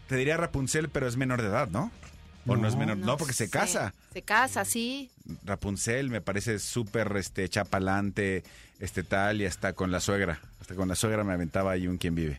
te 0.08 0.16
diría 0.16 0.38
Rapunzel, 0.38 0.90
pero 0.90 1.08
es 1.08 1.18
menor 1.18 1.42
de 1.42 1.48
edad, 1.50 1.70
¿no? 1.70 1.92
O 2.48 2.56
no, 2.56 2.68
es 2.68 2.76
menor, 2.76 2.98
no, 2.98 3.18
porque 3.18 3.34
se 3.34 3.46
sé. 3.46 3.52
casa. 3.52 3.94
Se 4.14 4.22
casa, 4.22 4.66
sí. 4.66 5.10
Rapunzel 5.44 6.12
me 6.12 6.22
parece 6.22 6.60
súper 6.60 7.12
este, 7.18 7.50
chapalante, 7.50 8.44
este 8.80 9.02
tal, 9.04 9.42
y 9.42 9.46
hasta 9.48 9.74
con 9.74 9.92
la 9.92 10.00
suegra. 10.00 10.40
Hasta 10.62 10.76
con 10.76 10.88
la 10.88 10.96
suegra 10.96 11.24
me 11.24 11.34
aventaba 11.34 11.72
ahí 11.72 11.88
un 11.88 11.98
quien 11.98 12.14
vive. 12.14 12.38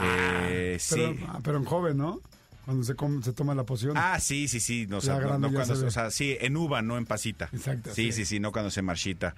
Eh, 0.00 0.78
Pero, 0.90 1.12
sí. 1.14 1.20
ah, 1.28 1.38
pero 1.44 1.58
en 1.58 1.64
joven, 1.64 1.96
¿no? 1.98 2.20
Cuando 2.64 2.82
se, 2.84 2.94
se 3.22 3.32
toma 3.32 3.54
la 3.54 3.64
poción. 3.64 3.96
Ah, 3.96 4.18
sí, 4.20 4.48
sí, 4.48 4.58
sí. 4.60 4.86
No, 4.88 4.98
o 4.98 5.00
sea, 5.00 5.18
no- 5.20 5.38
no 5.38 5.52
cuando, 5.52 5.76
se 5.76 5.84
o 5.86 5.90
sea, 5.90 6.10
sí, 6.10 6.36
en 6.40 6.56
uva, 6.56 6.80
no 6.82 6.96
en 6.96 7.06
pasita. 7.06 7.48
Exacto, 7.52 7.94
Sí, 7.94 8.06
sí. 8.06 8.12
sí, 8.12 8.24
sí, 8.24 8.40
no 8.40 8.52
cuando 8.52 8.70
se 8.70 8.82
marchita. 8.82 9.34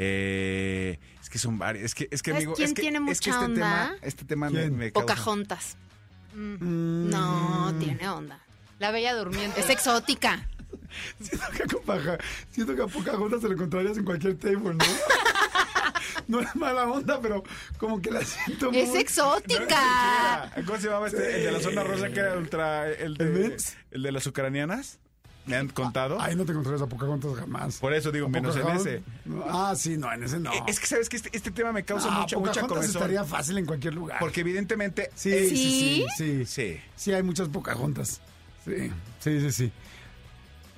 Eh, 0.00 0.98
es 1.20 1.28
que 1.28 1.38
son 1.38 1.58
varios. 1.58 1.84
Es 1.84 1.94
que, 1.94 2.08
es 2.10 2.22
que 2.22 2.30
¿Sabes 2.30 2.44
amigo, 2.44 2.54
quién 2.54 2.68
es 2.68 2.74
que, 2.74 2.82
tiene 2.82 2.98
es 3.10 3.20
que 3.20 3.30
mucha 3.30 3.30
este 3.30 3.44
onda? 3.44 3.54
tema, 3.54 3.96
este 4.02 4.24
tema 4.24 4.50
me, 4.50 4.60
¿Quién? 4.60 4.76
me 4.76 4.92
causa. 4.92 5.06
Pocahontas. 5.06 5.76
Mm. 6.34 6.54
Mm. 6.60 7.10
No, 7.10 7.74
tiene 7.80 8.08
onda. 8.08 8.40
La 8.78 8.92
bella 8.92 9.14
durmiente. 9.14 9.60
Es 9.60 9.68
exótica. 9.70 10.48
Siento 11.20 11.46
que 11.50 11.92
a 11.92 12.18
siento 12.50 12.76
que 12.76 12.82
a 12.82 12.86
Pocahontas 12.86 13.40
se 13.40 13.48
lo 13.48 13.54
encontrarías 13.54 13.98
en 13.98 14.04
cualquier 14.04 14.36
table, 14.38 14.74
¿no? 14.74 14.84
no 16.28 16.40
es 16.40 16.54
mala 16.54 16.84
onda, 16.86 17.20
pero 17.20 17.42
como 17.78 18.00
que 18.00 18.10
la 18.10 18.22
siento 18.22 18.70
muy... 18.70 18.80
Es 18.80 18.94
exótica. 18.94 20.52
¿Cómo 20.66 20.78
se 20.78 20.86
llamaba 20.86 21.08
este? 21.08 21.38
El 21.38 21.44
de 21.44 21.52
la 21.52 21.60
zona 21.60 21.82
rosa 21.82 22.08
que 22.10 22.20
era 22.20 22.36
ultra. 22.36 22.88
El 22.90 23.16
de, 23.16 23.56
el 23.90 24.02
de 24.02 24.12
las 24.12 24.26
ucranianas. 24.26 24.98
Me 25.48 25.56
han 25.56 25.68
contado. 25.68 26.20
Ay, 26.20 26.36
no 26.36 26.44
te 26.44 26.52
encontrarías 26.52 26.82
a 26.82 26.86
Pocahontas 26.86 27.34
jamás. 27.34 27.78
Por 27.78 27.92
eso 27.94 28.12
digo, 28.12 28.26
¿A 28.26 28.28
menos 28.28 28.54
en 28.56 28.68
ese. 28.68 29.02
No, 29.24 29.44
Ah, 29.48 29.74
sí, 29.76 29.96
no, 29.96 30.12
en 30.12 30.22
ese 30.22 30.38
no. 30.38 30.52
Eh, 30.52 30.62
Es 30.66 30.78
que 30.78 30.86
sabes 30.86 31.08
que 31.08 31.16
este, 31.16 31.30
este 31.32 31.50
tema 31.50 31.72
me 31.72 31.84
causa 31.84 32.08
Ah, 32.10 32.20
mucha, 32.20 32.38
mucha 32.38 32.60
comezón. 32.66 32.90
estaría 32.90 33.24
fácil 33.24 33.58
en 33.58 33.66
cualquier 33.66 33.94
lugar. 33.94 34.18
Porque 34.20 34.40
evidentemente. 34.40 35.10
Sí, 35.14 35.32
sí, 35.48 35.56
sí, 35.56 35.56
sí, 35.56 36.06
sí. 36.16 36.44
Sí. 36.46 36.80
Sí, 36.96 37.12
hay 37.12 37.22
muchas 37.22 37.48
Pocahontas. 37.48 38.20
Sí, 38.64 38.90
sí, 39.20 39.40
sí, 39.40 39.52
sí. 39.52 39.72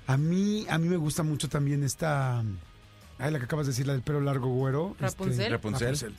A 0.06 0.16
mí, 0.16 0.66
a 0.68 0.78
mí 0.78 0.88
me 0.88 0.96
gusta 0.96 1.22
mucho 1.22 1.48
también 1.48 1.82
esta... 1.84 2.42
Ay, 3.18 3.30
la 3.32 3.38
que 3.38 3.44
acabas 3.44 3.66
de 3.66 3.72
decir, 3.72 3.86
la 3.86 3.92
del 3.92 4.02
pelo 4.02 4.20
largo 4.20 4.48
güero. 4.48 4.96
Rapunzel. 4.98 5.40
este, 5.40 5.48
Rapunzel. 5.50 6.14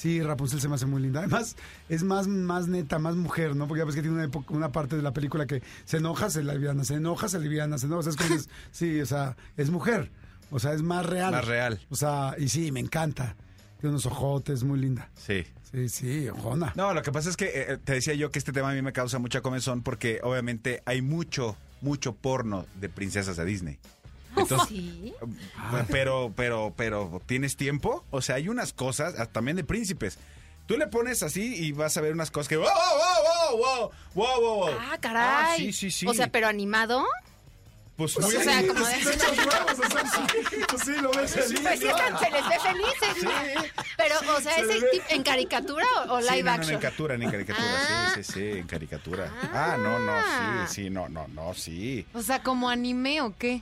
Sí, 0.00 0.22
Rapunzel 0.22 0.60
se 0.62 0.68
me 0.68 0.76
hace 0.76 0.86
muy 0.86 1.02
linda. 1.02 1.20
Además, 1.20 1.56
es 1.90 2.02
más, 2.02 2.26
más 2.26 2.68
neta, 2.68 2.98
más 2.98 3.16
mujer, 3.16 3.54
¿no? 3.54 3.68
Porque 3.68 3.80
ya 3.80 3.84
ves 3.84 3.94
que 3.94 4.00
tiene 4.00 4.16
una, 4.16 4.24
época- 4.24 4.54
una 4.54 4.72
parte 4.72 4.96
de 4.96 5.02
la 5.02 5.12
película 5.12 5.46
que 5.46 5.62
se 5.84 5.98
enoja, 5.98 6.30
se 6.30 6.40
aliviana, 6.40 6.84
se 6.84 6.94
enoja, 6.94 7.28
se 7.28 7.36
aliviana, 7.36 7.76
se 7.76 7.84
enoja. 7.84 7.98
O 8.00 8.02
sea, 8.04 8.10
es 8.12 8.16
como 8.16 8.28
que 8.30 8.34
es- 8.36 8.48
sí, 8.70 8.98
o 9.00 9.04
sea, 9.04 9.36
es 9.58 9.68
mujer. 9.70 10.10
O 10.50 10.58
sea, 10.58 10.72
es 10.72 10.80
más 10.82 11.04
real. 11.04 11.32
Más 11.32 11.44
real. 11.44 11.80
O 11.90 11.96
sea, 11.96 12.34
y 12.38 12.48
sí, 12.48 12.72
me 12.72 12.80
encanta. 12.80 13.36
Tiene 13.78 13.90
unos 13.90 14.06
ojotes, 14.06 14.62
muy 14.64 14.78
linda. 14.80 15.10
Sí. 15.16 15.44
Sí, 15.70 15.88
sí, 15.90 16.28
ojona. 16.30 16.72
No, 16.76 16.94
lo 16.94 17.02
que 17.02 17.12
pasa 17.12 17.28
es 17.30 17.36
que 17.36 17.50
eh, 17.54 17.78
te 17.84 17.92
decía 17.92 18.14
yo 18.14 18.30
que 18.30 18.38
este 18.38 18.52
tema 18.52 18.70
a 18.70 18.74
mí 18.74 18.80
me 18.82 18.92
causa 18.94 19.18
mucha 19.18 19.42
comezón 19.42 19.82
porque 19.82 20.20
obviamente 20.22 20.82
hay 20.86 21.02
mucho, 21.02 21.56
mucho 21.82 22.14
porno 22.14 22.64
de 22.80 22.88
princesas 22.88 23.36
de 23.36 23.44
Disney. 23.44 23.78
Entonces, 24.40 24.68
Sí. 24.68 25.14
pero, 25.88 26.32
pero, 26.36 26.72
pero, 26.76 27.22
¿tienes 27.26 27.56
tiempo? 27.56 28.04
O 28.10 28.22
sea, 28.22 28.36
hay 28.36 28.48
unas 28.48 28.72
cosas, 28.72 29.14
ah, 29.18 29.26
también 29.26 29.56
de 29.56 29.64
príncipes. 29.64 30.18
Tú 30.66 30.76
le 30.78 30.86
pones 30.86 31.22
así 31.22 31.54
y 31.56 31.72
vas 31.72 31.96
a 31.96 32.00
ver 32.00 32.12
unas 32.12 32.30
cosas 32.30 32.48
que. 32.48 32.56
¡Wow, 32.56 32.66
wow, 32.68 33.58
wow, 33.58 33.58
wow! 33.58 33.90
¡Wow, 34.14 34.40
wow, 34.40 34.66
wow! 34.66 34.76
Ah, 34.80 34.96
caray. 35.00 35.24
Ah, 35.24 35.54
sí, 35.56 35.72
sí, 35.72 35.90
sí. 35.90 36.06
O 36.06 36.14
sea, 36.14 36.28
pero 36.28 36.46
animado. 36.46 37.04
Pues 37.96 38.16
o 38.16 38.20
muy 38.22 38.30
sea, 38.30 38.66
como 38.66 38.82
de- 38.86 38.94
Sí, 38.94 39.08
o 39.08 39.12
sí, 39.12 39.18
pues 40.70 40.82
sí, 40.84 40.92
lo 41.02 41.10
ves 41.12 41.32
feliz, 41.34 41.60
Pues 41.60 41.80
sí, 41.80 41.84
¿no? 41.86 41.90
están- 41.90 42.18
se 42.18 42.30
les 42.30 42.48
ve 42.48 42.58
felices. 42.60 43.72
Pero, 43.98 44.14
o 44.36 44.40
sea, 44.40 44.54
Se 44.54 44.60
¿es 44.62 44.68
ve. 44.68 44.88
tip 44.92 45.02
en 45.10 45.22
caricatura 45.22 45.84
o, 46.08 46.14
o 46.14 46.22
Sí, 46.22 46.28
live 46.30 46.42
no, 46.44 46.50
no, 46.50 46.52
action? 46.52 46.74
en 46.74 46.80
caricatura, 46.80 47.14
en 47.16 47.30
caricatura, 47.30 47.66
Ah. 47.68 48.12
sí, 48.14 48.22
sí, 48.24 48.32
sí, 48.32 48.58
en 48.58 48.66
caricatura. 48.66 49.30
Ah, 49.52 49.76
no, 49.78 49.98
no, 49.98 50.66
sí, 50.68 50.74
sí, 50.84 50.90
no, 50.90 51.08
no, 51.10 51.28
no, 51.28 51.52
sí. 51.52 52.06
O 52.14 52.22
sea, 52.22 52.42
¿como 52.42 52.70
anime 52.70 53.20
o 53.20 53.36
qué? 53.36 53.60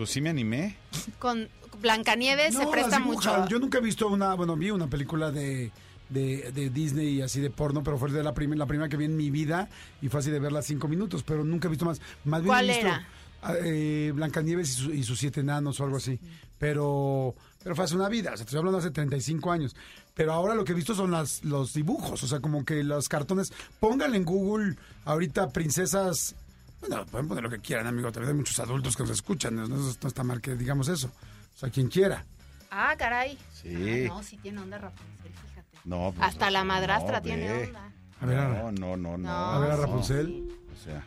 Pues 0.00 0.08
sí 0.12 0.22
me 0.22 0.30
animé. 0.30 0.76
Con 1.18 1.46
Blancanieves 1.82 2.54
se 2.54 2.64
No, 2.64 2.70
presta 2.70 3.00
mucho. 3.00 3.46
Yo 3.48 3.58
nunca 3.58 3.76
he 3.76 3.80
visto 3.82 4.08
una, 4.08 4.32
bueno, 4.32 4.56
vi 4.56 4.70
una 4.70 4.86
película 4.86 5.30
de, 5.30 5.70
de, 6.08 6.50
de 6.52 6.70
Disney 6.70 7.16
y 7.18 7.20
así 7.20 7.38
de 7.42 7.50
porno, 7.50 7.82
pero 7.82 7.98
fue 7.98 8.10
de 8.10 8.22
la, 8.22 8.32
prim- 8.32 8.54
la 8.54 8.64
primera 8.64 8.88
que 8.88 8.96
vi 8.96 9.04
en 9.04 9.14
mi 9.14 9.30
vida 9.30 9.68
y 10.00 10.08
fue 10.08 10.20
así 10.20 10.30
de 10.30 10.38
verla 10.40 10.62
cinco 10.62 10.88
minutos, 10.88 11.22
pero 11.22 11.44
nunca 11.44 11.68
he 11.68 11.70
visto 11.70 11.84
más. 11.84 12.00
más 12.24 12.40
bien 12.40 12.48
¿Cuál 12.48 12.70
he 12.70 12.72
visto, 12.72 12.86
era? 12.86 13.06
ah, 13.42 13.52
eh, 13.62 14.10
Blancanieves 14.14 14.70
y, 14.70 14.72
su- 14.84 14.94
y 14.94 15.02
sus 15.02 15.18
siete 15.18 15.40
enanos 15.40 15.78
o 15.80 15.84
algo 15.84 15.98
así. 15.98 16.18
Pero, 16.58 17.34
pero 17.62 17.76
fue 17.76 17.84
hace 17.84 17.94
una 17.94 18.08
vida, 18.08 18.30
o 18.32 18.36
sea, 18.38 18.44
estoy 18.44 18.58
hablando 18.58 18.78
hace 18.78 18.90
35 18.90 19.52
años. 19.52 19.76
Pero 20.14 20.32
ahora 20.32 20.54
lo 20.54 20.64
que 20.64 20.72
he 20.72 20.74
visto 20.74 20.94
son 20.94 21.10
las, 21.10 21.44
los 21.44 21.74
dibujos, 21.74 22.22
o 22.22 22.26
sea, 22.26 22.40
como 22.40 22.64
que 22.64 22.82
los 22.84 23.06
cartones. 23.10 23.52
Pónganle 23.80 24.16
en 24.16 24.24
Google 24.24 24.76
ahorita 25.04 25.50
princesas. 25.50 26.36
Bueno, 26.80 27.04
pueden 27.06 27.28
poner 27.28 27.44
lo 27.44 27.50
que 27.50 27.58
quieran, 27.58 27.86
amigo. 27.86 28.10
También 28.10 28.30
hay 28.32 28.36
muchos 28.38 28.58
adultos 28.58 28.96
que 28.96 29.02
nos 29.02 29.10
escuchan. 29.12 29.54
No, 29.56 29.66
no- 29.68 29.76
no 29.76 30.08
está 30.08 30.24
mal 30.24 30.40
que 30.40 30.54
digamos 30.56 30.88
eso. 30.88 31.08
O 31.54 31.58
sea, 31.58 31.68
quien 31.70 31.88
quiera. 31.88 32.24
Ah, 32.70 32.94
caray. 32.96 33.36
Sí. 33.52 34.06
Ah, 34.06 34.14
no, 34.14 34.22
sí 34.22 34.36
tiene 34.38 34.60
onda 34.60 34.78
Rapunzel, 34.78 35.32
fíjate. 35.48 35.78
No, 35.84 36.12
pues, 36.16 36.28
Hasta 36.28 36.50
la 36.50 36.64
madrastra 36.64 37.18
no, 37.18 37.22
tiene 37.22 37.52
ve. 37.52 37.66
onda. 37.66 37.92
A 38.20 38.26
ver. 38.26 38.38
No, 38.48 38.72
no, 38.72 38.96
no, 38.96 39.18
no. 39.18 39.30
A 39.30 39.58
ver 39.58 39.70
a 39.72 39.76
Rapunzel. 39.76 40.26
sí. 40.26 40.56
O 40.72 40.84
sea. 40.84 41.04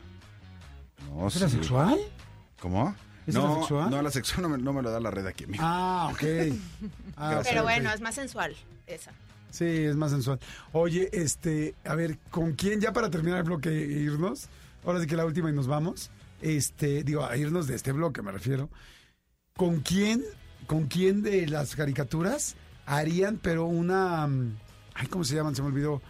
No, 1.10 1.28
¿Es 1.28 1.34
sí. 1.34 1.50
sexual? 1.50 2.00
¿Cómo? 2.62 2.96
¿Es 3.26 3.34
no, 3.36 3.60
sexual? 3.62 3.90
no, 3.90 4.02
la 4.02 4.12
sexual 4.12 4.42
no 4.44 4.50
me, 4.50 4.58
no 4.58 4.74
me 4.74 4.82
lo 4.82 4.92
da 4.92 5.00
la 5.00 5.10
red 5.12 5.26
aquí, 5.26 5.46
amigo. 5.46 5.64
Ah, 5.66 6.10
ok. 6.12 6.22
Ah, 7.18 7.42
Pero 7.44 7.64
bueno, 7.64 7.92
es 7.92 8.02
más 8.02 8.16
sensual 8.16 8.56
esa. 8.88 9.12
Sí, 9.52 9.66
es 9.66 9.96
más 9.96 10.10
sensual. 10.12 10.40
Oye, 10.72 11.10
este, 11.14 11.76
a 11.86 11.94
ver, 11.96 12.18
¿con 12.32 12.54
quién 12.54 12.82
ya 12.82 12.92
para 12.92 13.10
terminar 13.12 13.38
el 13.40 13.44
bloque 13.44 13.70
e 13.70 14.00
irnos? 14.00 14.48
Ahora 14.86 15.00
sí 15.00 15.08
que 15.08 15.16
la 15.16 15.26
última 15.26 15.50
y 15.50 15.54
nos 15.54 15.68
vamos. 15.68 16.12
Este, 16.42 17.04
digo, 17.04 17.26
a 17.26 17.38
irnos 17.38 17.68
de 17.68 17.76
este 17.76 17.92
bloque 17.92 18.22
me 18.22 18.32
refiero. 18.32 18.70
¿Con 19.56 19.82
quién, 19.82 20.24
con 20.68 20.88
quién 20.88 21.22
de 21.22 21.48
las 21.48 21.76
caricaturas 21.76 22.56
harían, 22.86 23.38
pero 23.42 23.66
una, 23.66 24.28
mm, 24.28 24.58
ay, 24.96 25.08
¿cómo 25.08 25.24
se 25.24 25.36
llaman? 25.36 25.56
Se 25.56 25.62
me 25.62 25.70
olvidó. 25.70 26.02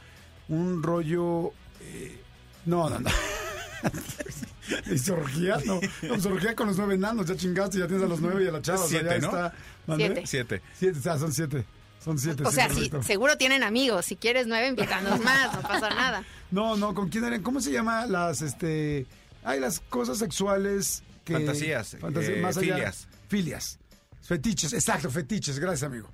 Un 0.49 0.81
rollo, 0.83 1.51
eh, 1.81 2.19
no, 2.65 2.89
no, 2.89 2.99
no. 2.99 3.09
¿Zorgía? 4.97 5.57
No, 5.65 5.79
no, 6.03 6.55
con 6.55 6.67
los 6.67 6.77
nueve 6.77 6.95
enanos, 6.95 7.27
ya 7.27 7.35
chingaste, 7.35 7.79
ya 7.79 7.87
tienes 7.87 8.05
a 8.05 8.09
los 8.09 8.21
nueve 8.21 8.45
y 8.45 8.47
a 8.47 8.51
la 8.51 8.61
chava. 8.61 8.83
o 8.83 8.87
sea, 8.87 9.01
ya 9.01 9.09
Siete, 9.09 9.21
¿no? 9.21 9.27
está. 9.27 9.53
¿Mandé? 9.87 10.05
Siete. 10.07 10.25
Siete. 10.25 10.61
Siete, 10.73 10.99
o 10.99 11.01
sea, 11.01 11.17
son 11.17 11.33
siete. 11.33 11.65
Son 12.03 12.17
siete. 12.19 12.43
O 12.43 12.51
sea, 12.51 12.67
sí, 12.69 12.75
perfecto. 12.75 13.03
seguro 13.03 13.37
tienen 13.37 13.63
amigos. 13.63 14.05
Si 14.05 14.15
quieres 14.15 14.45
nueve, 14.47 14.67
invítanos 14.67 15.19
más, 15.21 15.53
no 15.55 15.61
pasa 15.61 15.89
nada. 15.89 16.23
No, 16.51 16.75
no, 16.77 16.93
¿con 16.93 17.09
quién 17.09 17.23
eran? 17.23 17.41
¿Cómo 17.41 17.61
se 17.61 17.71
llama 17.71 18.05
las, 18.05 18.43
este, 18.43 19.07
hay 19.43 19.59
las 19.59 19.79
cosas 19.79 20.19
sexuales 20.19 21.01
que... 21.25 21.33
Fantasías, 21.33 21.97
fantasía- 21.99 22.35
eh, 22.37 22.41
más 22.41 22.57
allá- 22.57 22.75
filias. 22.75 23.07
Filias. 23.27 23.79
Fetiches, 24.21 24.71
exacto, 24.73 25.09
fetiches, 25.09 25.57
gracias 25.57 25.83
amigo. 25.89 26.09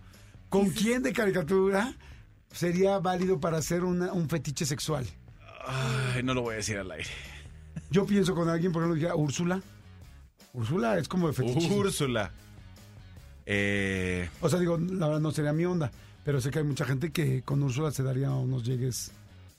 ¿Con 0.47 0.69
quién 0.69 1.03
de 1.03 1.11
caricatura 1.11 1.93
sería 2.53 2.99
válido 2.99 3.39
para 3.41 3.57
hacer 3.57 3.83
una- 3.83 4.13
un 4.13 4.29
fetiche 4.29 4.65
sexual? 4.65 5.05
Ay, 5.67 6.23
no 6.23 6.33
lo 6.33 6.41
voy 6.43 6.53
a 6.53 6.57
decir 6.57 6.77
al 6.77 6.89
aire. 6.89 7.09
Yo 7.91 8.05
pienso 8.05 8.33
con 8.33 8.47
alguien, 8.47 8.71
por 8.71 8.81
ejemplo, 8.81 8.95
dijera 8.95 9.15
Úrsula. 9.15 9.61
Úrsula 10.53 10.97
es 10.97 11.09
como 11.09 11.27
de 11.27 11.33
fetiche. 11.33 11.69
Úrsula. 11.73 12.31
Eh, 13.51 14.29
O 14.41 14.47
sea, 14.49 14.59
digo, 14.59 14.77
la 14.77 15.07
verdad 15.07 15.21
no 15.21 15.31
sería 15.31 15.53
mi 15.53 15.65
onda, 15.65 15.91
pero 16.23 16.39
sé 16.39 16.51
que 16.51 16.59
hay 16.59 16.65
mucha 16.65 16.85
gente 16.85 17.11
que 17.11 17.41
con 17.41 17.63
Úrsula 17.63 17.89
se 17.89 18.03
daría 18.03 18.29
unos 18.29 18.63
llegues 18.63 19.11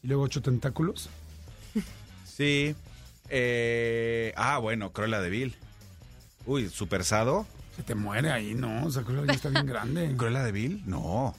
y 0.03 0.07
luego 0.07 0.23
ocho 0.23 0.41
tentáculos. 0.43 1.11
sí. 2.25 2.75
Eh, 3.29 4.33
ah, 4.37 4.59
bueno, 4.59 4.93
Cruella 4.93 5.21
de 5.21 5.31
Vil. 5.31 5.57
Uy, 6.47 6.69
¿Super 6.69 7.05
Sado? 7.05 7.47
Se 7.77 7.83
te 7.83 7.95
muere 7.95 8.31
ahí, 8.31 8.55
¿no? 8.55 8.87
O 8.87 8.91
sea, 8.91 9.03
Cruella 9.03 9.33
está 9.33 9.49
bien 9.49 9.67
grande. 9.67 10.15
¿Cruella 10.17 10.43
de 10.45 10.53
Vil? 10.53 10.83
No. 10.87 11.35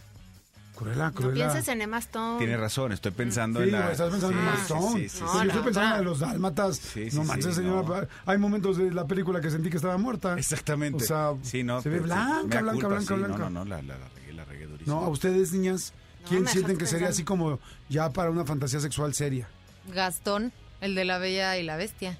Cruella, 0.81 1.05
No 1.05 1.13
Cruella. 1.13 1.33
pienses 1.51 1.67
en 1.67 1.81
Emma 1.81 1.97
Stone. 1.99 2.37
Tiene 2.39 2.57
razón, 2.57 2.91
estoy 2.91 3.11
pensando 3.11 3.59
Sí, 3.59 3.65
en 3.67 3.71
la... 3.71 3.91
estás 3.91 4.09
pensando 4.11 4.37
en 4.37 4.43
Sí, 4.43 4.47
Emma 4.47 4.55
sí, 4.57 4.61
Stone. 4.73 4.99
sí, 5.01 5.09
sí. 5.09 5.19
yo 5.19 5.25
No, 5.25 5.31
estoy 5.31 5.47
la 5.47 5.53
pensando 5.63 5.87
otra. 5.89 5.99
en 5.99 6.05
los 6.05 6.19
dálmatas. 6.19 6.77
Sí, 6.77 7.09
sí, 7.11 7.15
no 7.17 7.21
sí, 7.23 7.27
manches, 7.27 7.45
no. 7.47 7.53
señora. 7.83 8.07
Hay 8.25 8.37
momentos 8.37 8.77
de 8.77 8.91
la 8.91 9.05
película 9.07 9.39
que 9.41 9.49
sentí 9.51 9.69
que 9.69 9.77
estaba 9.77 9.97
muerta. 9.97 10.37
Exactamente. 10.37 11.03
O 11.03 11.07
sea, 11.07 11.33
sí, 11.43 11.63
no, 11.63 11.81
se 11.81 11.89
ve 11.89 11.99
blanca, 11.99 12.61
blanca, 12.61 12.71
culpa, 12.73 12.87
blanca, 12.89 13.13
sí, 13.15 13.19
blanca. 13.19 13.37
No, 13.37 13.49
no, 13.49 13.63
no, 13.63 13.65
la, 13.65 13.81
la, 13.81 13.97
la 13.97 14.09
regué, 14.15 14.33
la 14.33 14.45
regué 14.45 14.65
durísimo. 14.65 14.99
No, 14.99 15.05
a 15.05 15.09
ustedes, 15.09 15.53
niñas, 15.53 15.93
No, 16.23 16.29
¿quién 16.29 16.47
sienten 16.47 16.77
que 16.77 16.85
sería 16.85 17.07
pensando. 17.07 17.13
así 17.13 17.23
como 17.23 17.59
ya 17.89 18.09
para 18.11 18.29
una 18.31 18.45
fantasía 18.45 18.79
sexual 18.79 19.13
seria? 19.13 19.47
Gastón, 19.93 20.51
el 20.81 20.95
de 20.95 21.05
la 21.05 21.17
Bella 21.17 21.57
y 21.57 21.63
la 21.63 21.75
Bestia. 21.77 22.17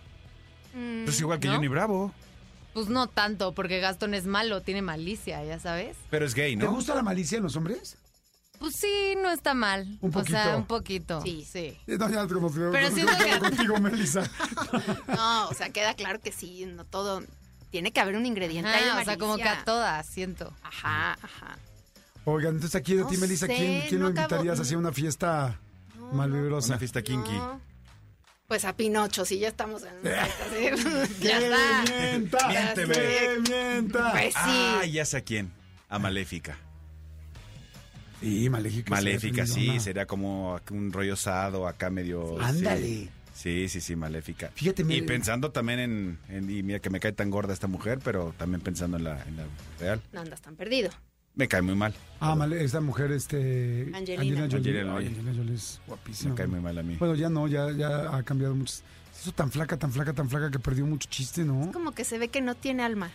Mm, 0.74 1.04
Pues 1.06 1.20
igual 1.20 1.40
que 1.40 1.48
¿no? 1.48 1.56
Johnny 1.56 1.68
Bravo, 1.68 2.14
Pues 2.74 2.88
no 2.88 3.08
tanto, 3.08 3.54
porque 3.54 3.80
Gastón 3.82 4.14
es 4.14 4.26
malo, 4.26 4.62
tiene 4.62 4.82
malicia, 4.82 5.44
ya 5.44 5.60
sabes. 5.60 5.98
pero 6.10 6.26
es 6.26 6.34
gay, 6.34 6.56
¿Te 6.56 6.64
¿no? 6.64 6.72
gusta 6.72 6.96
la 6.96 7.04
malicia 7.04 7.38
en 7.38 7.44
los 7.44 7.56
hombres? 7.58 7.98
Pues 8.62 8.76
sí, 8.76 9.16
no 9.22 9.32
está 9.32 9.54
mal. 9.54 9.98
Un 10.02 10.16
O 10.16 10.24
sea, 10.24 10.44
poquito. 10.44 10.58
un 10.58 10.66
poquito. 10.66 11.22
Sí. 11.24 11.46
sí. 11.52 11.78
No, 11.88 12.10
ya 12.10 12.28
como 12.28 12.50
Pero 12.52 12.72
como 12.72 12.96
siento 12.96 13.18
que 13.18 13.26
que- 13.32 13.40
contigo, 13.40 13.78
Melissa. 13.80 14.24
No, 15.08 15.50
o 15.50 15.54
sea, 15.54 15.72
queda 15.72 15.94
claro 15.96 16.20
que 16.22 16.32
sí, 16.32 16.66
no 16.68 16.86
todo. 16.86 17.24
Tiene 17.72 17.92
que 17.92 18.00
haber 18.00 18.16
un 18.16 18.26
ingrediente 18.26 18.70
ahí 18.70 18.84
de 18.86 18.92
o 18.92 19.04
sea, 19.04 19.18
como 19.18 19.36
que 19.38 19.44
a 19.50 19.64
todas, 19.66 20.06
siento. 20.06 20.54
Ajá, 20.62 21.14
ajá. 21.22 21.58
Oigan, 22.26 22.54
entonces 22.56 22.76
aquí 22.76 22.94
de 22.94 23.02
No 23.02 23.08
ti, 23.08 23.18
Melissa, 23.18 23.48
sé, 23.48 23.56
¿quién, 23.56 23.82
quién 23.90 24.00
no 24.00 24.06
lo 24.10 24.12
acabo- 24.14 24.22
invitarías 24.36 24.60
así 24.60 24.76
a 24.76 24.78
una 24.78 24.92
fiesta 24.92 25.60
No, 25.98 26.12
malvibrosa? 26.14 26.68
Una 26.70 26.78
fiesta 26.80 27.02
kinky. 27.02 27.32
no. 27.34 27.60
Pues 28.48 28.66
a 28.66 28.74
Pinocho, 28.76 29.24
sí, 29.26 29.40
ya 29.40 29.48
estamos 29.48 29.82
en. 29.84 29.94
sí. 30.04 31.20
ya 31.24 31.40
¡Que 31.40 31.46
está. 31.48 31.84
mienta! 31.96 32.48
Miénteme. 32.50 32.94
¡Que 32.94 33.40
mienta! 33.50 34.12
Pues 34.12 34.34
sí. 34.34 34.40
Ah, 34.44 34.86
ya 34.86 35.06
sé 35.06 35.18
a 35.18 35.22
quién. 35.22 35.52
A 35.90 35.98
Maléfica. 36.00 36.58
Sí, 38.22 38.50
Maléfica. 38.50 38.90
Maléfica, 38.92 39.46
sí, 39.46 39.54
sería 39.66 39.80
sería 39.80 40.06
como 40.06 40.60
un 40.72 40.94
rollo 40.94 41.14
osado, 41.14 41.68
acá 41.68 41.90
medio... 41.90 42.40
Ándale. 42.42 43.10
Sí, 43.34 43.68
sí, 43.70 43.82
sí, 43.82 43.96
Maléfica. 43.96 44.52
Fíjate, 44.54 44.84
y 44.84 44.86
me- 44.86 45.02
pensando 45.04 45.52
también 45.52 45.80
en, 45.80 46.20
en- 46.30 46.50
Y 46.50 46.62
mira 46.64 46.80
que 46.80 46.90
me 46.92 47.00
cae 47.00 47.12
tan 47.14 47.30
gorda 47.32 47.54
esta 47.54 47.68
mujer, 47.68 48.00
pero 48.04 48.34
también 48.38 48.62
pensando 48.62 48.98
en 48.98 49.04
la, 49.06 49.24
en 49.24 49.38
la 49.38 49.44
real. 49.80 50.02
No 50.14 50.22
andas 50.22 50.42
tan 50.42 50.56
perdido. 50.56 50.92
Me 51.34 51.48
cae 51.48 51.62
muy 51.62 51.76
mal. 51.76 51.94
Ah, 52.20 52.36
Male- 52.36 52.64
esta 52.64 52.82
mujer, 52.82 53.12
este... 53.12 53.90
Angelina. 53.94 54.42
Jolie. 54.42 54.58
Angelina 54.58 54.92
Jolie. 54.92 55.08
Angelina 55.10 55.34
Jolie 55.36 55.56
es 55.56 55.82
guapísima. 55.88 56.32
Me 56.32 56.36
cae 56.36 56.48
muy 56.48 56.60
mal 56.60 56.78
a 56.78 56.84
mí. 56.84 56.98
Bueno, 57.00 57.16
ya 57.16 57.30
no, 57.30 57.48
ya, 57.48 57.72
ya 57.72 58.16
ha 58.16 58.22
cambiado 58.24 58.54
mucho. 58.54 58.74
Se 58.74 58.84
hizo 59.24 59.32
tan 59.32 59.50
flaca, 59.50 59.78
tan 59.78 59.92
flaca, 59.92 60.14
tan 60.14 60.30
flaca 60.30 60.52
que 60.52 60.60
perdió 60.60 60.86
mucho 60.86 61.10
chiste, 61.10 61.44
¿no? 61.44 61.72
Como 61.72 61.94
que 61.94 62.04
se 62.04 62.18
ve 62.20 62.28
que 62.28 62.42
no 62.42 62.54
tiene 62.56 62.84
alma, 62.84 63.10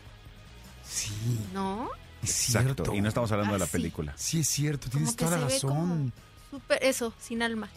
Sí, 0.85 1.13
¿no? 1.53 1.89
Es 2.31 2.47
Exacto. 2.49 2.75
cierto. 2.85 2.95
Y 2.95 3.01
no 3.01 3.09
estamos 3.09 3.31
hablando 3.33 3.53
de 3.55 3.59
la 3.61 3.65
Ah, 3.65 3.69
sí. 3.69 3.73
película. 3.73 4.13
Sí, 4.17 4.41
es 4.41 4.49
cierto, 4.49 4.89
tienes 4.91 5.09
Como 5.11 5.17
que 5.17 5.25
toda 5.25 5.39
la 5.39 5.45
razón. 5.49 6.13
súper, 6.51 6.83
eso, 6.85 7.13
sin 7.21 7.43
alma. 7.43 7.69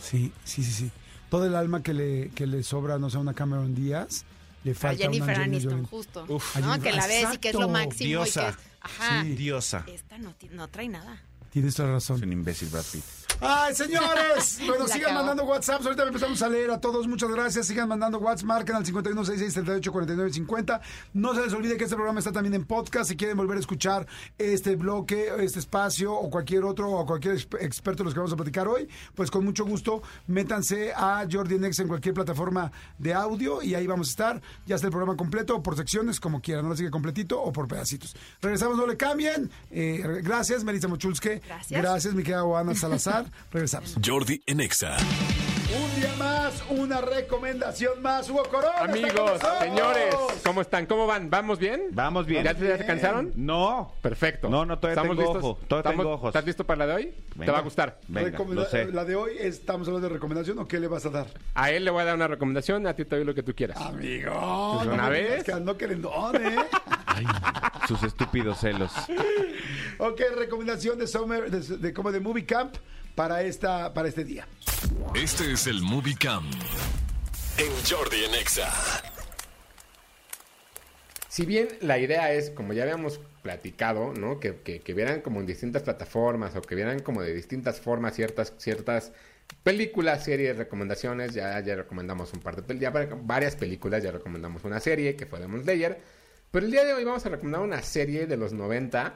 Sí, 0.00 0.32
sí, 0.44 0.62
sí, 0.62 0.72
sí. 0.72 0.90
Todo 1.30 1.46
el 1.46 1.54
alma 1.54 1.82
que 1.82 1.92
le, 1.94 2.30
que 2.30 2.46
le 2.46 2.62
sobra, 2.62 2.98
no 2.98 3.10
sé, 3.10 3.16
a 3.16 3.20
una 3.20 3.34
Cameron 3.34 3.74
Díaz, 3.74 4.24
le 4.64 4.72
A 4.72 4.74
falta 4.74 5.04
una 5.04 5.12
Jennifer 5.12 5.30
Angelina 5.36 5.44
Aniston, 5.56 5.72
Jolie. 5.84 5.88
justo. 5.88 6.24
Uf. 6.28 6.56
A 6.56 6.60
¿no? 6.60 6.66
Jennifer- 6.74 6.90
Que 6.92 6.96
la 6.96 7.06
ves 7.06 7.34
y 7.34 7.38
que 7.38 7.48
es 7.50 7.54
lo 7.54 7.68
máximo. 7.68 8.08
Diosa. 8.08 8.40
Y 8.40 8.44
que 8.44 8.50
es- 8.50 8.66
ajá. 8.80 9.22
Sí. 9.22 9.28
Diosa. 9.34 9.84
Esta 9.88 10.18
no, 10.18 10.34
no 10.52 10.68
trae 10.68 10.88
nada. 10.88 11.22
Tienes 11.50 11.74
toda 11.74 11.88
la 11.88 11.94
razón. 11.94 12.16
Es 12.18 12.22
un 12.22 12.32
imbécil 12.32 12.68
Brad 12.68 12.84
Pitt. 12.92 13.04
¡Ay, 13.40 13.74
señores! 13.74 14.58
Bueno, 14.68 14.86
La 14.86 14.92
sigan 14.94 15.14
mandando 15.14 15.44
WhatsApp. 15.44 15.80
Ahorita 15.84 16.04
empezamos 16.06 16.42
a 16.42 16.48
leer 16.48 16.70
a 16.70 16.80
todos. 16.80 17.06
Muchas 17.06 17.30
gracias. 17.30 17.66
Sigan 17.66 17.88
mandando 17.88 18.18
WhatsApp. 18.18 18.46
Marquen 18.46 18.74
al 18.76 18.84
5166-384950. 18.84 20.80
No 21.14 21.34
se 21.34 21.42
les 21.42 21.52
olvide 21.52 21.76
que 21.76 21.84
este 21.84 21.96
programa 21.96 22.18
está 22.18 22.32
también 22.32 22.54
en 22.54 22.64
podcast. 22.64 23.08
Si 23.10 23.16
quieren 23.16 23.36
volver 23.36 23.56
a 23.56 23.60
escuchar 23.60 24.06
este 24.38 24.76
bloque, 24.76 25.28
este 25.40 25.58
espacio 25.60 26.12
o 26.14 26.28
cualquier 26.30 26.64
otro 26.64 26.90
o 26.90 27.06
cualquier 27.06 27.34
exp- 27.36 27.56
experto 27.60 28.02
de 28.02 28.06
los 28.06 28.14
que 28.14 28.20
vamos 28.20 28.32
a 28.32 28.36
platicar 28.36 28.66
hoy, 28.68 28.88
pues 29.14 29.30
con 29.30 29.44
mucho 29.44 29.64
gusto 29.64 30.02
métanse 30.26 30.92
a 30.94 31.24
Jordi 31.30 31.58
Nex 31.58 31.78
en 31.78 31.88
cualquier 31.88 32.14
plataforma 32.14 32.70
de 32.98 33.14
audio 33.14 33.62
y 33.62 33.74
ahí 33.74 33.86
vamos 33.86 34.08
a 34.08 34.10
estar. 34.10 34.42
Ya 34.66 34.74
está 34.76 34.86
el 34.88 34.92
programa 34.92 35.16
completo 35.16 35.56
o 35.56 35.62
por 35.62 35.76
secciones, 35.76 36.20
como 36.20 36.40
quieran. 36.40 36.64
No 36.64 36.70
lo 36.70 36.76
sigue 36.76 36.90
completito 36.90 37.40
o 37.40 37.52
por 37.52 37.68
pedacitos. 37.68 38.14
Regresamos, 38.42 38.76
no 38.76 38.86
le 38.86 38.96
cambien. 38.96 39.50
Eh, 39.70 40.20
gracias, 40.22 40.64
Melissa 40.64 40.88
Mochulske. 40.88 41.40
Gracias. 41.46 41.80
Gracias, 41.80 42.14
mi 42.14 42.22
querida 42.22 42.42
Ana 42.58 42.74
Salazar. 42.74 43.17
Regresamos. 43.52 43.94
Jordi 44.04 44.42
en 44.46 44.60
Exa. 44.60 44.96
Un 45.70 46.00
día 46.00 46.14
más, 46.18 46.62
una 46.70 47.00
recomendación 47.02 48.00
más. 48.00 48.30
Hugo 48.30 48.42
Corona. 48.44 48.78
Amigos, 48.78 49.38
señores, 49.60 50.14
¿cómo 50.42 50.62
están? 50.62 50.86
¿Cómo 50.86 51.06
van? 51.06 51.28
¿Vamos 51.28 51.58
bien? 51.58 51.88
Vamos 51.92 52.24
bien. 52.26 52.42
¿Ya, 52.42 52.52
ya 52.54 52.78
se 52.78 52.86
cansaron? 52.86 53.32
No. 53.36 53.92
Perfecto. 54.00 54.48
No, 54.48 54.64
no, 54.64 54.78
todavía 54.78 55.02
¿Estamos 55.02 55.16
tengo 55.18 55.32
listos? 55.34 55.50
ojo, 55.50 55.60
todavía 55.68 55.90
¿Estamos- 55.90 56.04
tengo 56.04 56.14
ojos. 56.14 56.28
¿Estás 56.30 56.46
listo 56.46 56.64
para 56.66 56.78
la 56.78 56.86
de 56.86 56.92
hoy? 56.94 57.14
Te 57.38 57.50
va 57.50 57.58
a 57.58 57.62
gustar. 57.62 58.00
Venga, 58.08 58.30
Recomenda- 58.30 58.62
lo 58.62 58.68
sé. 58.70 58.86
La 58.92 59.04
de 59.04 59.14
hoy, 59.16 59.32
¿estamos 59.38 59.86
hablando 59.88 60.08
de 60.08 60.14
recomendación 60.14 60.58
o 60.58 60.66
qué 60.66 60.80
le 60.80 60.88
vas 60.88 61.04
a 61.04 61.10
dar? 61.10 61.26
A 61.54 61.70
él 61.70 61.84
le 61.84 61.90
voy 61.90 62.00
a 62.00 62.04
dar 62.06 62.14
una 62.14 62.28
recomendación, 62.28 62.86
a 62.86 62.94
ti 62.94 63.04
te 63.04 63.16
doy 63.16 63.24
lo 63.26 63.34
que 63.34 63.42
tú 63.42 63.54
quieras. 63.54 63.76
Amigo. 63.78 64.74
Pues 64.76 64.86
una 64.88 65.02
no 65.04 65.10
vez. 65.10 65.44
Que 65.44 65.52
ando 65.52 65.76
querendón, 65.76 66.36
¿eh? 66.36 66.56
Sus 67.88 68.02
estúpidos 68.04 68.58
celos. 68.60 68.90
ok, 69.98 70.20
recomendación 70.36 70.98
de 70.98 71.06
Summer, 71.06 71.50
de, 71.50 71.76
de 71.78 71.92
como 71.92 72.10
de 72.10 72.20
Movie 72.20 72.46
Camp 72.46 72.74
para, 73.18 73.42
esta, 73.42 73.92
para 73.92 74.06
este 74.06 74.22
día. 74.22 74.46
Este 75.12 75.50
es 75.52 75.66
el 75.66 75.82
Movie 75.82 76.14
Cam. 76.16 76.48
En 77.58 77.72
Jordi 77.84 78.22
en 78.24 78.34
Exa. 78.36 78.72
Si 81.28 81.44
bien 81.44 81.66
la 81.80 81.98
idea 81.98 82.32
es, 82.32 82.50
como 82.50 82.72
ya 82.74 82.84
habíamos 82.84 83.18
platicado, 83.42 84.12
¿no? 84.14 84.38
Que, 84.38 84.60
que, 84.60 84.82
que 84.82 84.94
vieran 84.94 85.20
como 85.20 85.40
en 85.40 85.46
distintas 85.46 85.82
plataformas 85.82 86.54
o 86.54 86.62
que 86.62 86.76
vieran 86.76 87.00
como 87.00 87.20
de 87.22 87.34
distintas 87.34 87.80
formas 87.80 88.14
ciertas, 88.14 88.52
ciertas 88.58 89.10
películas, 89.64 90.22
series, 90.22 90.56
recomendaciones. 90.56 91.34
Ya, 91.34 91.58
ya 91.58 91.74
recomendamos 91.74 92.32
un 92.34 92.38
par 92.40 92.54
de 92.54 92.62
pel- 92.62 92.78
ya 92.78 92.90
va- 92.90 93.08
varias 93.20 93.56
películas, 93.56 94.00
ya 94.00 94.12
recomendamos 94.12 94.62
una 94.62 94.78
serie 94.78 95.16
que 95.16 95.26
fue 95.26 95.40
Demon 95.40 95.64
Slayer. 95.64 96.00
Pero 96.52 96.66
el 96.66 96.70
día 96.70 96.84
de 96.84 96.94
hoy 96.94 97.02
vamos 97.02 97.26
a 97.26 97.30
recomendar 97.30 97.62
una 97.62 97.82
serie 97.82 98.26
de 98.28 98.36
los 98.36 98.52
90 98.52 99.12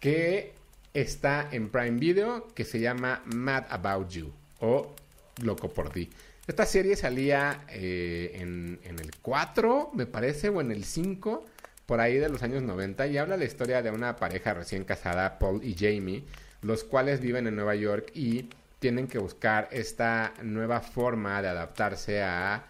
que 0.00 0.52
está 1.00 1.48
en 1.52 1.68
Prime 1.68 1.98
Video 1.98 2.48
que 2.54 2.64
se 2.64 2.80
llama 2.80 3.22
Mad 3.26 3.64
About 3.68 4.08
You 4.08 4.32
o 4.60 4.94
Loco 5.42 5.68
por 5.68 5.90
ti. 5.90 6.08
Esta 6.46 6.64
serie 6.64 6.96
salía 6.96 7.64
eh, 7.68 8.30
en, 8.34 8.78
el 8.82 9.10
4, 9.20 9.90
me 9.92 10.06
parece, 10.06 10.48
o 10.48 10.60
en 10.60 10.70
el 10.70 10.84
5, 10.84 11.44
por 11.84 12.00
ahí 12.00 12.16
de 12.16 12.30
los 12.30 12.42
años 12.42 12.62
90, 12.62 13.08
y 13.08 13.18
habla 13.18 13.36
la 13.36 13.44
historia 13.44 13.82
de 13.82 13.90
una 13.90 14.16
pareja 14.16 14.54
recién 14.54 14.84
casada, 14.84 15.38
Paul 15.38 15.62
y 15.62 15.74
Jamie, 15.74 16.24
los 16.62 16.84
cuales 16.84 17.20
viven 17.20 17.46
en 17.46 17.56
Nueva 17.56 17.74
York 17.74 18.10
y 18.14 18.48
tienen 18.78 19.06
que 19.06 19.18
buscar 19.18 19.68
esta 19.72 20.32
nueva 20.42 20.80
forma 20.80 21.42
de 21.42 21.48
adaptarse 21.48 22.22
a, 22.22 22.64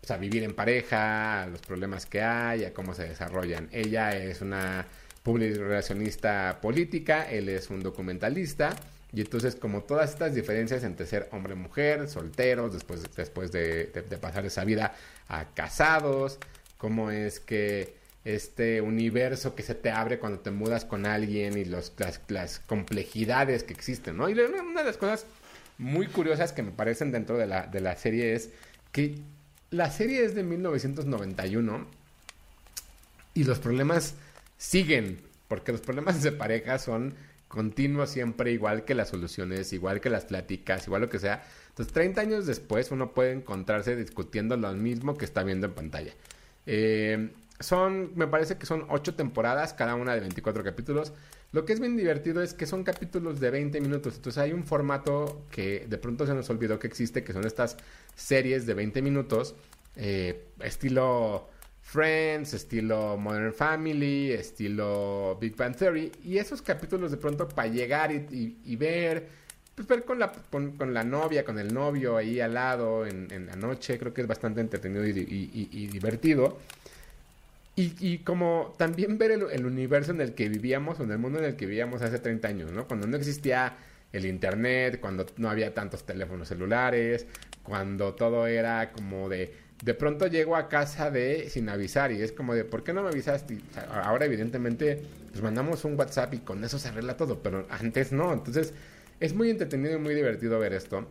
pues, 0.00 0.10
a 0.10 0.16
vivir 0.16 0.42
en 0.42 0.54
pareja, 0.54 1.42
a 1.42 1.46
los 1.46 1.60
problemas 1.60 2.06
que 2.06 2.22
hay, 2.22 2.64
a 2.64 2.72
cómo 2.74 2.94
se 2.94 3.06
desarrollan. 3.06 3.68
Ella 3.70 4.16
es 4.16 4.40
una 4.40 4.86
public 5.22 5.56
relacionista 5.56 6.58
política, 6.60 7.28
él 7.30 7.48
es 7.48 7.70
un 7.70 7.80
documentalista. 7.80 8.76
Y 9.12 9.22
entonces, 9.22 9.56
como 9.56 9.82
todas 9.82 10.10
estas 10.10 10.34
diferencias 10.34 10.84
entre 10.84 11.06
ser 11.06 11.28
hombre-mujer, 11.32 12.08
solteros, 12.08 12.74
después, 12.74 13.02
después 13.16 13.50
de, 13.52 13.90
pasar 14.20 14.44
esa 14.44 14.64
vida 14.64 14.94
a 15.28 15.46
casados, 15.54 16.38
cómo 16.76 17.10
es 17.10 17.40
que 17.40 17.96
este 18.24 18.82
universo 18.82 19.54
que 19.54 19.62
se 19.62 19.74
te 19.74 19.90
abre 19.90 20.18
cuando 20.18 20.40
te 20.40 20.50
mudas 20.50 20.84
con 20.84 21.06
alguien 21.06 21.56
y 21.56 21.64
los, 21.64 21.94
las, 21.96 22.20
las 22.28 22.58
complejidades 22.58 23.62
que 23.64 23.72
existen, 23.72 24.18
¿no? 24.18 24.28
Y 24.28 24.34
una 24.34 24.62
una 24.62 24.80
de 24.80 24.86
las 24.86 24.98
cosas 24.98 25.24
muy 25.78 26.08
curiosas 26.08 26.52
que 26.52 26.62
me 26.62 26.72
parecen 26.72 27.10
dentro 27.12 27.38
de 27.38 27.46
la, 27.46 27.66
de 27.66 27.80
la 27.80 27.96
serie 27.96 28.34
es 28.34 28.50
que 28.92 29.14
la 29.70 29.90
serie 29.90 30.24
es 30.24 30.34
de 30.34 30.42
1991 30.42 31.86
y 33.34 33.44
los 33.44 33.58
problemas 33.58 34.14
siguen, 34.58 35.22
porque 35.48 35.72
los 35.72 35.80
problemas 35.80 36.22
de 36.22 36.32
pareja 36.32 36.78
son 36.78 37.14
continuos 37.48 38.10
siempre, 38.10 38.52
igual 38.52 38.84
que 38.84 38.94
las 38.94 39.08
soluciones, 39.08 39.72
igual 39.72 40.00
que 40.00 40.10
las 40.10 40.26
pláticas, 40.26 40.86
igual 40.86 41.02
lo 41.02 41.08
que 41.08 41.18
sea. 41.18 41.42
Entonces, 41.70 41.94
30 41.94 42.20
años 42.20 42.46
después, 42.46 42.90
uno 42.90 43.12
puede 43.12 43.32
encontrarse 43.32 43.96
discutiendo 43.96 44.56
lo 44.56 44.72
mismo 44.74 45.16
que 45.16 45.24
está 45.24 45.42
viendo 45.42 45.66
en 45.66 45.72
pantalla. 45.72 46.12
Eh, 46.66 47.30
son, 47.60 48.12
me 48.14 48.26
parece 48.26 48.58
que 48.58 48.66
son 48.66 48.84
8 48.88 49.14
temporadas, 49.14 49.72
cada 49.72 49.94
una 49.94 50.14
de 50.14 50.20
24 50.20 50.62
capítulos. 50.62 51.12
Lo 51.50 51.64
que 51.64 51.72
es 51.72 51.80
bien 51.80 51.96
divertido 51.96 52.42
es 52.42 52.52
que 52.52 52.66
son 52.66 52.84
capítulos 52.84 53.40
de 53.40 53.50
20 53.50 53.80
minutos. 53.80 54.16
Entonces 54.16 54.38
hay 54.38 54.52
un 54.52 54.64
formato 54.64 55.46
que 55.50 55.86
de 55.88 55.98
pronto 55.98 56.26
se 56.26 56.34
nos 56.34 56.50
olvidó 56.50 56.78
que 56.78 56.86
existe, 56.86 57.24
que 57.24 57.32
son 57.32 57.46
estas 57.46 57.76
series 58.14 58.66
de 58.66 58.74
20 58.74 59.00
minutos, 59.00 59.54
eh, 59.96 60.44
estilo 60.60 61.48
Friends, 61.88 62.52
estilo 62.52 63.16
Modern 63.16 63.54
Family, 63.54 64.30
estilo 64.32 65.38
Big 65.40 65.56
Bang 65.56 65.74
Theory. 65.74 66.12
Y 66.22 66.36
esos 66.36 66.60
capítulos 66.60 67.10
de 67.10 67.16
pronto 67.16 67.48
para 67.48 67.68
llegar 67.68 68.12
y, 68.12 68.76
ver, 68.76 69.26
pues 69.74 69.88
ver 69.88 70.04
con 70.04 70.18
la, 70.18 70.30
con, 70.30 70.92
la 70.92 71.02
novia, 71.02 71.46
con 71.46 71.58
el 71.58 71.72
novio 71.72 72.18
ahí 72.18 72.40
al 72.40 72.52
lado 72.52 73.06
en, 73.06 73.46
la 73.46 73.56
noche, 73.56 73.98
creo 73.98 74.12
que 74.12 74.20
es 74.20 74.26
bastante 74.26 74.60
entretenido 74.60 75.06
y, 75.06 75.86
divertido. 75.86 76.58
Y, 77.74 77.94
y 78.00 78.18
como 78.18 78.74
también 78.76 79.16
ver 79.16 79.30
el, 79.30 79.44
el 79.50 79.64
universo 79.64 80.10
en 80.10 80.20
el 80.20 80.34
que 80.34 80.50
vivíamos 80.50 81.00
o 81.00 81.04
en 81.04 81.12
el 81.12 81.18
mundo 81.18 81.38
en 81.38 81.46
el 81.46 81.56
que 81.56 81.64
vivíamos 81.64 82.02
hace 82.02 82.18
30 82.18 82.48
años, 82.48 82.70
¿no? 82.70 82.86
Cuando 82.86 83.06
no 83.06 83.16
existía 83.16 83.78
el 84.12 84.26
internet, 84.26 85.00
cuando 85.00 85.24
no 85.38 85.48
había 85.48 85.72
tantos 85.72 86.04
teléfonos 86.04 86.48
celulares, 86.48 87.26
cuando 87.62 88.14
todo 88.14 88.46
era 88.46 88.92
como 88.92 89.30
de 89.30 89.67
de 89.82 89.94
pronto 89.94 90.26
llego 90.26 90.56
a 90.56 90.68
casa 90.68 91.10
de 91.10 91.48
sin 91.50 91.68
avisar 91.68 92.10
y 92.12 92.20
es 92.22 92.32
como 92.32 92.54
de 92.54 92.64
¿por 92.64 92.82
qué 92.84 92.92
no 92.92 93.02
me 93.02 93.08
avisaste? 93.10 93.58
Ahora 93.90 94.24
evidentemente 94.26 95.02
pues 95.30 95.42
mandamos 95.42 95.84
un 95.84 95.98
WhatsApp 95.98 96.34
y 96.34 96.38
con 96.38 96.64
eso 96.64 96.78
se 96.78 96.88
arregla 96.88 97.16
todo, 97.16 97.40
pero 97.42 97.66
antes 97.70 98.12
no, 98.12 98.32
entonces 98.32 98.72
es 99.20 99.34
muy 99.34 99.50
entretenido 99.50 99.96
y 99.96 99.98
muy 100.00 100.14
divertido 100.14 100.58
ver 100.58 100.72
esto. 100.72 101.08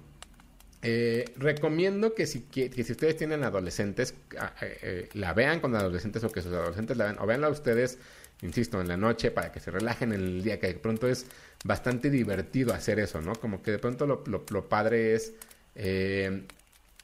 Eh, 0.84 1.26
recomiendo 1.38 2.14
que 2.14 2.28
si, 2.28 2.42
que, 2.42 2.72
si 2.72 2.92
ustedes 2.92 3.18
tienen 3.18 3.44
adolescentes, 3.44 4.14
eh, 4.62 5.10
la 5.14 5.34
vean 5.34 5.60
con 5.60 5.76
adolescentes 5.76 6.24
o 6.24 6.32
que 6.32 6.42
sus 6.42 6.54
adolescentes 6.54 6.96
la 6.98 7.06
vean, 7.06 7.18
o 7.20 7.26
veanla 7.26 7.50
ustedes, 7.50 7.98
insisto, 8.42 8.80
en 8.80 8.88
la 8.88 8.96
noche 8.96 9.32
para 9.32 9.52
que 9.52 9.60
se 9.60 9.72
relajen 9.72 10.14
en 10.14 10.22
el 10.22 10.44
día, 10.44 10.60
que 10.60 10.68
de 10.68 10.74
pronto 10.76 11.08
es 11.08 11.26
bastante 11.66 12.10
divertido 12.12 12.74
hacer 12.74 13.00
eso, 13.00 13.22
¿no? 13.22 13.34
Como 13.36 13.62
que 13.64 13.72
de 13.72 13.80
pronto 13.80 14.06
lo, 14.06 14.24
lo- 14.28 14.46
lo 14.52 14.70
padre 14.70 15.16
es 15.16 15.34
eh, 15.76 16.44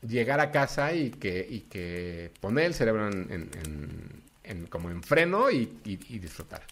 llegar 0.07 0.39
a 0.39 0.51
casa 0.51 0.93
y 0.93 1.09
que, 1.11 1.45
y 1.49 1.61
que 1.61 2.31
poner 2.39 2.65
el 2.65 2.73
cerebro 2.73 3.07
en, 3.07 3.27
en- 3.31 4.23
en- 4.43 4.67
como 4.67 4.89
en 4.89 5.01
freno 5.03 5.49
y, 5.51 5.77
y- 5.85 5.99
y 6.09 6.19
disfrutar. 6.19 6.63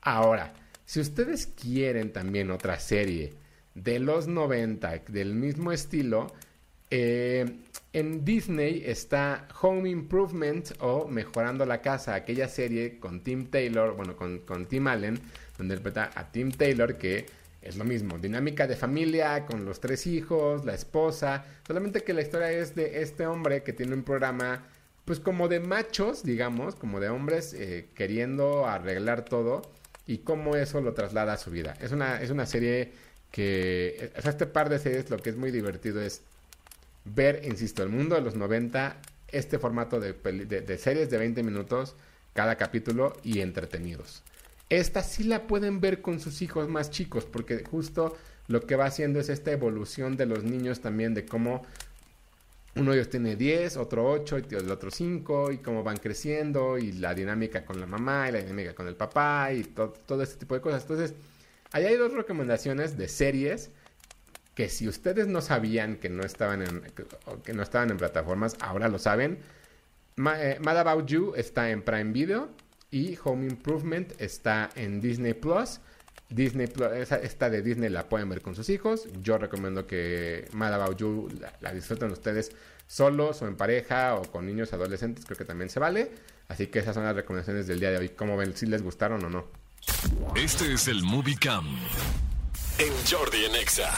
Ahora, 0.00 0.52
si 0.84 1.00
ustedes 1.00 1.46
quieren 1.46 2.12
también 2.12 2.50
otra 2.50 2.78
serie 2.80 3.34
de 3.74 3.98
los 3.98 4.26
90 4.28 5.02
del 5.08 5.34
mismo 5.34 5.72
estilo, 5.72 6.26
eh, 6.90 7.44
en 7.92 8.24
Disney 8.24 8.82
está 8.86 9.48
Home 9.60 9.88
Improvement 9.90 10.72
o 10.80 11.06
Mejorando 11.08 11.64
la 11.66 11.80
Casa, 11.80 12.14
aquella 12.14 12.48
serie 12.48 12.98
con 12.98 13.22
Tim 13.22 13.46
Taylor, 13.46 13.94
bueno, 13.94 14.16
con, 14.16 14.40
con 14.40 14.66
Tim 14.66 14.86
Allen, 14.86 15.18
donde 15.58 15.74
interpreta 15.74 16.10
a 16.14 16.30
Tim 16.32 16.50
Taylor, 16.52 16.96
que 16.96 17.26
es 17.62 17.76
lo 17.76 17.84
mismo, 17.84 18.18
dinámica 18.18 18.66
de 18.66 18.76
familia, 18.76 19.46
con 19.46 19.64
los 19.64 19.80
tres 19.80 20.06
hijos, 20.06 20.64
la 20.64 20.74
esposa, 20.74 21.44
solamente 21.66 22.02
que 22.02 22.12
la 22.12 22.22
historia 22.22 22.50
es 22.50 22.74
de 22.74 23.02
este 23.02 23.26
hombre 23.26 23.62
que 23.62 23.72
tiene 23.72 23.94
un 23.94 24.02
programa, 24.02 24.66
pues 25.04 25.20
como 25.20 25.48
de 25.48 25.60
machos, 25.60 26.24
digamos, 26.24 26.74
como 26.74 26.98
de 27.00 27.08
hombres 27.08 27.54
eh, 27.54 27.88
queriendo 27.94 28.66
arreglar 28.66 29.24
todo 29.24 29.62
y 30.06 30.18
cómo 30.18 30.56
eso 30.56 30.80
lo 30.80 30.92
traslada 30.92 31.34
a 31.34 31.38
su 31.38 31.50
vida. 31.50 31.74
Es 31.80 31.92
una, 31.92 32.20
es 32.20 32.30
una 32.30 32.46
serie 32.46 32.92
que, 33.30 34.12
o 34.18 34.20
sea, 34.20 34.32
este 34.32 34.46
par 34.46 34.68
de 34.68 34.78
series 34.80 35.08
lo 35.08 35.18
que 35.18 35.30
es 35.30 35.36
muy 35.36 35.52
divertido 35.52 36.00
es 36.00 36.22
ver, 37.04 37.42
insisto, 37.44 37.82
el 37.82 37.88
mundo 37.88 38.16
de 38.16 38.22
los 38.22 38.34
90, 38.34 38.96
este 39.28 39.58
formato 39.58 40.00
de, 40.00 40.12
de 40.12 40.78
series 40.78 41.10
de 41.10 41.18
20 41.18 41.42
minutos 41.42 41.94
cada 42.34 42.56
capítulo 42.56 43.16
y 43.22 43.40
entretenidos. 43.40 44.22
Esta 44.72 45.02
sí 45.02 45.24
la 45.24 45.46
pueden 45.46 45.80
ver 45.80 46.00
con 46.00 46.18
sus 46.18 46.40
hijos 46.40 46.66
más 46.66 46.90
chicos, 46.90 47.26
porque 47.26 47.62
justo 47.62 48.16
lo 48.48 48.62
que 48.62 48.74
va 48.74 48.86
haciendo 48.86 49.20
es 49.20 49.28
esta 49.28 49.52
evolución 49.52 50.16
de 50.16 50.24
los 50.24 50.44
niños 50.44 50.80
también, 50.80 51.12
de 51.12 51.26
cómo 51.26 51.62
uno 52.76 52.92
de 52.92 52.96
ellos 52.96 53.10
tiene 53.10 53.36
10, 53.36 53.76
otro 53.76 54.10
8 54.10 54.38
y 54.38 54.54
el 54.54 54.70
otro 54.70 54.90
5, 54.90 55.52
y 55.52 55.58
cómo 55.58 55.82
van 55.82 55.98
creciendo, 55.98 56.78
y 56.78 56.92
la 56.92 57.14
dinámica 57.14 57.66
con 57.66 57.78
la 57.80 57.86
mamá, 57.86 58.30
y 58.30 58.32
la 58.32 58.38
dinámica 58.38 58.74
con 58.74 58.88
el 58.88 58.96
papá, 58.96 59.52
y 59.52 59.62
to- 59.62 59.92
todo 60.06 60.22
este 60.22 60.36
tipo 60.38 60.54
de 60.54 60.62
cosas. 60.62 60.80
Entonces, 60.80 61.12
ahí 61.72 61.84
hay 61.84 61.96
dos 61.96 62.14
recomendaciones 62.14 62.96
de 62.96 63.08
series 63.08 63.68
que 64.54 64.70
si 64.70 64.88
ustedes 64.88 65.26
no 65.26 65.42
sabían 65.42 65.96
que 65.96 66.08
no 66.08 66.22
estaban 66.24 66.62
en, 66.62 66.80
que, 67.44 67.52
no 67.52 67.62
estaban 67.62 67.90
en 67.90 67.98
plataformas, 67.98 68.56
ahora 68.60 68.88
lo 68.88 68.98
saben. 68.98 69.38
Eh, 70.16 70.58
Mad 70.62 70.78
About 70.78 71.06
You 71.06 71.34
está 71.36 71.70
en 71.70 71.82
Prime 71.82 72.12
Video 72.12 72.48
y 72.92 73.18
Home 73.24 73.46
Improvement 73.46 74.12
está 74.20 74.70
en 74.76 75.00
Disney 75.00 75.34
Plus. 75.34 75.80
Disney 76.28 76.66
Plus, 76.68 76.88
esta 76.92 77.50
de 77.50 77.62
Disney 77.62 77.90
la 77.90 78.08
pueden 78.08 78.28
ver 78.28 78.40
con 78.40 78.54
sus 78.54 78.68
hijos. 78.68 79.08
Yo 79.20 79.38
recomiendo 79.38 79.86
que 79.86 80.48
Mad 80.52 80.72
About 80.74 80.96
You 80.98 81.28
la, 81.40 81.52
la 81.60 81.74
disfruten 81.74 82.12
ustedes 82.12 82.52
solos 82.86 83.42
o 83.42 83.48
en 83.48 83.56
pareja 83.56 84.14
o 84.14 84.22
con 84.22 84.46
niños 84.46 84.72
adolescentes, 84.72 85.24
creo 85.24 85.36
que 85.36 85.44
también 85.44 85.70
se 85.70 85.80
vale. 85.80 86.12
Así 86.48 86.66
que 86.66 86.78
esas 86.78 86.94
son 86.94 87.04
las 87.04 87.16
recomendaciones 87.16 87.66
del 87.66 87.80
día 87.80 87.90
de 87.90 87.98
hoy. 87.98 88.10
¿Cómo 88.10 88.36
ven? 88.36 88.54
¿Si 88.54 88.66
les 88.66 88.82
gustaron 88.82 89.24
o 89.24 89.30
no? 89.30 89.46
Este 90.36 90.72
es 90.72 90.88
el 90.88 91.02
Movie 91.02 91.36
Cam. 91.36 91.66
En 92.78 92.92
Jordi 93.10 93.46
en 93.46 93.54
Exa. 93.54 93.90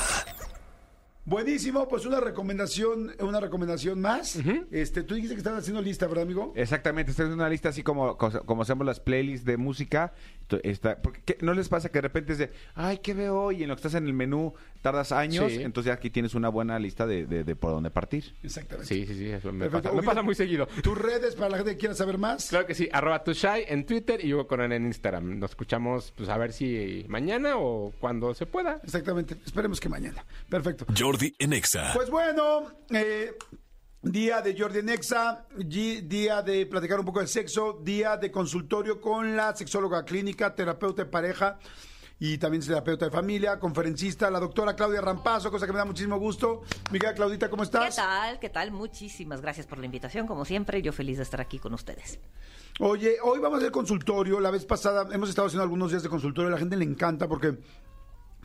Buenísimo, 1.27 1.89
pues 1.89 2.05
una 2.05 2.21
recomendación, 2.21 3.13
una 3.21 3.41
recomendación 3.41 4.01
más. 4.01 4.39
Este, 4.71 5.03
tú 5.03 5.15
dijiste 5.15 5.35
que 5.35 5.39
estabas 5.39 5.61
haciendo 5.61 5.81
lista, 5.81 6.07
¿verdad, 6.07 6.25
amigo? 6.25 6.53
Exactamente, 6.55 7.11
estoy 7.13 7.25
haciendo 7.25 7.43
una 7.43 7.49
lista 7.49 7.71
así 7.71 7.83
como, 7.83 8.19
como 8.19 8.63
hacemos 8.63 8.87
las 8.87 9.01
playlists 9.01 9.47
de 9.47 9.57
música. 9.57 10.13
Está, 10.63 11.01
porque, 11.01 11.23
¿qué- 11.25 11.39
¿No 11.41 11.55
les 11.55 11.71
pasa 11.71 11.89
que 11.89 11.95
de 11.99 12.03
repente 12.03 12.33
es 12.33 12.39
de, 12.39 12.51
ay, 12.75 12.99
¿qué 12.99 13.15
veo 13.15 13.41
hoy? 13.41 13.61
Y 13.61 13.63
en 13.63 13.71
lo 13.71 13.75
que 13.77 13.79
estás 13.79 13.95
en 13.95 14.07
el 14.07 14.13
menú 14.13 14.53
tardas 14.83 15.11
años, 15.11 15.51
Sí. 15.51 15.63
entonces 15.63 15.89
ya 15.89 15.95
aquí 15.95 16.11
tienes 16.11 16.35
una 16.35 16.51
buena 16.51 16.79
lista 16.79 17.07
de, 17.07 17.25
de- 17.27 17.43
de 17.45 17.57
por 17.57 17.71
dónde 17.71 17.91
partir. 17.91 18.35
Exactamente. 18.43 18.95
Sí, 18.95 19.07
sí, 19.07 19.15
sí, 19.15 19.31
eso 19.31 19.51
me, 19.53 19.71
pasa, 19.71 19.91
me 19.93 20.03
pasa 20.03 20.21
muy 20.23 20.35
seguido. 20.35 20.67
Tus 20.83 20.99
redes 20.99 21.35
para 21.35 21.49
la 21.49 21.57
gente 21.57 21.73
que 21.73 21.79
quiera 21.79 21.95
saber 21.95 22.19
más. 22.19 22.51
Claro 22.51 22.67
que 22.67 22.75
sí, 22.75 22.91
arroba 22.93 23.25
tushai 23.25 23.65
en 23.69 23.87
Twitter 23.87 24.23
y 24.23 24.35
Hugo 24.35 24.47
Corona 24.47 24.77
en 24.77 24.85
Instagram. 24.85 25.39
Nos 25.39 25.53
escuchamos, 25.53 26.13
pues 26.15 26.29
a 26.29 26.37
ver 26.37 26.53
si 26.53 27.07
mañana 27.09 27.57
o 27.57 27.95
cuando 27.99 28.35
se 28.35 28.45
pueda. 28.45 28.81
Exactamente. 28.85 29.37
Esperemos 29.47 29.81
que 29.81 29.89
mañana. 29.89 30.23
Perfecto. 30.51 30.85
Jordi 31.15 31.33
en 31.39 31.53
Exa. 31.53 31.93
Pues 31.95 32.11
bueno, 32.11 32.65
eh, 32.91 33.37
día 34.03 34.41
de 34.41 34.59
Jordi 34.59 34.83
Nexa, 34.83 35.47
gi- 35.71 36.01
día 36.03 36.43
de 36.43 36.67
platicar 36.67 36.99
un 36.99 37.07
poco 37.07 37.21
de 37.21 37.29
sexo, 37.29 37.79
día 37.85 38.17
de 38.17 38.33
consultorio 38.33 39.01
con 39.01 39.37
la 39.37 39.55
sexóloga 39.55 40.05
clínica, 40.05 40.53
terapeuta 40.57 41.05
de 41.05 41.11
pareja 41.11 41.61
y 42.19 42.39
también 42.39 42.63
es 42.63 42.67
terapeuta 42.67 43.05
de 43.05 43.11
familia, 43.13 43.61
conferencista, 43.61 44.29
la 44.29 44.41
doctora 44.41 44.75
Claudia 44.75 45.01
Rampazo, 45.01 45.53
cosa 45.53 45.67
que 45.67 45.73
me 45.73 45.79
da 45.79 45.85
muchísimo 45.85 46.19
gusto. 46.19 46.63
Mi 46.91 46.99
querida 46.99 47.15
Claudita, 47.15 47.49
¿cómo 47.49 47.63
¿Qué 47.63 47.67
estás? 47.67 47.95
tal? 47.95 48.41
¿Qué 48.41 48.49
tal? 48.51 48.73
Muchísimas 48.73 49.41
gracias 49.41 49.67
por 49.69 49.79
la 49.79 49.87
invitación, 49.87 50.27
como 50.27 50.45
siempre. 50.45 50.83
Yo 50.83 50.93
feliz 50.93 51.19
de 51.19 51.23
estar 51.23 51.41
aquí 51.41 51.61
con 51.61 51.75
ustedes. 51.75 52.19
Oye, 52.81 53.19
hoy 53.23 53.39
vamos 53.39 53.59
a 53.59 53.61
hacer 53.61 53.71
consultorio. 53.71 54.41
La 54.41 54.51
vez 54.51 54.65
pasada 54.65 55.07
hemos 55.15 55.29
estado 55.29 55.47
haciendo 55.47 55.63
algunos 55.63 55.91
días 55.93 56.03
de 56.03 56.09
consultorio. 56.09 56.49
A 56.49 56.53
la 56.53 56.59
gente 56.59 56.77
le 56.77 56.85
encanta 56.85 57.29
porque 57.29 57.57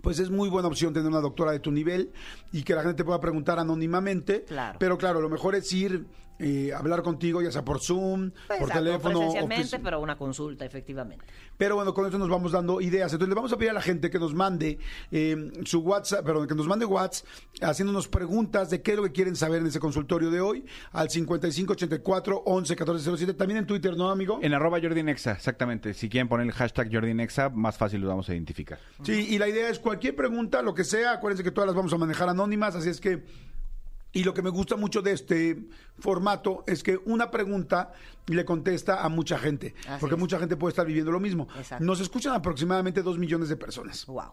pues 0.02 0.20
es 0.20 0.30
muy 0.30 0.50
buena 0.50 0.68
opción 0.68 0.94
tener 0.94 1.10
una 1.10 1.22
doctora 1.22 1.52
de 1.52 1.60
tu 1.60 1.72
nivel 1.72 2.12
y 2.52 2.64
que 2.64 2.76
la 2.76 2.82
gente 2.82 2.96
te 2.96 3.04
pueda 3.04 3.20
preguntar 3.20 3.60
anónimamente. 3.60 4.44
Claro. 4.44 4.78
Pero 4.80 4.98
claro, 4.98 5.22
lo 5.22 5.30
mejor 5.30 5.56
es 5.56 5.72
ir, 5.74 6.06
eh, 6.40 6.72
hablar 6.74 7.04
contigo, 7.04 7.42
ya 7.42 7.52
sea 7.52 7.64
por 7.64 7.80
Zoom, 7.82 8.32
Pues, 8.48 8.60
por 8.60 8.70
exacto, 8.70 8.84
teléfono. 8.86 9.20
presencialmente, 9.20 9.80
pero 9.80 10.00
una 10.00 10.18
consulta, 10.18 10.66
efectivamente. 10.66 11.26
pero 11.58 11.76
bueno, 11.76 11.94
con 11.94 12.06
eso 12.08 12.18
nos 12.18 12.30
vamos 12.30 12.52
dando 12.54 12.80
ideas. 12.82 13.12
Entonces 13.12 13.30
le 13.30 13.36
vamos 13.36 13.52
a 13.54 13.58
pedir 13.58 13.72
a 13.72 13.74
la 13.74 13.82
gente 13.82 14.10
que 14.10 14.18
nos 14.20 14.34
mande 14.34 14.80
eh, 15.12 15.52
su 15.66 15.80
WhatsApp, 15.82 16.26
perdón, 16.26 16.48
que 16.48 16.56
nos 16.56 16.68
mande 16.68 16.86
WhatsApp 16.86 17.28
haciéndonos 17.62 18.08
preguntas 18.08 18.70
de 18.70 18.82
qué 18.82 18.92
es 18.92 18.98
lo 18.98 19.04
que 19.04 19.12
quieren 19.12 19.36
saber 19.36 19.60
en 19.62 19.68
ese 19.68 19.80
consultorio 19.80 20.32
de 20.32 20.40
hoy 20.42 20.66
al 20.94 21.10
5584 21.10 22.44
11 22.46 22.74
1407. 22.74 23.34
También 23.34 23.58
en 23.60 23.66
Twitter, 23.68 23.96
¿no, 23.98 24.10
amigo? 24.10 24.40
En 24.42 24.54
arroba 24.54 24.80
Jordi 24.82 25.04
Nexa, 25.04 25.34
exactamente. 25.34 25.94
Si 25.94 26.10
quieren 26.10 26.28
poner 26.30 26.46
el 26.48 26.54
hashtag 26.54 26.90
Jordi 26.92 27.14
Nexa, 27.14 27.50
más 27.50 27.78
fácil 27.78 28.02
los 28.02 28.10
vamos 28.10 28.30
a 28.30 28.34
identificar. 28.34 28.80
Sí, 29.04 29.28
y 29.30 29.38
la 29.38 29.48
idea 29.48 29.70
es 29.70 29.80
cualquier 29.80 30.16
pregunta, 30.16 30.62
lo 30.62 30.74
que 30.74 30.84
sea, 30.84 31.14
acuérdense 31.14 31.44
que 31.44 31.52
todas 31.52 31.68
las 31.68 31.76
vamos 31.76 31.92
a 31.94 31.98
manejar 31.98 32.30
anónimas, 32.30 32.76
así 32.76 32.90
es 32.90 33.02
que... 33.02 33.24
Y 34.12 34.24
lo 34.24 34.34
que 34.34 34.42
me 34.42 34.50
gusta 34.50 34.76
mucho 34.76 35.02
de 35.02 35.12
este 35.12 35.68
formato 36.00 36.64
es 36.66 36.82
que 36.82 37.00
una 37.06 37.30
pregunta 37.30 37.94
le 38.28 38.44
contesta 38.44 39.04
a 39.04 39.10
mucha 39.10 39.38
gente, 39.38 39.76
Así 39.88 40.00
porque 40.00 40.16
es. 40.16 40.20
mucha 40.20 40.40
gente 40.40 40.56
puede 40.56 40.72
estar 40.72 40.86
viviendo 40.86 41.12
lo 41.12 41.20
mismo. 41.20 41.48
Exacto. 41.58 41.86
Nos 41.86 42.00
escuchan 42.00 42.34
aproximadamente 42.34 43.04
dos 43.04 43.18
millones 43.20 43.50
de 43.50 43.56
personas. 43.58 44.06
Wow. 44.08 44.32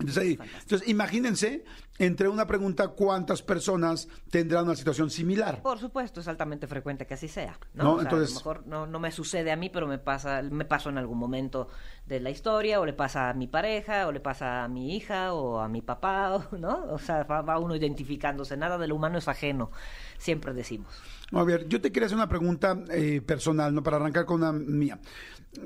Entonces, 0.00 0.22
ahí- 0.22 0.38
entonces, 0.62 0.88
imagínense, 0.88 1.64
entre 1.98 2.28
una 2.28 2.46
pregunta, 2.46 2.88
cuántas 2.88 3.42
personas 3.42 4.08
tendrán 4.30 4.64
una 4.66 4.76
situación 4.76 5.10
similar. 5.10 5.60
Por 5.62 5.78
supuesto, 5.80 6.20
es 6.20 6.28
altamente 6.28 6.68
frecuente 6.68 7.04
que 7.06 7.14
así 7.14 7.26
sea. 7.26 7.58
No, 7.74 7.82
¿no? 7.84 7.90
O 7.92 7.94
sea, 7.96 8.02
entonces- 8.04 8.30
a 8.30 8.32
lo 8.34 8.38
mejor 8.38 8.66
no, 8.68 8.86
no 8.86 9.00
me 9.00 9.10
sucede 9.10 9.50
a 9.50 9.56
mí, 9.56 9.70
pero 9.70 9.88
me 9.88 9.98
pasa, 9.98 10.40
me 10.42 10.64
pasó 10.64 10.90
en 10.90 10.98
algún 10.98 11.18
momento 11.18 11.68
de 12.06 12.20
la 12.20 12.30
historia, 12.30 12.78
o 12.80 12.86
le 12.86 12.92
pasa 12.92 13.28
a 13.30 13.34
mi 13.34 13.48
pareja, 13.48 14.06
o 14.06 14.12
le 14.12 14.20
pasa 14.20 14.62
a 14.64 14.68
mi 14.68 14.94
hija, 14.96 15.34
o 15.34 15.58
a 15.58 15.68
mi 15.68 15.82
papá, 15.82 16.34
o- 16.36 16.56
¿no? 16.56 16.84
O 16.92 16.98
sea, 16.98 17.24
va, 17.24 17.42
va 17.42 17.58
uno 17.58 17.74
identificándose. 17.74 18.56
Nada 18.56 18.78
de 18.78 18.86
lo 18.86 18.94
humano 18.94 19.18
es 19.18 19.26
ajeno, 19.26 19.72
siempre 20.16 20.52
decimos. 20.54 20.94
A 21.32 21.44
ver, 21.44 21.68
yo 21.68 21.80
te 21.80 21.92
quería 21.92 22.06
hacer 22.06 22.16
una 22.16 22.28
pregunta 22.28 22.82
eh, 22.90 23.20
personal, 23.20 23.74
¿no? 23.74 23.82
Para 23.82 23.96
arrancar 23.96 24.24
con 24.24 24.42
una 24.42 24.52
mía. 24.52 24.98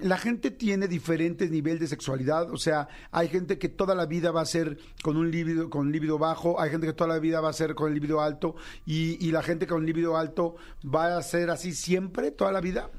La 0.00 0.16
gente 0.18 0.50
tiene 0.50 0.88
diferentes 0.88 1.50
niveles 1.50 1.80
de 1.80 1.86
sexualidad, 1.86 2.50
o 2.50 2.56
sea, 2.56 2.88
hay 3.10 3.28
gente 3.28 3.58
que 3.58 3.68
toda 3.68 3.94
la 3.94 4.06
vida 4.06 4.30
va 4.32 4.40
a 4.40 4.46
ser 4.46 4.78
con 5.02 5.16
un 5.16 5.30
líbido, 5.30 5.70
con 5.70 5.92
líbido 5.92 6.18
bajo, 6.18 6.60
hay 6.60 6.70
gente 6.70 6.86
que 6.86 6.92
toda 6.92 7.14
la 7.14 7.18
vida 7.20 7.40
va 7.40 7.50
a 7.50 7.52
ser 7.52 7.74
con 7.74 7.88
el 7.88 7.94
líbido 7.94 8.20
alto, 8.20 8.56
y, 8.86 9.24
y 9.24 9.30
la 9.32 9.42
gente 9.42 9.66
con 9.66 9.84
líbido 9.86 10.16
alto 10.16 10.56
va 10.82 11.16
a 11.16 11.22
ser 11.22 11.50
así 11.50 11.72
siempre, 11.74 12.30
toda 12.30 12.52
la 12.52 12.60
vida. 12.60 12.90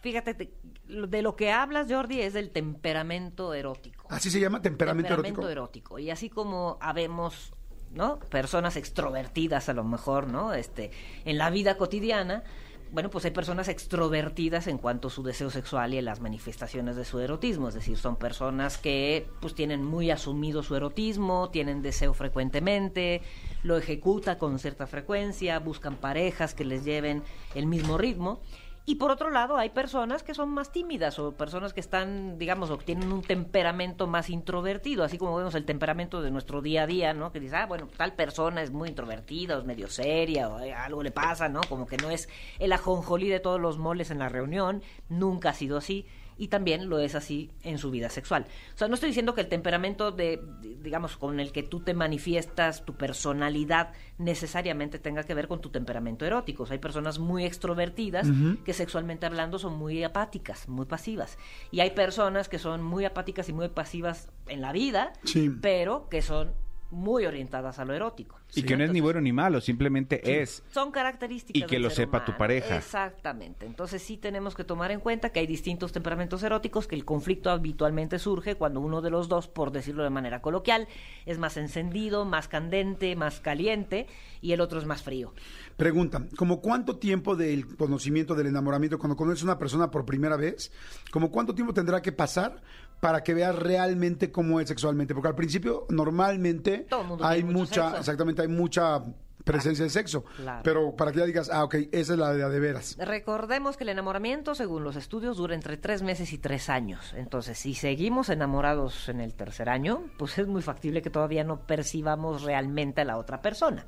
Fíjate, 0.00 0.34
te- 0.34 0.52
de 0.88 1.22
lo 1.22 1.36
que 1.36 1.50
hablas, 1.52 1.86
Jordi, 1.90 2.20
es 2.20 2.32
del 2.32 2.50
temperamento 2.50 3.52
erótico. 3.52 4.06
Así 4.08 4.30
se 4.30 4.40
llama 4.40 4.62
temperamento, 4.62 5.08
temperamento 5.08 5.40
erótico. 5.50 5.96
erótico. 5.96 5.98
Y 5.98 6.10
así 6.10 6.30
como 6.30 6.78
habemos, 6.80 7.52
¿no? 7.92 8.18
Personas 8.18 8.76
extrovertidas 8.76 9.68
a 9.68 9.72
lo 9.74 9.84
mejor, 9.84 10.28
¿no? 10.28 10.54
Este, 10.54 10.90
en 11.24 11.38
la 11.38 11.50
vida 11.50 11.76
cotidiana, 11.76 12.44
bueno, 12.90 13.10
pues 13.10 13.24
hay 13.26 13.32
personas 13.32 13.68
extrovertidas 13.68 14.66
en 14.66 14.78
cuanto 14.78 15.08
a 15.08 15.10
su 15.10 15.22
deseo 15.22 15.50
sexual 15.50 15.92
y 15.92 15.98
en 15.98 16.06
las 16.06 16.20
manifestaciones 16.20 16.96
de 16.96 17.04
su 17.04 17.20
erotismo, 17.20 17.68
es 17.68 17.74
decir, 17.74 17.98
son 17.98 18.16
personas 18.16 18.78
que 18.78 19.28
pues 19.40 19.54
tienen 19.54 19.84
muy 19.84 20.10
asumido 20.10 20.62
su 20.62 20.74
erotismo, 20.74 21.50
tienen 21.50 21.82
deseo 21.82 22.14
frecuentemente, 22.14 23.20
lo 23.62 23.76
ejecuta 23.76 24.38
con 24.38 24.58
cierta 24.58 24.86
frecuencia, 24.86 25.58
buscan 25.58 25.96
parejas 25.96 26.54
que 26.54 26.64
les 26.64 26.84
lleven 26.84 27.22
el 27.54 27.66
mismo 27.66 27.98
ritmo. 27.98 28.40
Y 28.88 28.94
por 28.94 29.10
otro 29.10 29.28
lado, 29.28 29.58
hay 29.58 29.68
personas 29.68 30.22
que 30.22 30.32
son 30.32 30.48
más 30.48 30.72
tímidas 30.72 31.18
o 31.18 31.32
personas 31.32 31.74
que 31.74 31.80
están, 31.80 32.38
digamos, 32.38 32.70
o 32.70 32.78
que 32.78 32.86
tienen 32.86 33.12
un 33.12 33.20
temperamento 33.20 34.06
más 34.06 34.30
introvertido, 34.30 35.04
así 35.04 35.18
como 35.18 35.36
vemos 35.36 35.54
el 35.56 35.66
temperamento 35.66 36.22
de 36.22 36.30
nuestro 36.30 36.62
día 36.62 36.84
a 36.84 36.86
día, 36.86 37.12
¿no? 37.12 37.30
Que 37.30 37.38
dice, 37.38 37.56
ah, 37.56 37.66
bueno, 37.66 37.86
tal 37.98 38.14
persona 38.14 38.62
es 38.62 38.70
muy 38.70 38.88
introvertida, 38.88 39.56
o 39.56 39.58
es 39.58 39.66
medio 39.66 39.88
seria, 39.88 40.48
o 40.48 40.60
eh, 40.60 40.72
algo 40.72 41.02
le 41.02 41.10
pasa, 41.10 41.50
¿no? 41.50 41.60
Como 41.68 41.86
que 41.86 41.98
no 41.98 42.08
es 42.08 42.30
el 42.58 42.72
ajonjolí 42.72 43.28
de 43.28 43.40
todos 43.40 43.60
los 43.60 43.76
moles 43.76 44.10
en 44.10 44.20
la 44.20 44.30
reunión, 44.30 44.82
nunca 45.10 45.50
ha 45.50 45.52
sido 45.52 45.76
así 45.76 46.06
y 46.38 46.48
también 46.48 46.88
lo 46.88 46.98
es 47.00 47.14
así 47.14 47.50
en 47.62 47.76
su 47.78 47.90
vida 47.90 48.08
sexual. 48.08 48.46
O 48.74 48.78
sea, 48.78 48.88
no 48.88 48.94
estoy 48.94 49.08
diciendo 49.10 49.34
que 49.34 49.40
el 49.42 49.48
temperamento 49.48 50.12
de, 50.12 50.40
de- 50.62 50.76
digamos, 50.82 51.16
con 51.16 51.40
el 51.40 51.52
que 51.52 51.62
tú 51.64 51.80
te 51.80 51.92
manifiestas, 51.94 52.84
tu 52.84 52.94
personalidad, 52.94 53.92
necesariamente 54.18 54.98
tenga 54.98 55.24
que 55.24 55.34
ver 55.34 55.48
con 55.48 55.60
tu 55.60 55.70
temperamento 55.70 56.24
erótico. 56.24 56.62
O 56.62 56.66
sea, 56.66 56.74
hay 56.74 56.78
personas 56.80 57.18
muy 57.18 57.44
extrovertidas 57.44 58.28
que 58.64 58.72
sexualmente 58.72 59.26
hablando 59.26 59.58
son 59.58 59.76
muy 59.76 60.02
apáticas, 60.04 60.68
muy 60.68 60.86
pasivas. 60.86 61.38
Y 61.70 61.80
hay 61.80 61.90
personas 61.90 62.48
que 62.48 62.58
son 62.58 62.82
muy 62.82 63.04
apáticas 63.04 63.48
y 63.48 63.52
muy 63.52 63.68
pasivas 63.68 64.30
en 64.46 64.60
la 64.60 64.72
vida, 64.72 65.12
Sí. 65.24 65.50
pero 65.60 66.08
que 66.08 66.22
son 66.22 66.52
muy 66.90 67.26
orientadas 67.26 67.78
a 67.78 67.84
lo 67.84 67.94
erótico. 67.94 68.38
Y 68.54 68.62
que 68.62 68.76
no 68.76 68.84
es 68.84 68.90
ni 68.90 69.00
bueno 69.00 69.20
ni 69.20 69.32
malo, 69.32 69.60
simplemente 69.60 70.40
es. 70.40 70.62
son 70.72 70.90
características 70.90 71.62
Y 71.62 71.66
que 71.66 71.76
del 71.76 71.82
lo 71.82 71.90
ser 71.90 72.06
sepa 72.06 72.24
tu 72.24 72.36
pareja. 72.36 72.76
Exactamente. 72.76 73.66
Entonces 73.66 74.00
sí 74.02 74.16
tenemos 74.16 74.54
que 74.54 74.64
tomar 74.64 74.90
en 74.90 75.00
cuenta 75.00 75.30
que 75.30 75.40
hay 75.40 75.46
distintos 75.46 75.92
temperamentos 75.92 76.42
eróticos, 76.42 76.86
que 76.86 76.94
el 76.94 77.04
conflicto 77.04 77.50
habitualmente 77.50 78.18
surge 78.18 78.54
cuando 78.54 78.80
uno 78.80 79.02
de 79.02 79.10
los 79.10 79.28
dos, 79.28 79.48
por 79.48 79.70
decirlo 79.70 80.02
de 80.02 80.10
manera 80.10 80.40
coloquial, 80.40 80.88
es 81.26 81.38
más 81.38 81.58
encendido, 81.58 82.24
más 82.24 82.48
candente, 82.48 83.16
más 83.16 83.40
caliente 83.40 84.06
y 84.40 84.52
el 84.52 84.60
otro 84.60 84.78
es 84.78 84.86
más 84.86 85.02
frío. 85.02 85.34
Pregunta, 85.76 86.24
¿como 86.36 86.60
cuánto 86.60 86.96
tiempo 86.96 87.36
del 87.36 87.76
conocimiento, 87.76 88.34
del 88.34 88.46
enamoramiento, 88.46 88.98
cuando 88.98 89.16
conoces 89.16 89.42
a 89.42 89.46
una 89.46 89.58
persona 89.58 89.90
por 89.90 90.06
primera 90.06 90.36
vez, 90.36 90.72
como 91.10 91.30
cuánto 91.30 91.54
tiempo 91.54 91.74
tendrá 91.74 92.00
que 92.00 92.12
pasar 92.12 92.62
para 93.00 93.22
que 93.22 93.34
veas 93.34 93.54
realmente 93.56 94.30
cómo 94.32 94.60
es 94.60 94.68
sexualmente? 94.68 95.14
Porque 95.14 95.28
al 95.28 95.34
principio 95.34 95.86
normalmente 95.88 96.86
Todo 96.88 97.02
el 97.02 97.06
mundo 97.08 97.24
hay 97.26 97.44
mucha, 97.44 97.84
sexo. 97.84 97.96
exactamente, 97.98 98.42
hay 98.42 98.48
mucha 98.48 99.02
presencia 99.44 99.84
de 99.84 99.90
sexo, 99.90 100.24
Claro. 100.36 100.60
pero 100.62 100.94
para 100.94 101.10
que 101.10 101.20
ya 101.20 101.24
digas, 101.24 101.48
ah, 101.50 101.64
ok, 101.64 101.74
esa 101.92 102.12
es 102.12 102.18
la 102.18 102.34
de, 102.34 102.46
de 102.50 102.60
veras. 102.60 102.96
Recordemos 102.98 103.78
que 103.78 103.84
el 103.84 103.88
enamoramiento, 103.90 104.54
según 104.54 104.84
los 104.84 104.94
estudios, 104.96 105.38
dura 105.38 105.54
entre 105.54 105.78
tres 105.78 106.02
meses 106.02 106.34
y 106.34 106.38
tres 106.38 106.68
años. 106.68 107.14
Entonces, 107.16 107.56
si 107.56 107.72
seguimos 107.74 108.28
enamorados 108.28 109.08
en 109.08 109.20
el 109.20 109.32
tercer 109.34 109.70
año, 109.70 110.02
pues 110.18 110.36
es 110.38 110.46
muy 110.48 110.60
factible 110.60 111.00
que 111.00 111.08
todavía 111.08 111.44
no 111.44 111.60
percibamos 111.66 112.42
realmente 112.42 113.00
a 113.00 113.04
la 113.06 113.16
otra 113.16 113.40
persona. 113.40 113.86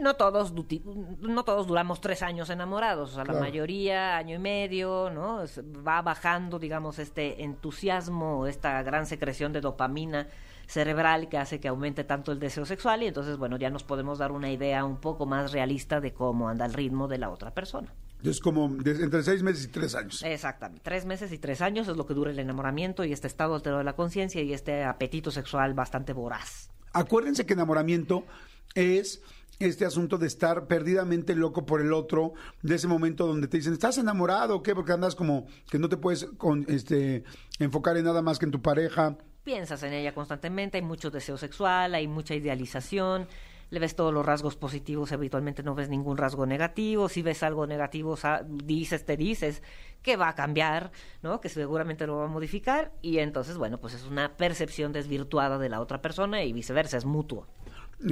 No 0.00 0.14
todos, 0.14 0.52
no 1.20 1.44
todos 1.44 1.66
duramos 1.66 2.00
tres 2.00 2.22
años 2.22 2.50
enamorados, 2.50 3.10
o 3.12 3.14
sea, 3.14 3.24
Claro. 3.24 3.40
la 3.40 3.46
mayoría 3.46 4.16
año 4.16 4.36
y 4.36 4.38
medio, 4.38 5.10
¿no? 5.10 5.44
Va 5.86 6.02
bajando, 6.02 6.58
digamos, 6.58 6.98
este 6.98 7.42
entusiasmo, 7.42 8.46
esta 8.46 8.82
gran 8.82 9.06
secreción 9.06 9.52
de 9.52 9.60
dopamina 9.60 10.28
cerebral 10.66 11.28
que 11.28 11.36
hace 11.38 11.60
que 11.60 11.68
aumente 11.68 12.04
tanto 12.04 12.32
el 12.32 12.38
deseo 12.38 12.64
sexual 12.64 13.02
y 13.02 13.06
entonces, 13.06 13.36
bueno, 13.36 13.56
ya 13.58 13.70
nos 13.70 13.82
podemos 13.84 14.18
dar 14.18 14.32
una 14.32 14.50
idea 14.50 14.84
un 14.84 14.96
poco 14.98 15.26
más 15.26 15.52
realista 15.52 16.00
de 16.00 16.12
cómo 16.12 16.48
anda 16.48 16.64
el 16.64 16.72
ritmo 16.72 17.08
de 17.08 17.18
la 17.18 17.30
otra 17.30 17.52
persona. 17.52 17.92
Es 18.22 18.40
como 18.40 18.66
entre 18.66 19.22
seis 19.24 19.42
meses 19.42 19.64
y 19.64 19.68
tres 19.68 19.94
años. 19.96 20.22
Exactamente. 20.22 20.82
Tres 20.84 21.04
meses 21.04 21.32
y 21.32 21.38
tres 21.38 21.60
años 21.60 21.88
es 21.88 21.96
lo 21.96 22.06
que 22.06 22.14
dura 22.14 22.30
el 22.30 22.38
enamoramiento 22.38 23.04
y 23.04 23.12
este 23.12 23.26
estado 23.26 23.54
alterado 23.56 23.78
de 23.78 23.84
la 23.84 23.94
conciencia 23.96 24.40
y 24.42 24.52
este 24.52 24.84
apetito 24.84 25.30
sexual 25.32 25.74
bastante 25.74 26.12
voraz. 26.12 26.70
Acuérdense 26.92 27.44
que 27.46 27.54
enamoramiento 27.54 28.24
es 28.74 29.20
este 29.64 29.84
asunto 29.84 30.18
de 30.18 30.26
estar 30.26 30.66
perdidamente 30.66 31.34
loco 31.34 31.64
por 31.66 31.80
el 31.80 31.92
otro, 31.92 32.34
de 32.62 32.74
ese 32.74 32.88
momento 32.88 33.26
donde 33.26 33.48
te 33.48 33.56
dicen, 33.56 33.72
¿estás 33.72 33.98
enamorado 33.98 34.56
o 34.56 34.62
qué? 34.62 34.74
Porque 34.74 34.92
andas 34.92 35.14
como 35.14 35.46
que 35.70 35.78
no 35.78 35.88
te 35.88 35.96
puedes 35.96 36.24
con, 36.36 36.64
este, 36.68 37.24
enfocar 37.58 37.96
en 37.96 38.04
nada 38.04 38.22
más 38.22 38.38
que 38.38 38.46
en 38.46 38.52
tu 38.52 38.62
pareja. 38.62 39.16
Piensas 39.44 39.82
en 39.82 39.92
ella 39.92 40.14
constantemente, 40.14 40.78
hay 40.78 40.84
mucho 40.84 41.10
deseo 41.10 41.36
sexual, 41.36 41.94
hay 41.94 42.06
mucha 42.06 42.34
idealización, 42.34 43.26
le 43.72 43.80
ves 43.80 43.96
todos 43.96 44.12
los 44.12 44.24
rasgos 44.24 44.54
positivos, 44.54 45.12
habitualmente 45.12 45.62
no 45.62 45.74
ves 45.74 45.88
ningún 45.88 46.18
rasgo 46.18 46.44
negativo, 46.44 47.08
si 47.08 47.22
ves 47.22 47.42
algo 47.42 47.66
negativo, 47.66 48.18
dices, 48.46 49.06
te 49.06 49.16
dices 49.16 49.62
que 50.02 50.16
va 50.16 50.28
a 50.28 50.34
cambiar, 50.34 50.92
¿no? 51.22 51.40
Que 51.40 51.48
seguramente 51.48 52.06
lo 52.06 52.18
va 52.18 52.24
a 52.24 52.28
modificar 52.28 52.92
y 53.00 53.18
entonces, 53.18 53.56
bueno, 53.56 53.80
pues 53.80 53.94
es 53.94 54.04
una 54.04 54.36
percepción 54.36 54.92
desvirtuada 54.92 55.56
de 55.56 55.70
la 55.70 55.80
otra 55.80 56.02
persona 56.02 56.44
y 56.44 56.52
viceversa, 56.52 56.98
es 56.98 57.06
mutuo. 57.06 57.46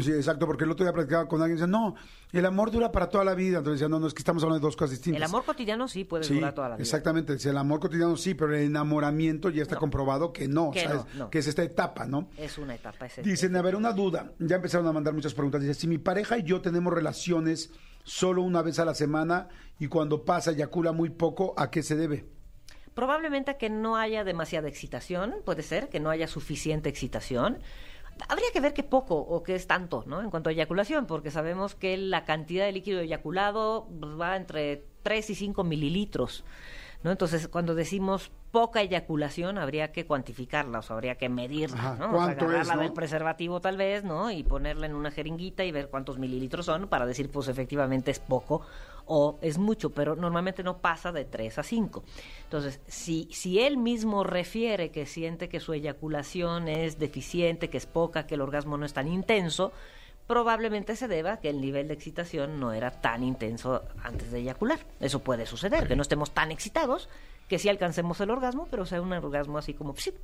Sí, 0.03 0.13
exacto, 0.13 0.47
porque 0.47 0.65
el 0.65 0.71
otro 0.71 0.85
día 0.85 0.93
platicaba 0.93 1.27
con 1.27 1.41
alguien 1.43 1.59
y 1.59 1.61
decía, 1.61 1.71
no, 1.71 1.95
el 2.33 2.47
amor 2.47 2.71
dura 2.71 2.93
para 2.93 3.09
toda 3.09 3.25
la 3.25 3.35
vida. 3.35 3.59
Entonces 3.59 3.81
decía, 3.81 3.89
no, 3.89 3.99
no, 3.99 4.07
es 4.07 4.15
que 4.15 4.21
estamos 4.21 4.43
hablando 4.43 4.61
de 4.61 4.67
dos 4.69 4.77
cosas 4.77 4.91
distintas. 4.93 5.17
El 5.19 5.23
amor 5.25 5.45
cotidiano 5.45 5.89
sí 5.89 6.05
puede 6.05 6.25
Sí, 6.25 6.35
durar 6.35 6.55
toda 6.55 6.69
la 6.69 6.77
vida. 6.77 6.83
exactamente. 6.83 7.33
Decía, 7.33 7.51
el 7.51 7.59
amor 7.59 7.81
cotidiano 7.81 8.17
sí, 8.17 8.35
pero 8.35 8.55
el 8.55 8.63
enamoramiento 8.65 9.51
ya 9.51 9.63
está 9.63 9.75
No. 9.75 9.81
comprobado 9.81 10.33
que 10.33 10.47
no, 10.49 10.71
Que 10.71 10.85
¿sabes? 10.85 11.03
no, 11.15 11.25
no. 11.25 11.31
Que 11.31 11.39
es 11.41 11.47
esta 11.49 11.63
etapa, 11.63 12.07
¿no? 12.07 12.29
Es 12.37 12.57
una 12.59 12.75
etapa. 12.75 13.07
Es 13.07 13.17
Dicen, 13.25 13.57
a 13.57 13.63
ver, 13.63 13.75
una 13.77 13.93
duda. 13.93 14.33
Ya 14.39 14.57
empezaron 14.57 14.87
a 14.87 14.93
mandar 14.93 15.13
muchas 15.15 15.35
preguntas. 15.35 15.61
Dice, 15.61 15.75
si 15.75 15.89
mi 15.89 15.99
pareja 15.99 16.39
y 16.39 16.45
yo 16.45 16.61
tenemos 16.61 16.93
relaciones 16.93 17.71
solo 18.05 18.43
una 18.43 18.63
vez 18.63 18.79
a 18.79 18.85
la 18.85 18.95
semana 18.95 19.49
y 19.79 19.89
cuando 19.89 20.25
pasa 20.25 20.53
eyacula 20.53 20.93
muy 20.93 21.11
poco, 21.11 21.53
¿a 21.57 21.71
qué 21.71 21.83
se 21.83 21.97
debe? 21.97 22.27
Probablemente 22.95 23.57
que 23.57 23.71
no 23.71 23.97
haya 23.97 24.25
demasiada 24.25 24.69
excitación, 24.69 25.35
puede 25.45 25.63
ser, 25.63 25.89
que 25.89 26.01
no 26.01 26.11
haya 26.11 26.27
suficiente 26.27 26.89
excitación. 26.89 27.59
Habría 28.29 28.49
que 28.53 28.61
ver 28.61 28.75
qué 28.75 28.83
poco 28.83 29.17
o 29.17 29.43
qué 29.43 29.55
es 29.55 29.67
tanto, 29.67 30.05
¿no? 30.07 30.21
En 30.21 30.31
cuanto 30.31 30.51
a 30.51 30.53
eyaculación, 30.53 31.07
porque 31.07 31.31
sabemos 31.31 31.75
que 31.75 31.97
la 31.97 32.25
cantidad 32.25 32.65
de 32.65 32.73
líquido 32.73 33.01
eyaculado 33.01 33.89
pues, 34.01 34.21
va 34.21 34.37
entre 34.37 34.85
3 35.03 35.31
y 35.31 35.35
5 35.35 35.65
mililitros, 35.65 36.45
¿no? 37.03 37.11
Entonces, 37.11 37.49
cuando 37.49 37.75
decimos 37.75 38.31
poca 38.51 38.83
eyaculación, 38.83 39.59
habría 39.59 39.93
que 39.93 40.07
cuantificarla, 40.07 40.81
o 40.81 40.83
sea, 40.83 40.97
habría 40.97 41.17
que 41.17 41.29
medirla, 41.29 41.97
¿no? 41.99 42.07
O 42.07 42.25
sea, 42.25 42.37
¿cuánto 42.37 42.45
es, 42.47 42.51
agarrarla 42.51 42.75
no? 42.75 42.81
del 42.83 42.93
preservativo 42.93 43.61
tal 43.61 43.77
vez, 43.77 44.05
¿no? 44.05 44.31
Y 44.31 44.43
ponerla 44.43 44.87
en 44.87 44.95
una 44.95 45.11
jeringuita 45.11 45.65
y 45.65 45.73
ver 45.73 45.89
cuántos 45.89 46.19
mililitros 46.19 46.67
son 46.67 46.89
para 46.89 47.07
decir, 47.07 47.31
pues 47.31 47.49
efectivamente 47.49 48.11
es 48.11 48.19
poco 48.19 48.63
o 49.13 49.39
es 49.43 49.59
mucho, 49.59 49.91
pero 49.91 50.15
normalmente 50.15 50.63
no 50.63 50.79
pasa 50.79 51.11
de 51.11 51.25
3 51.25 51.59
a 51.59 51.63
5. 51.65 52.05
Entonces, 52.45 52.79
si, 52.87 53.29
si 53.33 53.59
él 53.59 53.77
mismo 53.77 54.23
refiere 54.23 54.91
que 54.93 55.05
siente 55.05 55.49
que 55.49 55.59
su 55.59 55.73
eyaculación 55.73 56.69
es 56.69 56.99
deficiente, 56.99 57.69
que 57.71 57.77
es 57.79 57.87
poca, 57.87 58.27
que 58.29 58.37
el 58.37 58.41
orgasmo 58.41 58.77
no 58.79 58.87
es 58.87 58.93
tan 58.93 59.09
intenso, 59.09 59.73
probablemente 60.29 60.95
se 60.95 61.09
deba 61.09 61.33
a 61.33 61.41
que 61.41 61.51
el 61.51 61.61
nivel 61.61 61.89
de 61.89 61.95
excitación 61.95 62.61
no 62.61 62.73
era 62.73 62.93
tan 62.93 63.25
intenso 63.25 63.83
antes 64.05 64.31
de 64.31 64.39
eyacular. 64.39 64.79
Eso 65.01 65.19
puede 65.19 65.45
suceder, 65.45 65.89
que 65.89 65.97
no 65.97 66.03
estemos 66.03 66.31
tan 66.33 66.53
excitados, 66.53 67.09
que 67.49 67.59
sí 67.59 67.69
alcancemos 67.69 68.21
el 68.21 68.31
orgasmo, 68.31 68.69
pero 68.71 68.87
sea 68.87 69.03
un 69.03 69.13
orgasmo 69.13 69.59
así 69.59 69.75
como 69.75 69.97
psip, 69.97 70.15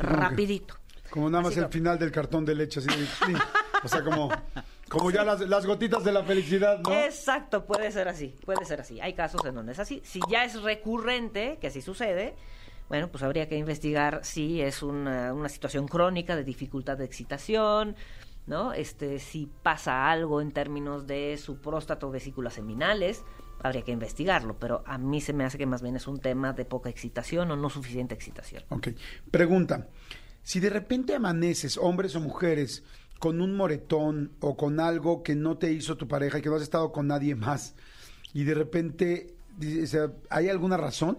rapidito. 0.00 0.74
Como 1.10 1.30
nada 1.30 1.42
más 1.44 1.52
Así 1.52 1.60
el 1.60 1.66
como- 1.66 1.72
final 1.72 1.98
del 2.00 2.10
cartón 2.10 2.44
de 2.44 2.54
leche, 2.56 2.80
así 2.80 2.88
de- 2.88 3.06
sí. 3.06 3.32
O 3.84 3.88
sea, 3.88 4.02
como, 4.02 4.30
como 4.88 5.10
ya 5.10 5.24
las, 5.24 5.40
las 5.40 5.66
gotitas 5.66 6.04
de 6.04 6.12
la 6.12 6.22
felicidad, 6.22 6.80
¿no? 6.80 6.92
Exacto, 6.92 7.66
puede 7.66 7.90
ser 7.90 8.08
así, 8.08 8.34
puede 8.44 8.64
ser 8.64 8.80
así. 8.80 9.00
Hay 9.00 9.14
casos 9.14 9.44
en 9.44 9.54
donde 9.54 9.72
es 9.72 9.78
así. 9.78 10.00
Si 10.04 10.20
ya 10.30 10.44
es 10.44 10.62
recurrente, 10.62 11.58
que 11.60 11.66
así 11.68 11.82
sucede, 11.82 12.34
bueno, 12.88 13.08
pues 13.08 13.22
habría 13.22 13.48
que 13.48 13.56
investigar 13.56 14.20
si 14.22 14.60
es 14.60 14.82
una, 14.82 15.32
una 15.32 15.48
situación 15.48 15.88
crónica 15.88 16.36
de 16.36 16.44
dificultad 16.44 16.96
de 16.96 17.04
excitación, 17.04 17.96
¿no? 18.46 18.72
Este, 18.72 19.18
si 19.18 19.50
pasa 19.62 20.08
algo 20.08 20.40
en 20.40 20.52
términos 20.52 21.06
de 21.06 21.36
su 21.36 21.56
próstata 21.60 22.06
o 22.06 22.10
vesículas 22.10 22.54
seminales, 22.54 23.24
habría 23.62 23.82
que 23.82 23.90
investigarlo, 23.90 24.56
pero 24.58 24.84
a 24.86 24.98
mí 24.98 25.20
se 25.20 25.32
me 25.32 25.44
hace 25.44 25.58
que 25.58 25.66
más 25.66 25.82
bien 25.82 25.96
es 25.96 26.06
un 26.06 26.20
tema 26.20 26.52
de 26.52 26.64
poca 26.64 26.88
excitación 26.88 27.50
o 27.50 27.56
no 27.56 27.70
suficiente 27.70 28.14
excitación. 28.14 28.62
Ok. 28.68 28.88
Pregunta. 29.30 29.88
Si 30.42 30.60
de 30.60 30.70
repente 30.70 31.14
amaneces, 31.14 31.76
hombres 31.76 32.14
o 32.14 32.20
mujeres, 32.20 32.84
con 33.18 33.40
un 33.40 33.56
moretón 33.56 34.32
o 34.40 34.56
con 34.56 34.80
algo 34.80 35.22
que 35.22 35.34
no 35.34 35.58
te 35.58 35.72
hizo 35.72 35.96
tu 35.96 36.06
pareja 36.08 36.38
y 36.38 36.42
que 36.42 36.48
no 36.48 36.56
has 36.56 36.62
estado 36.62 36.92
con 36.92 37.06
nadie 37.06 37.34
más, 37.34 37.74
y 38.32 38.44
de 38.44 38.54
repente, 38.54 39.34
¿hay 40.30 40.48
alguna 40.48 40.76
razón? 40.76 41.18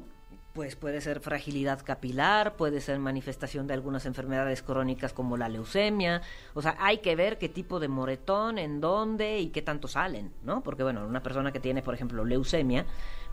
Pues 0.53 0.75
puede 0.75 1.01
ser 1.01 1.19
fragilidad 1.19 1.83
capilar, 1.83 2.55
puede 2.55 2.81
ser 2.81 2.97
manifestación 2.97 3.67
de 3.67 3.75
algunas 3.75 4.07
enfermedades 4.07 4.63
crónicas 4.63 5.13
como 5.13 5.37
la 5.37 5.49
leucemia. 5.49 6.23
O 6.55 6.63
sea, 6.63 6.75
hay 6.79 6.97
que 6.97 7.15
ver 7.15 7.37
qué 7.37 7.47
tipo 7.47 7.79
de 7.79 7.87
moretón, 7.87 8.57
en 8.57 8.81
dónde 8.81 9.39
y 9.39 9.49
qué 9.49 9.61
tanto 9.61 9.87
salen, 9.87 10.33
¿no? 10.41 10.63
Porque, 10.63 10.81
bueno, 10.81 11.05
una 11.05 11.21
persona 11.21 11.51
que 11.51 11.59
tiene, 11.59 11.83
por 11.83 11.93
ejemplo, 11.93 12.25
leucemia, 12.25 12.87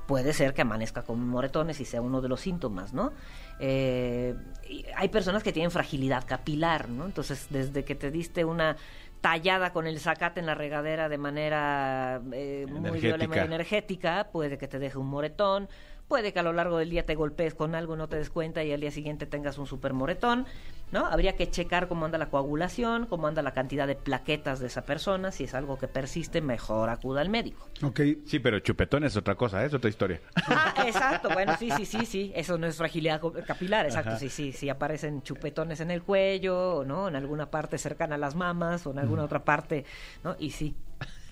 puede 0.07 0.33
ser 0.33 0.55
que 0.55 0.63
amanezca 0.63 1.03
con 1.03 1.27
moretones 1.27 1.81
y 1.81 1.85
sea 1.85 2.01
uno 2.01 2.21
de 2.21 2.29
los 2.29 2.41
síntomas, 2.41 2.93
¿no? 2.93 3.13
Eh, 3.59 4.35
y 4.69 4.85
hay 4.97 5.09
personas 5.09 5.43
que 5.43 5.53
tienen 5.53 5.71
fragilidad 5.71 6.25
capilar, 6.27 6.89
¿no? 6.89 7.07
Entonces, 7.07 7.47
desde 7.51 7.85
que 7.85 7.95
te 7.95 8.11
diste 8.11 8.45
una 8.45 8.77
tallada 9.21 9.73
con 9.73 9.87
el 9.87 9.99
zacate 10.01 10.41
en 10.41 10.47
la 10.47 10.55
regadera 10.55 11.09
de 11.09 11.17
manera 11.17 12.21
eh, 12.33 12.67
muy 12.69 13.01
violenta, 13.01 13.43
energética, 13.43 14.29
puede 14.31 14.59
que 14.59 14.69
te 14.69 14.79
deje 14.79 14.99
un 14.99 15.07
moretón, 15.07 15.69
puede 16.09 16.35
que 16.35 16.41
a 16.41 16.43
lo 16.43 16.53
largo 16.53 16.77
del 16.77 16.91
día 16.91 17.07
te 17.07 17.15
golpees 17.15 17.55
con 17.55 17.75
algo, 17.75 17.97
no 17.97 18.07
te 18.07 18.17
des 18.17 18.29
cuenta 18.29 18.63
y 18.65 18.73
al 18.73 18.81
día 18.81 18.91
siguiente 18.91 19.25
tengas 19.25 19.57
un 19.57 19.67
super 19.67 19.95
moretón, 19.95 20.47
¿no? 20.93 21.07
Habría 21.07 21.37
que 21.37 21.51
checar 21.51 21.89
cómo 21.89 22.05
anda 22.05 22.19
la 22.19 22.31
coagulación, 22.31 23.07
cómo 23.07 23.27
anda 23.27 23.43
la 23.43 23.53
cantidad 23.53 23.87
de 23.87 23.95
plaquetas 23.97 24.61
de 24.61 24.67
esa 24.69 24.83
persona, 24.83 25.33
si 25.33 25.45
es 25.45 25.55
algo 25.55 25.79
que 25.79 25.89
persiste, 25.89 26.41
mejor 26.41 26.89
acuda 26.89 27.21
al 27.21 27.29
médico. 27.29 27.69
Ok. 27.83 28.01
Sí, 28.27 28.39
pero 28.39 28.61
chupetón 28.61 29.05
es 29.05 29.17
otra 29.17 29.35
cosa, 29.35 29.63
¿eh? 29.63 29.67
es 29.67 29.75
otra 29.75 29.91
historia. 29.91 30.21
Ah, 30.47 30.75
exacto, 30.87 31.31
bueno, 31.33 31.57
sí, 31.59 31.71
sí, 31.71 31.85
sí, 31.87 32.07
sí, 32.07 32.33
eso 32.35 32.59
no 32.59 32.67
es 32.67 32.77
fragilidad 32.77 33.21
capilar, 33.47 33.87
exacto, 33.87 34.11
Ajá. 34.11 34.19
sí, 34.19 34.29
sí, 34.29 34.53
sí 34.53 34.69
aparecen 34.69 35.23
chupetones 35.23 35.81
en 35.81 35.91
el 35.91 36.03
cuello, 36.03 36.77
o 36.77 36.85
¿no? 36.85 37.09
En 37.09 37.17
alguna 37.17 37.51
parte 37.51 37.79
cercana 37.79 38.15
a 38.15 38.19
las 38.19 38.35
mamas, 38.35 38.87
o 38.87 38.93
en 38.93 38.99
alguna 38.99 39.25
otra 39.25 39.45
parte, 39.45 39.85
¿no? 40.23 40.37
Y 40.39 40.51
sí, 40.51 40.75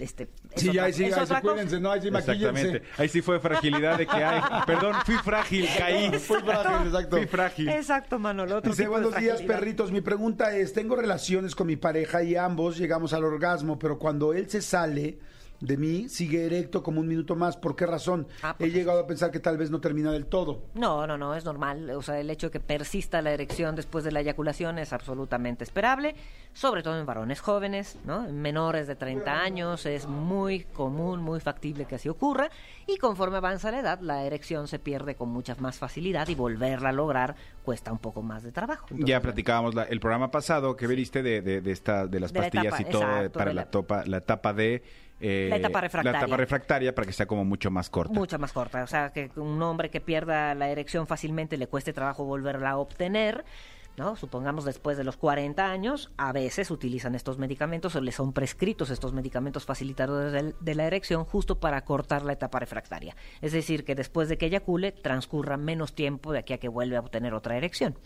este... 0.02 0.28
es 0.54 0.62
Sí, 0.62 0.68
otra- 0.70 0.84
ahí 0.84 0.92
sí, 0.92 1.04
es 1.04 1.16
ahí 1.16 1.26
sí, 1.26 1.34
cuídense, 1.40 1.80
no, 1.80 1.90
ahí 1.92 2.00
sí. 2.02 2.08
Exactamente. 2.08 2.82
Ahí 2.98 3.08
sí 3.08 3.22
fue 3.22 3.40
fragilidad 3.40 3.98
de 3.98 4.06
que 4.06 4.16
hay. 4.16 4.40
Perdón, 4.66 4.94
fui 5.04 5.14
frágil, 5.16 5.68
caí. 5.78 6.10
Fui 6.18 6.40
frágil, 6.40 6.86
exacto. 6.86 7.16
Fui 7.16 7.26
frágil. 7.26 7.68
Exacto, 7.68 8.18
Manolo, 8.18 8.56
otro 8.56 8.70
Dice, 8.70 8.88
buenos 8.88 9.14
días, 9.16 9.42
perritos. 9.42 9.90
Mi 9.92 10.00
pregunta 10.00 10.54
es, 10.56 10.72
tengo 10.72 10.96
relaciones 10.96 11.54
con 11.54 11.66
mi 11.66 11.76
pareja 11.76 12.22
y 12.22 12.36
ambos 12.36 12.76
llegamos 12.78 13.12
al 13.12 13.24
orgasmo, 13.24 13.78
pero 13.78 13.98
cuando 13.98 14.32
él 14.32 14.48
se 14.50 14.60
sale 14.62 15.18
de 15.62 15.76
mí, 15.76 16.08
sigue 16.08 16.44
erecto 16.44 16.82
como 16.82 17.00
un 17.00 17.06
minuto 17.06 17.36
más. 17.36 17.56
¿Por 17.56 17.76
qué 17.76 17.86
razón? 17.86 18.26
Ah, 18.42 18.56
He 18.58 18.70
llegado 18.70 18.98
a 18.98 19.06
pensar 19.06 19.30
que 19.30 19.38
tal 19.38 19.56
vez 19.56 19.70
no 19.70 19.80
termina 19.80 20.10
del 20.10 20.26
todo. 20.26 20.64
No, 20.74 21.06
no, 21.06 21.16
no, 21.16 21.36
es 21.36 21.44
normal. 21.44 21.88
O 21.90 22.02
sea, 22.02 22.18
el 22.18 22.28
hecho 22.30 22.48
de 22.48 22.50
que 22.50 22.58
persista 22.60 23.22
la 23.22 23.30
erección 23.30 23.76
después 23.76 24.02
de 24.04 24.10
la 24.10 24.20
eyaculación 24.20 24.80
es 24.80 24.92
absolutamente 24.92 25.62
esperable, 25.62 26.16
sobre 26.52 26.82
todo 26.82 26.98
en 26.98 27.06
varones 27.06 27.40
jóvenes, 27.40 27.96
¿no? 28.04 28.26
En 28.26 28.40
menores 28.42 28.88
de 28.88 28.96
30 28.96 29.40
años 29.40 29.86
es 29.86 30.06
muy 30.08 30.64
común, 30.64 31.20
muy 31.20 31.38
factible 31.38 31.84
que 31.84 31.94
así 31.94 32.08
ocurra. 32.08 32.50
Y 32.88 32.96
conforme 32.96 33.36
avanza 33.36 33.70
la 33.70 33.78
edad, 33.78 34.00
la 34.00 34.24
erección 34.24 34.66
se 34.66 34.80
pierde 34.80 35.14
con 35.14 35.28
mucha 35.28 35.54
más 35.60 35.78
facilidad 35.78 36.26
y 36.26 36.34
volverla 36.34 36.88
a 36.88 36.92
lograr 36.92 37.36
cuesta 37.64 37.92
un 37.92 37.98
poco 37.98 38.22
más 38.22 38.42
de 38.42 38.50
trabajo. 38.50 38.86
Entonces, 38.90 39.06
Ya 39.08 39.20
platicábamos 39.22 39.76
la- 39.76 39.84
el 39.84 40.00
programa 40.00 40.32
pasado 40.32 40.76
que 40.76 40.88
veriste 40.88 41.22
de, 41.22 41.40
de, 41.40 41.60
de 41.60 41.70
esta, 41.70 42.08
de 42.08 42.18
las 42.18 42.32
De 42.32 42.40
la 42.40 42.44
pastillas 42.46 42.66
etapa, 42.80 42.82
y 42.82 42.92
todo 42.92 43.02
exacto, 43.02 43.38
para 43.38 43.52
la, 43.54 43.62
la- 43.62 43.70
topa, 43.70 44.04
la 44.06 44.16
etapa 44.16 44.52
de... 44.52 44.82
eh, 45.22 45.46
La 45.48 45.56
etapa 45.56 45.80
refractaria. 45.80 46.20
La 46.20 46.26
etapa 46.26 46.36
refractaria 46.36 46.94
para 46.94 47.06
que 47.06 47.12
sea 47.12 47.26
como 47.26 47.44
mucho 47.44 47.70
más 47.70 47.88
corta. 47.88 48.12
Mucha 48.12 48.38
más 48.38 48.52
corta. 48.52 48.82
O 48.82 48.86
sea, 48.86 49.10
que 49.10 49.30
un 49.36 49.62
hombre 49.62 49.88
que 49.88 50.00
pierda 50.00 50.54
la 50.54 50.68
erección 50.68 51.06
fácilmente 51.06 51.56
le 51.56 51.68
cueste 51.68 51.92
trabajo 51.92 52.24
volverla 52.24 52.70
a 52.70 52.76
obtener. 52.78 53.44
¿No? 53.94 54.16
Supongamos 54.16 54.64
después 54.64 54.96
de 54.96 55.04
los 55.04 55.18
40 55.18 55.70
años, 55.70 56.10
a 56.16 56.32
veces 56.32 56.70
utilizan 56.70 57.14
estos 57.14 57.36
medicamentos 57.36 57.94
o 57.94 58.00
les 58.00 58.14
son 58.14 58.32
prescritos 58.32 58.88
estos 58.88 59.12
medicamentos 59.12 59.66
facilitadores 59.66 60.54
de 60.58 60.74
la 60.74 60.86
erección 60.86 61.26
justo 61.26 61.60
para 61.60 61.84
cortar 61.84 62.22
la 62.22 62.32
etapa 62.32 62.58
refractaria. 62.58 63.14
Es 63.42 63.52
decir, 63.52 63.84
que 63.84 63.94
después 63.94 64.30
de 64.30 64.38
que 64.38 64.46
eyacule 64.46 64.92
transcurra 64.92 65.58
menos 65.58 65.94
tiempo 65.94 66.32
de 66.32 66.38
aquí 66.38 66.54
a 66.54 66.58
que 66.58 66.68
vuelve 66.68 66.96
a 66.96 67.00
obtener 67.00 67.34
otra 67.34 67.58
erección. 67.58 67.98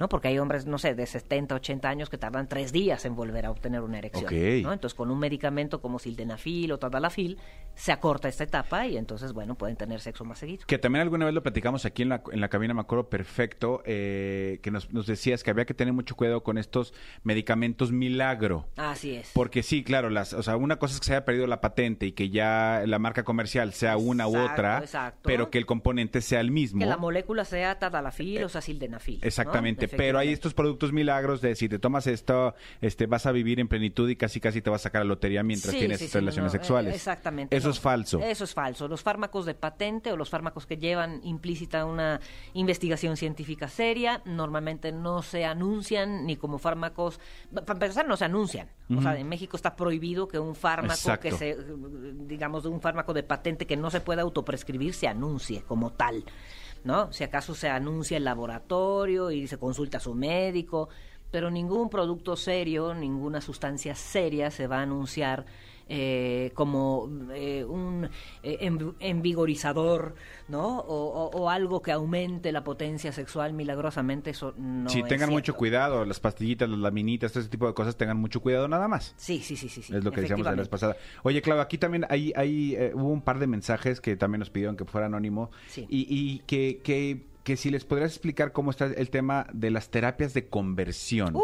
¿No? 0.00 0.08
Porque 0.08 0.28
hay 0.28 0.38
hombres, 0.38 0.66
no 0.66 0.78
sé, 0.78 0.94
de 0.94 1.06
70, 1.06 1.54
80 1.54 1.88
años 1.88 2.08
que 2.08 2.16
tardan 2.18 2.48
tres 2.48 2.72
días 2.72 3.04
en 3.04 3.14
volver 3.14 3.44
a 3.44 3.50
obtener 3.50 3.82
una 3.82 3.98
erección. 3.98 4.24
Ok. 4.24 4.32
¿no? 4.62 4.72
Entonces, 4.72 4.94
con 4.94 5.10
un 5.10 5.18
medicamento 5.18 5.82
como 5.82 5.98
sildenafil 5.98 6.72
o 6.72 6.78
tadalafil, 6.78 7.38
se 7.74 7.92
acorta 7.92 8.28
esta 8.28 8.44
etapa 8.44 8.86
y 8.86 8.96
entonces, 8.96 9.32
bueno, 9.32 9.56
pueden 9.56 9.76
tener 9.76 10.00
sexo 10.00 10.24
más 10.24 10.38
seguido. 10.38 10.64
Que 10.66 10.78
también 10.78 11.02
alguna 11.02 11.26
vez 11.26 11.34
lo 11.34 11.42
platicamos 11.42 11.84
aquí 11.84 12.02
en 12.02 12.08
la, 12.08 12.22
en 12.32 12.40
la 12.40 12.48
cabina, 12.48 12.72
me 12.72 12.80
acuerdo 12.80 13.10
perfecto, 13.10 13.82
eh, 13.84 14.58
que 14.62 14.70
nos, 14.70 14.90
nos 14.90 15.06
decías 15.06 15.42
que 15.42 15.50
había 15.50 15.66
que 15.66 15.74
tener 15.74 15.92
mucho 15.92 16.16
cuidado 16.16 16.42
con 16.42 16.56
estos 16.56 16.94
medicamentos 17.22 17.92
milagro. 17.92 18.68
Así 18.76 19.14
es. 19.14 19.30
Porque 19.34 19.62
sí, 19.62 19.84
claro, 19.84 20.08
las, 20.08 20.32
o 20.32 20.42
sea, 20.42 20.56
una 20.56 20.78
cosa 20.78 20.94
es 20.94 21.00
que 21.00 21.06
se 21.06 21.12
haya 21.12 21.24
perdido 21.26 21.46
la 21.46 21.60
patente 21.60 22.06
y 22.06 22.12
que 22.12 22.30
ya 22.30 22.82
la 22.86 22.98
marca 22.98 23.22
comercial 23.22 23.74
sea 23.74 23.98
una 23.98 24.26
u 24.26 24.38
otra, 24.38 24.78
exacto. 24.78 25.20
pero 25.24 25.50
que 25.50 25.58
el 25.58 25.66
componente 25.66 26.22
sea 26.22 26.40
el 26.40 26.50
mismo. 26.50 26.80
Que 26.80 26.86
la 26.86 26.96
molécula 26.96 27.44
sea 27.44 27.78
tadalafil 27.78 28.44
o 28.44 28.48
sea 28.48 28.62
sildenafil. 28.62 29.20
¿no? 29.20 29.89
Pero 29.96 30.18
hay 30.18 30.30
estos 30.32 30.54
productos 30.54 30.92
milagros 30.92 31.40
de 31.40 31.54
si 31.56 31.68
te 31.68 31.78
tomas 31.78 32.06
esto, 32.06 32.54
este, 32.80 33.06
vas 33.06 33.26
a 33.26 33.32
vivir 33.32 33.60
en 33.60 33.68
plenitud 33.68 34.08
y 34.08 34.16
casi 34.16 34.40
casi 34.40 34.60
te 34.62 34.70
vas 34.70 34.82
a 34.82 34.84
sacar 34.84 35.02
la 35.02 35.08
lotería 35.08 35.42
mientras 35.42 35.72
Sí, 35.72 35.78
tienes 35.78 35.98
sí, 35.98 36.08
relaciones 36.12 36.52
no, 36.52 36.56
no, 36.56 36.62
sexuales. 36.62 36.92
eh, 36.92 36.96
Exactamente. 36.96 37.56
Eso 37.56 37.68
no. 37.68 37.74
es 37.74 37.80
falso. 37.80 38.20
Eso 38.22 38.44
es 38.44 38.54
falso. 38.54 38.88
Los 38.88 39.02
fármacos 39.02 39.46
de 39.46 39.54
patente 39.54 40.12
o 40.12 40.16
los 40.16 40.30
fármacos 40.30 40.66
que 40.66 40.76
llevan 40.76 41.20
implícita 41.24 41.84
una 41.84 42.20
investigación 42.54 43.16
científica 43.16 43.68
seria 43.68 44.22
normalmente 44.24 44.92
no 44.92 45.22
se 45.22 45.44
anuncian 45.44 46.26
ni 46.26 46.36
como 46.36 46.58
fármacos. 46.58 47.20
Para 47.52 47.72
empezar, 47.72 48.06
no 48.06 48.16
se 48.16 48.24
anuncian. 48.24 48.68
O 48.96 49.00
sea, 49.00 49.16
en 49.16 49.28
México 49.28 49.56
está 49.56 49.76
prohibido 49.76 50.26
que 50.26 50.38
un 50.40 50.56
fármaco 50.56 50.94
Exacto. 50.94 51.22
que 51.22 51.30
se, 51.32 51.56
digamos, 52.26 52.64
un 52.64 52.80
fármaco 52.80 53.14
de 53.14 53.22
patente 53.22 53.64
que 53.66 53.76
no 53.76 53.88
se 53.90 54.00
pueda 54.00 54.22
autoprescribir 54.22 54.94
se 54.94 55.06
anuncie 55.06 55.62
como 55.62 55.92
tal. 55.92 56.24
¿No? 56.82 57.12
Si 57.12 57.24
acaso 57.24 57.54
se 57.54 57.68
anuncia 57.68 58.16
el 58.16 58.24
laboratorio 58.24 59.30
y 59.30 59.46
se 59.46 59.58
consulta 59.58 59.98
a 59.98 60.00
su 60.00 60.14
médico, 60.14 60.88
pero 61.30 61.50
ningún 61.50 61.90
producto 61.90 62.36
serio, 62.36 62.94
ninguna 62.94 63.40
sustancia 63.40 63.94
seria 63.94 64.50
se 64.50 64.66
va 64.66 64.78
a 64.78 64.82
anunciar 64.82 65.44
eh, 65.92 66.52
como 66.54 67.10
eh, 67.34 67.64
un 67.64 68.08
eh, 68.44 68.58
env- 68.62 68.94
envigorizador, 69.00 70.14
¿no? 70.48 70.78
O, 70.78 70.94
o- 70.94 71.30
o 71.42 71.50
algo 71.50 71.82
que 71.82 71.90
aumente 71.90 72.52
la 72.52 72.62
potencia 72.62 73.10
sexual 73.10 73.52
milagrosamente, 73.54 74.30
eso 74.30 74.54
no 74.56 74.88
sí, 74.88 75.00
es 75.00 75.08
tengan 75.08 75.30
mucho 75.30 75.54
cuidado, 75.56 76.04
las 76.04 76.20
pastillitas, 76.20 76.68
las 76.68 76.78
laminitas, 76.78 77.32
todo 77.32 77.40
ese 77.40 77.50
tipo 77.50 77.66
de 77.66 77.74
cosas, 77.74 77.96
tengan 77.96 78.16
mucho 78.18 78.40
cuidado 78.40 78.68
nada 78.68 78.86
más. 78.86 79.14
Sí, 79.16 79.40
sí, 79.40 79.56
sí, 79.56 79.68
sí. 79.68 79.82
sí, 79.82 79.94
es 79.96 80.04
lo 80.04 80.12
que 80.12 80.20
decíamos 80.20 80.46
la 80.46 80.54
vez 80.54 80.68
pasada. 80.68 80.96
Oye, 81.24 81.42
Claudio, 81.42 81.62
aquí 81.62 81.76
también 81.76 82.06
hay, 82.08 82.32
hay 82.36 82.74
eh, 82.76 82.92
hubo 82.94 83.08
un 83.08 83.22
par 83.22 83.38
de 83.40 83.46
mensajes 83.48 84.00
que 84.00 84.16
también 84.16 84.38
nos 84.38 84.50
pidieron 84.50 84.76
que 84.76 84.84
fuera 84.84 85.06
anónimo 85.08 85.50
Sí. 85.68 85.86
y, 85.90 86.06
y 86.08 86.38
que, 86.46 86.80
que, 86.84 87.26
que 87.42 87.56
si 87.56 87.68
les 87.70 87.84
podrías 87.84 88.12
explicar 88.12 88.52
cómo 88.52 88.70
está 88.70 88.86
el 88.86 89.10
tema 89.10 89.48
de 89.52 89.70
las 89.70 89.90
terapias 89.90 90.34
de 90.34 90.46
conversión. 90.48 91.34
Uh. 91.34 91.40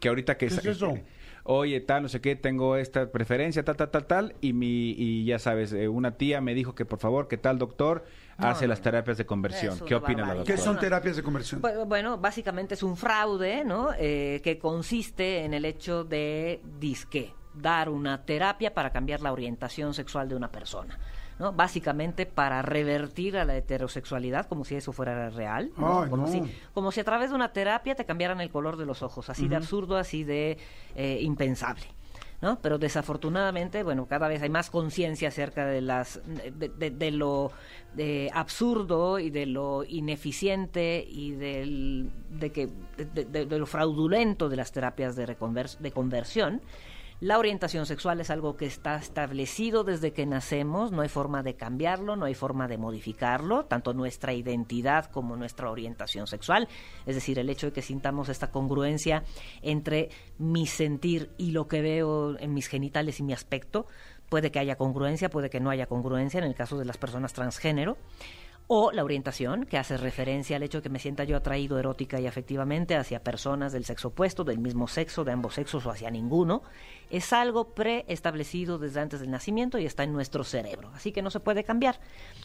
que 0.00 0.08
ahorita 0.08 0.38
que 0.38 0.46
¿Qué 0.48 0.54
es 0.54 0.64
eso? 0.64 0.98
Oye, 1.52 1.80
tal, 1.80 2.04
no 2.04 2.08
sé 2.08 2.20
qué, 2.20 2.36
tengo 2.36 2.76
esta 2.76 3.10
preferencia, 3.10 3.64
tal, 3.64 3.76
tal, 3.76 3.90
tal, 3.90 4.06
tal, 4.06 4.34
y 4.40 4.52
mi 4.52 4.90
y 4.96 5.24
ya 5.24 5.40
sabes, 5.40 5.72
eh, 5.72 5.88
una 5.88 6.12
tía 6.16 6.40
me 6.40 6.54
dijo 6.54 6.76
que 6.76 6.84
por 6.84 7.00
favor, 7.00 7.26
que 7.26 7.38
tal 7.38 7.58
doctor 7.58 8.04
hace 8.38 8.66
no, 8.66 8.68
las 8.68 8.80
terapias 8.82 9.18
de 9.18 9.26
conversión. 9.26 9.80
¿Qué 9.84 9.96
opina 9.96 10.18
la 10.18 10.28
barbaridad. 10.28 10.44
¿Qué 10.46 10.52
doctora? 10.52 10.64
son 10.74 10.78
terapias 10.80 11.16
de 11.16 11.22
conversión? 11.24 11.60
Bu- 11.60 11.86
Bueno, 11.88 12.18
básicamente 12.18 12.74
es 12.74 12.84
un 12.84 12.96
fraude, 12.96 13.64
¿no? 13.64 13.88
Eh, 13.98 14.40
que 14.44 14.60
consiste 14.60 15.44
en 15.44 15.52
el 15.52 15.64
hecho 15.64 16.04
de 16.04 16.60
disque 16.78 17.34
dar 17.52 17.88
una 17.88 18.24
terapia 18.24 18.72
para 18.72 18.90
cambiar 18.90 19.20
la 19.20 19.32
orientación 19.32 19.92
sexual 19.92 20.28
de 20.28 20.36
una 20.36 20.52
persona. 20.52 21.00
¿No? 21.40 21.52
Básicamente 21.52 22.26
para 22.26 22.62
revertir 22.62 23.36
a 23.38 23.44
la 23.44 23.56
heterosexualidad 23.56 24.46
como 24.46 24.64
si 24.64 24.76
eso 24.76 24.92
fuera 24.92 25.30
real. 25.30 25.72
¿no? 25.76 26.02
Ay, 26.02 26.10
como, 26.10 26.26
no. 26.26 26.32
si, 26.32 26.42
como 26.74 26.92
si 26.92 27.00
a 27.00 27.04
través 27.04 27.30
de 27.30 27.36
una 27.36 27.52
terapia 27.52 27.96
te 27.96 28.04
cambiaran 28.04 28.40
el 28.40 28.50
color 28.50 28.76
de 28.76 28.86
los 28.86 29.02
ojos. 29.02 29.28
Así 29.30 29.48
de 29.48 29.56
absurdo, 29.56 29.96
así 29.96 30.22
de 30.22 30.58
eh, 30.94 31.18
impensable. 31.22 31.86
¿no? 32.42 32.58
Pero 32.60 32.78
desafortunadamente, 32.78 33.82
bueno, 33.82 34.06
cada 34.06 34.26
vez 34.28 34.40
hay 34.42 34.48
más 34.48 34.70
conciencia 34.70 35.28
acerca 35.28 35.66
de 35.66 35.80
las 35.82 36.20
de, 36.26 36.68
de- 36.70 36.90
de 36.90 37.10
lo 37.10 37.52
de 37.94 38.30
absurdo 38.32 39.18
y 39.18 39.28
de 39.30 39.44
lo 39.46 39.84
ineficiente 39.84 41.04
y 41.06 41.32
del, 41.32 42.10
de 42.30 42.50
que 42.52 42.68
de, 42.96 43.58
lo 43.58 43.66
fraudulento 43.66 44.48
de 44.48 44.56
las 44.56 44.72
terapias 44.72 45.16
de, 45.16 45.26
de 45.26 45.92
conversión. 45.92 46.62
La 47.20 47.38
orientación 47.38 47.84
sexual 47.84 48.18
es 48.22 48.30
algo 48.30 48.56
que 48.56 48.64
está 48.64 48.96
establecido 48.96 49.84
desde 49.84 50.14
que 50.14 50.24
nacemos, 50.24 50.90
no 50.90 51.02
hay 51.02 51.10
forma 51.10 51.42
de 51.42 51.54
cambiarlo, 51.54 52.16
no 52.16 52.24
hay 52.24 52.34
forma 52.34 52.66
de 52.66 52.78
modificarlo, 52.78 53.66
tanto 53.66 53.92
nuestra 53.92 54.32
identidad 54.32 55.10
como 55.10 55.36
nuestra 55.36 55.70
orientación 55.70 56.26
sexual, 56.26 56.66
es 57.04 57.14
decir, 57.14 57.38
el 57.38 57.50
hecho 57.50 57.66
de 57.66 57.72
que 57.74 57.82
sintamos 57.82 58.30
esta 58.30 58.50
congruencia 58.50 59.22
entre 59.60 60.08
mi 60.38 60.66
sentir 60.66 61.30
y 61.36 61.50
lo 61.50 61.68
que 61.68 61.82
veo 61.82 62.38
en 62.38 62.54
mis 62.54 62.68
genitales 62.68 63.20
y 63.20 63.22
mi 63.22 63.34
aspecto, 63.34 63.86
puede 64.30 64.50
que 64.50 64.58
haya 64.58 64.76
congruencia, 64.76 65.28
puede 65.28 65.50
que 65.50 65.60
no 65.60 65.68
haya 65.68 65.84
congruencia 65.84 66.38
en 66.38 66.44
el 66.44 66.54
caso 66.54 66.78
de 66.78 66.86
las 66.86 66.96
personas 66.96 67.34
transgénero, 67.34 67.98
o 68.72 68.92
la 68.92 69.02
orientación, 69.02 69.66
que 69.66 69.78
hace 69.78 69.96
referencia 69.96 70.54
al 70.54 70.62
hecho 70.62 70.78
de 70.78 70.82
que 70.82 70.90
me 70.90 71.00
sienta 71.00 71.24
yo 71.24 71.36
atraído 71.36 71.76
erótica 71.80 72.20
y 72.20 72.28
afectivamente 72.28 72.94
hacia 72.94 73.24
personas 73.24 73.72
del 73.72 73.84
sexo 73.84 74.08
opuesto, 74.08 74.44
del 74.44 74.60
mismo 74.60 74.86
sexo, 74.86 75.24
de 75.24 75.32
ambos 75.32 75.54
sexos 75.54 75.84
o 75.86 75.90
hacia 75.90 76.08
ninguno, 76.08 76.62
es 77.10 77.32
algo 77.32 77.74
preestablecido 77.74 78.78
desde 78.78 79.00
antes 79.00 79.18
del 79.18 79.32
nacimiento 79.32 79.76
y 79.78 79.86
está 79.86 80.04
en 80.04 80.12
nuestro 80.12 80.44
cerebro. 80.44 80.92
Así 80.94 81.10
que 81.10 81.20
no 81.20 81.30
se 81.30 81.40
puede 81.40 81.64
cambiar. 81.64 81.98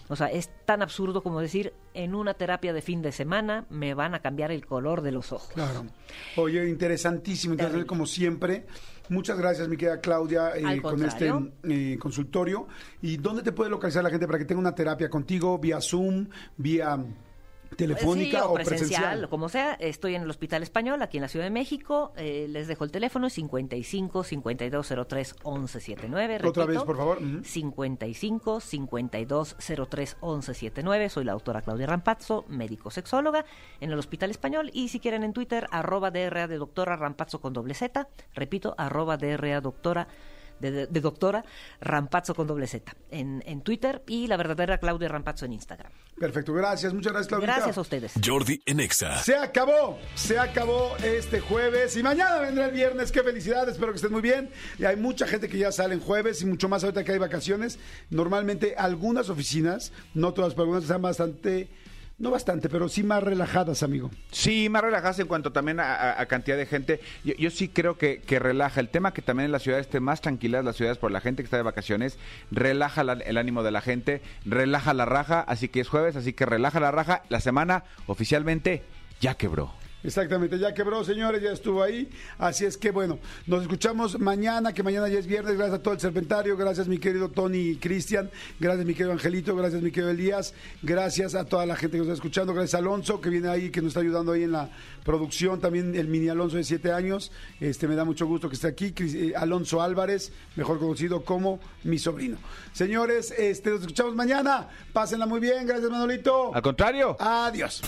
O 0.08 0.16
sea, 0.16 0.26
es 0.26 0.50
tan 0.66 0.82
absurdo 0.82 1.22
como 1.22 1.42
decir, 1.42 1.74
en 1.94 2.16
una 2.16 2.34
terapia 2.34 2.74
de 2.74 2.82
fin 2.82 3.04
de 3.04 3.12
semana 3.12 3.68
me 3.70 3.94
van 3.94 4.16
a 4.16 4.20
cambiar 4.20 4.52
el 4.52 4.66
color 4.66 5.04
de 5.04 5.12
los 5.12 5.32
ojos. 5.32 5.54
Claro. 5.54 5.86
Oye, 6.38 6.68
interesantísimo, 6.68 7.54
entonces, 7.54 7.86
como 7.86 8.08
siempre. 8.08 8.66
Muchas 9.10 9.38
gracias, 9.38 9.68
mi 9.68 9.78
querida 9.78 10.00
Claudia, 10.00 10.52
eh, 10.56 10.82
con 10.82 11.04
este 11.04 11.32
eh, 11.64 11.98
consultorio. 12.00 12.68
¿Y 13.02 13.18
dónde 13.18 13.44
te 13.44 13.52
puede 13.52 13.70
localizar 13.70 14.04
la 14.04 14.10
gente 14.10 14.26
para 14.26 14.40
que 14.40 14.46
tenga 14.46 14.60
una 14.60 14.74
terapia 14.74 15.10
contigo? 15.10 15.58
¿Vía 15.60 15.80
Zoom? 15.80 16.28
¿Vía 16.58 16.98
telefónica 17.76 18.40
Sí, 18.40 18.46
o, 18.46 18.52
o 18.52 18.54
presencial, 18.54 19.30
como 19.30 19.50
sea. 19.50 19.74
Estoy 19.74 20.16
en 20.16 20.24
el 20.24 20.30
Hospital 20.30 20.64
Español, 20.64 21.02
aquí 21.02 21.18
en 21.18 21.22
la 21.22 21.28
Ciudad 21.28 21.46
de 21.46 21.52
México. 21.52 22.14
Eh, 22.18 22.48
les 22.50 22.68
dejo 22.68 22.84
el 22.84 22.92
teléfono 22.92 23.30
55 23.30 24.24
5203 24.24 25.36
1179. 25.44 26.40
Otra 26.44 26.66
vez, 26.66 26.84
por 26.84 26.98
favor. 26.98 27.18
Ujú. 27.18 27.44
55 27.44 28.60
5203 28.60 30.18
1179. 30.22 31.10
Soy 31.10 31.24
la 31.26 31.34
doctora 31.34 31.62
Claudia 31.62 31.88
Rampazzo, 31.88 32.46
médico 32.48 32.92
sexóloga 32.92 33.46
en 33.80 33.92
el 33.92 34.00
Hospital 34.00 34.32
Español. 34.32 34.70
Y 34.74 34.90
si 34.90 35.00
quieren 35.00 35.24
en 35.24 35.34
Twitter, 35.34 35.68
arroba 35.72 36.12
DRA 36.12 36.48
de 36.48 36.58
doctora 36.58 36.96
Rampazzo 36.96 37.42
con 37.42 37.54
doble 37.54 37.74
Z. 37.74 38.08
Repito, 38.34 38.76
arroba 38.78 39.18
DRA 39.18 39.62
doctora. 39.62 40.08
De, 40.60 40.88
doctora 40.88 41.44
Rampazzo 41.82 42.34
con 42.34 42.48
doble 42.48 42.68
Z 42.68 42.96
en, 43.12 43.44
en 43.46 43.62
Twitter 43.62 44.02
y 44.08 44.28
la 44.28 44.38
verdadera 44.38 44.78
Claudia 44.78 45.10
Rampazzo 45.10 45.46
en 45.46 45.54
Instagram. 45.54 45.92
Perfecto, 46.18 46.54
gracias. 46.54 46.94
Muchas 46.94 47.12
gracias, 47.12 47.28
Claudia. 47.28 47.48
Gracias 47.48 47.78
a 47.78 47.82
ustedes. 47.82 48.14
Jordi 48.24 48.62
en 48.66 48.80
Exa. 48.80 49.18
Se 49.18 49.36
acabó, 49.36 50.00
se 50.16 50.40
acabó 50.40 50.96
este 51.04 51.42
jueves 51.42 51.98
y 51.98 52.04
mañana 52.04 52.40
vendrá 52.40 52.68
el 52.68 52.72
viernes. 52.72 53.12
Qué 53.12 53.22
felicidad, 53.22 53.68
espero 53.68 53.92
que 53.92 53.98
estén 53.98 54.14
muy 54.14 54.22
bien. 54.22 54.50
Y 54.80 54.86
hay 54.86 54.96
mucha 54.96 55.28
gente 55.28 55.50
que 55.50 55.58
ya 55.58 55.72
sale 55.72 55.94
en 55.94 56.00
jueves 56.00 56.42
y 56.42 56.46
mucho 56.46 56.70
más 56.70 56.84
ahorita 56.84 57.04
que 57.04 57.12
hay 57.12 57.18
vacaciones. 57.18 57.80
Normalmente 58.10 58.76
algunas 58.78 59.30
oficinas, 59.30 59.92
no 60.14 60.34
todas, 60.34 60.54
pero 60.54 60.64
algunas 60.64 60.84
están 60.84 61.02
bastante, 61.02 61.68
no 62.18 62.32
bastante, 62.32 62.70
pero 62.70 62.88
sí 62.88 63.04
más 63.04 63.22
relajadas, 63.22 63.84
amigo. 63.84 64.10
Sí, 64.32 64.70
más 64.70 64.82
relajadas 64.82 65.20
en 65.20 65.28
cuanto 65.28 65.52
también 65.52 65.80
a, 65.82 66.26
cantidad 66.28 66.56
de 66.58 66.66
gente. 66.66 67.02
Yo, 67.24 67.34
yo 67.36 67.50
sí 67.52 67.68
creo 67.68 67.98
que, 67.98 68.22
relaja. 68.40 68.80
El 68.80 68.90
tema 68.90 69.14
que 69.14 69.22
también 69.22 69.46
en 69.46 69.52
las 69.52 69.64
ciudades 69.64 69.86
estén 69.88 70.04
más 70.04 70.22
tranquilas 70.22 70.64
las 70.64 70.76
ciudades 70.78 70.98
por 70.98 71.12
la 71.12 71.20
gente 71.22 71.44
que 71.44 71.46
está 71.46 71.58
de 71.58 71.64
vacaciones, 71.64 72.18
relaja 72.52 73.04
la- 73.04 73.14
el 73.14 73.38
ánimo 73.38 73.64
de 73.64 73.72
la 73.72 73.82
gente, 73.82 74.22
relaja 74.46 74.94
la 74.94 75.06
raja, 75.06 75.42
así 75.42 75.68
que 75.68 75.82
es 75.82 75.90
jueves, 75.90 76.16
así 76.16 76.32
que 76.34 76.46
relaja 76.46 76.80
la 76.80 76.92
raja. 76.92 77.24
La 77.30 77.40
semana 77.42 77.84
oficialmente 78.08 78.84
ya 79.20 79.36
quebró. 79.36 79.74
Exactamente, 80.06 80.60
ya 80.60 80.72
quebró, 80.72 81.04
señores, 81.04 81.42
ya 81.42 81.52
estuvo 81.52 81.82
ahí. 81.82 82.08
Así 82.38 82.64
es 82.64 82.78
que, 82.78 82.92
bueno, 82.92 83.18
nos 83.48 83.64
escuchamos 83.64 84.20
mañana, 84.20 84.72
que 84.72 84.84
mañana 84.84 85.08
ya 85.10 85.18
es 85.18 85.26
viernes. 85.26 85.58
Gracias 85.58 85.80
a 85.80 85.82
todo 85.82 85.96
el 85.96 86.00
serpentario, 86.00 86.56
gracias 86.56 86.88
mi 86.88 87.00
querido 87.00 87.30
Tony 87.30 87.70
y 87.70 87.76
Cristian, 87.78 88.30
gracias 88.60 88.86
mi 88.86 88.94
querido 88.94 89.14
Angelito, 89.14 89.56
gracias 89.56 89.82
mi 89.82 89.90
querido 89.90 90.12
Elías, 90.12 90.54
gracias 90.84 91.34
a 91.34 91.46
toda 91.46 91.66
la 91.66 91.76
gente 91.76 91.94
que 91.94 92.00
nos 92.00 92.08
está 92.08 92.14
escuchando, 92.14 92.54
gracias 92.54 92.76
a 92.76 92.78
Alonso, 92.78 93.20
que 93.20 93.32
viene 93.32 93.48
ahí, 93.48 93.72
que 93.72 93.82
nos 93.82 93.90
está 93.90 94.02
ayudando 94.02 94.34
ahí 94.34 94.44
en 94.44 94.52
la 94.52 94.70
producción, 95.04 95.60
también 95.60 95.96
el 95.96 96.08
mini 96.08 96.30
Alonso 96.30 96.58
de 96.58 96.64
siete 96.64 96.92
años. 96.92 97.32
Este, 97.60 97.88
me 97.88 97.96
da 97.96 98.06
mucho 98.06 98.28
gusto 98.28 98.48
que 98.48 98.56
esté 98.56 98.68
aquí. 98.68 98.94
Eh, 99.00 99.34
Alonso 99.36 99.82
Álvarez, 99.82 100.32
mejor 100.56 100.78
conocido 100.78 101.26
como 101.26 101.60
mi 101.84 101.98
sobrino. 101.98 102.38
Señores, 102.76 103.34
este, 103.38 103.70
nos 103.70 103.80
escuchamos 103.80 104.16
mañana. 104.16 104.68
Pásenla 104.92 105.26
muy 105.26 105.40
bien. 105.40 105.66
Gracias, 105.66 105.90
Manolito. 105.90 106.54
Al 106.54 106.62
contrario. 106.62 107.16
Adiós. 107.22 107.82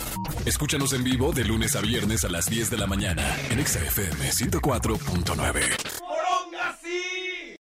Escúchanos 0.46 0.94
en 0.94 1.04
vivo 1.04 1.34
de 1.34 1.44
lunes 1.44 1.76
a 1.76 1.82
viernes 1.82 2.24
a 2.24 2.30
las 2.30 2.50
10 2.50 2.70
de 2.70 2.78
la 2.78 2.88
mañana 2.88 3.22
en 3.50 3.66
XFM 3.66 4.32
104.9. 4.32 5.62
Sí! 6.82 7.27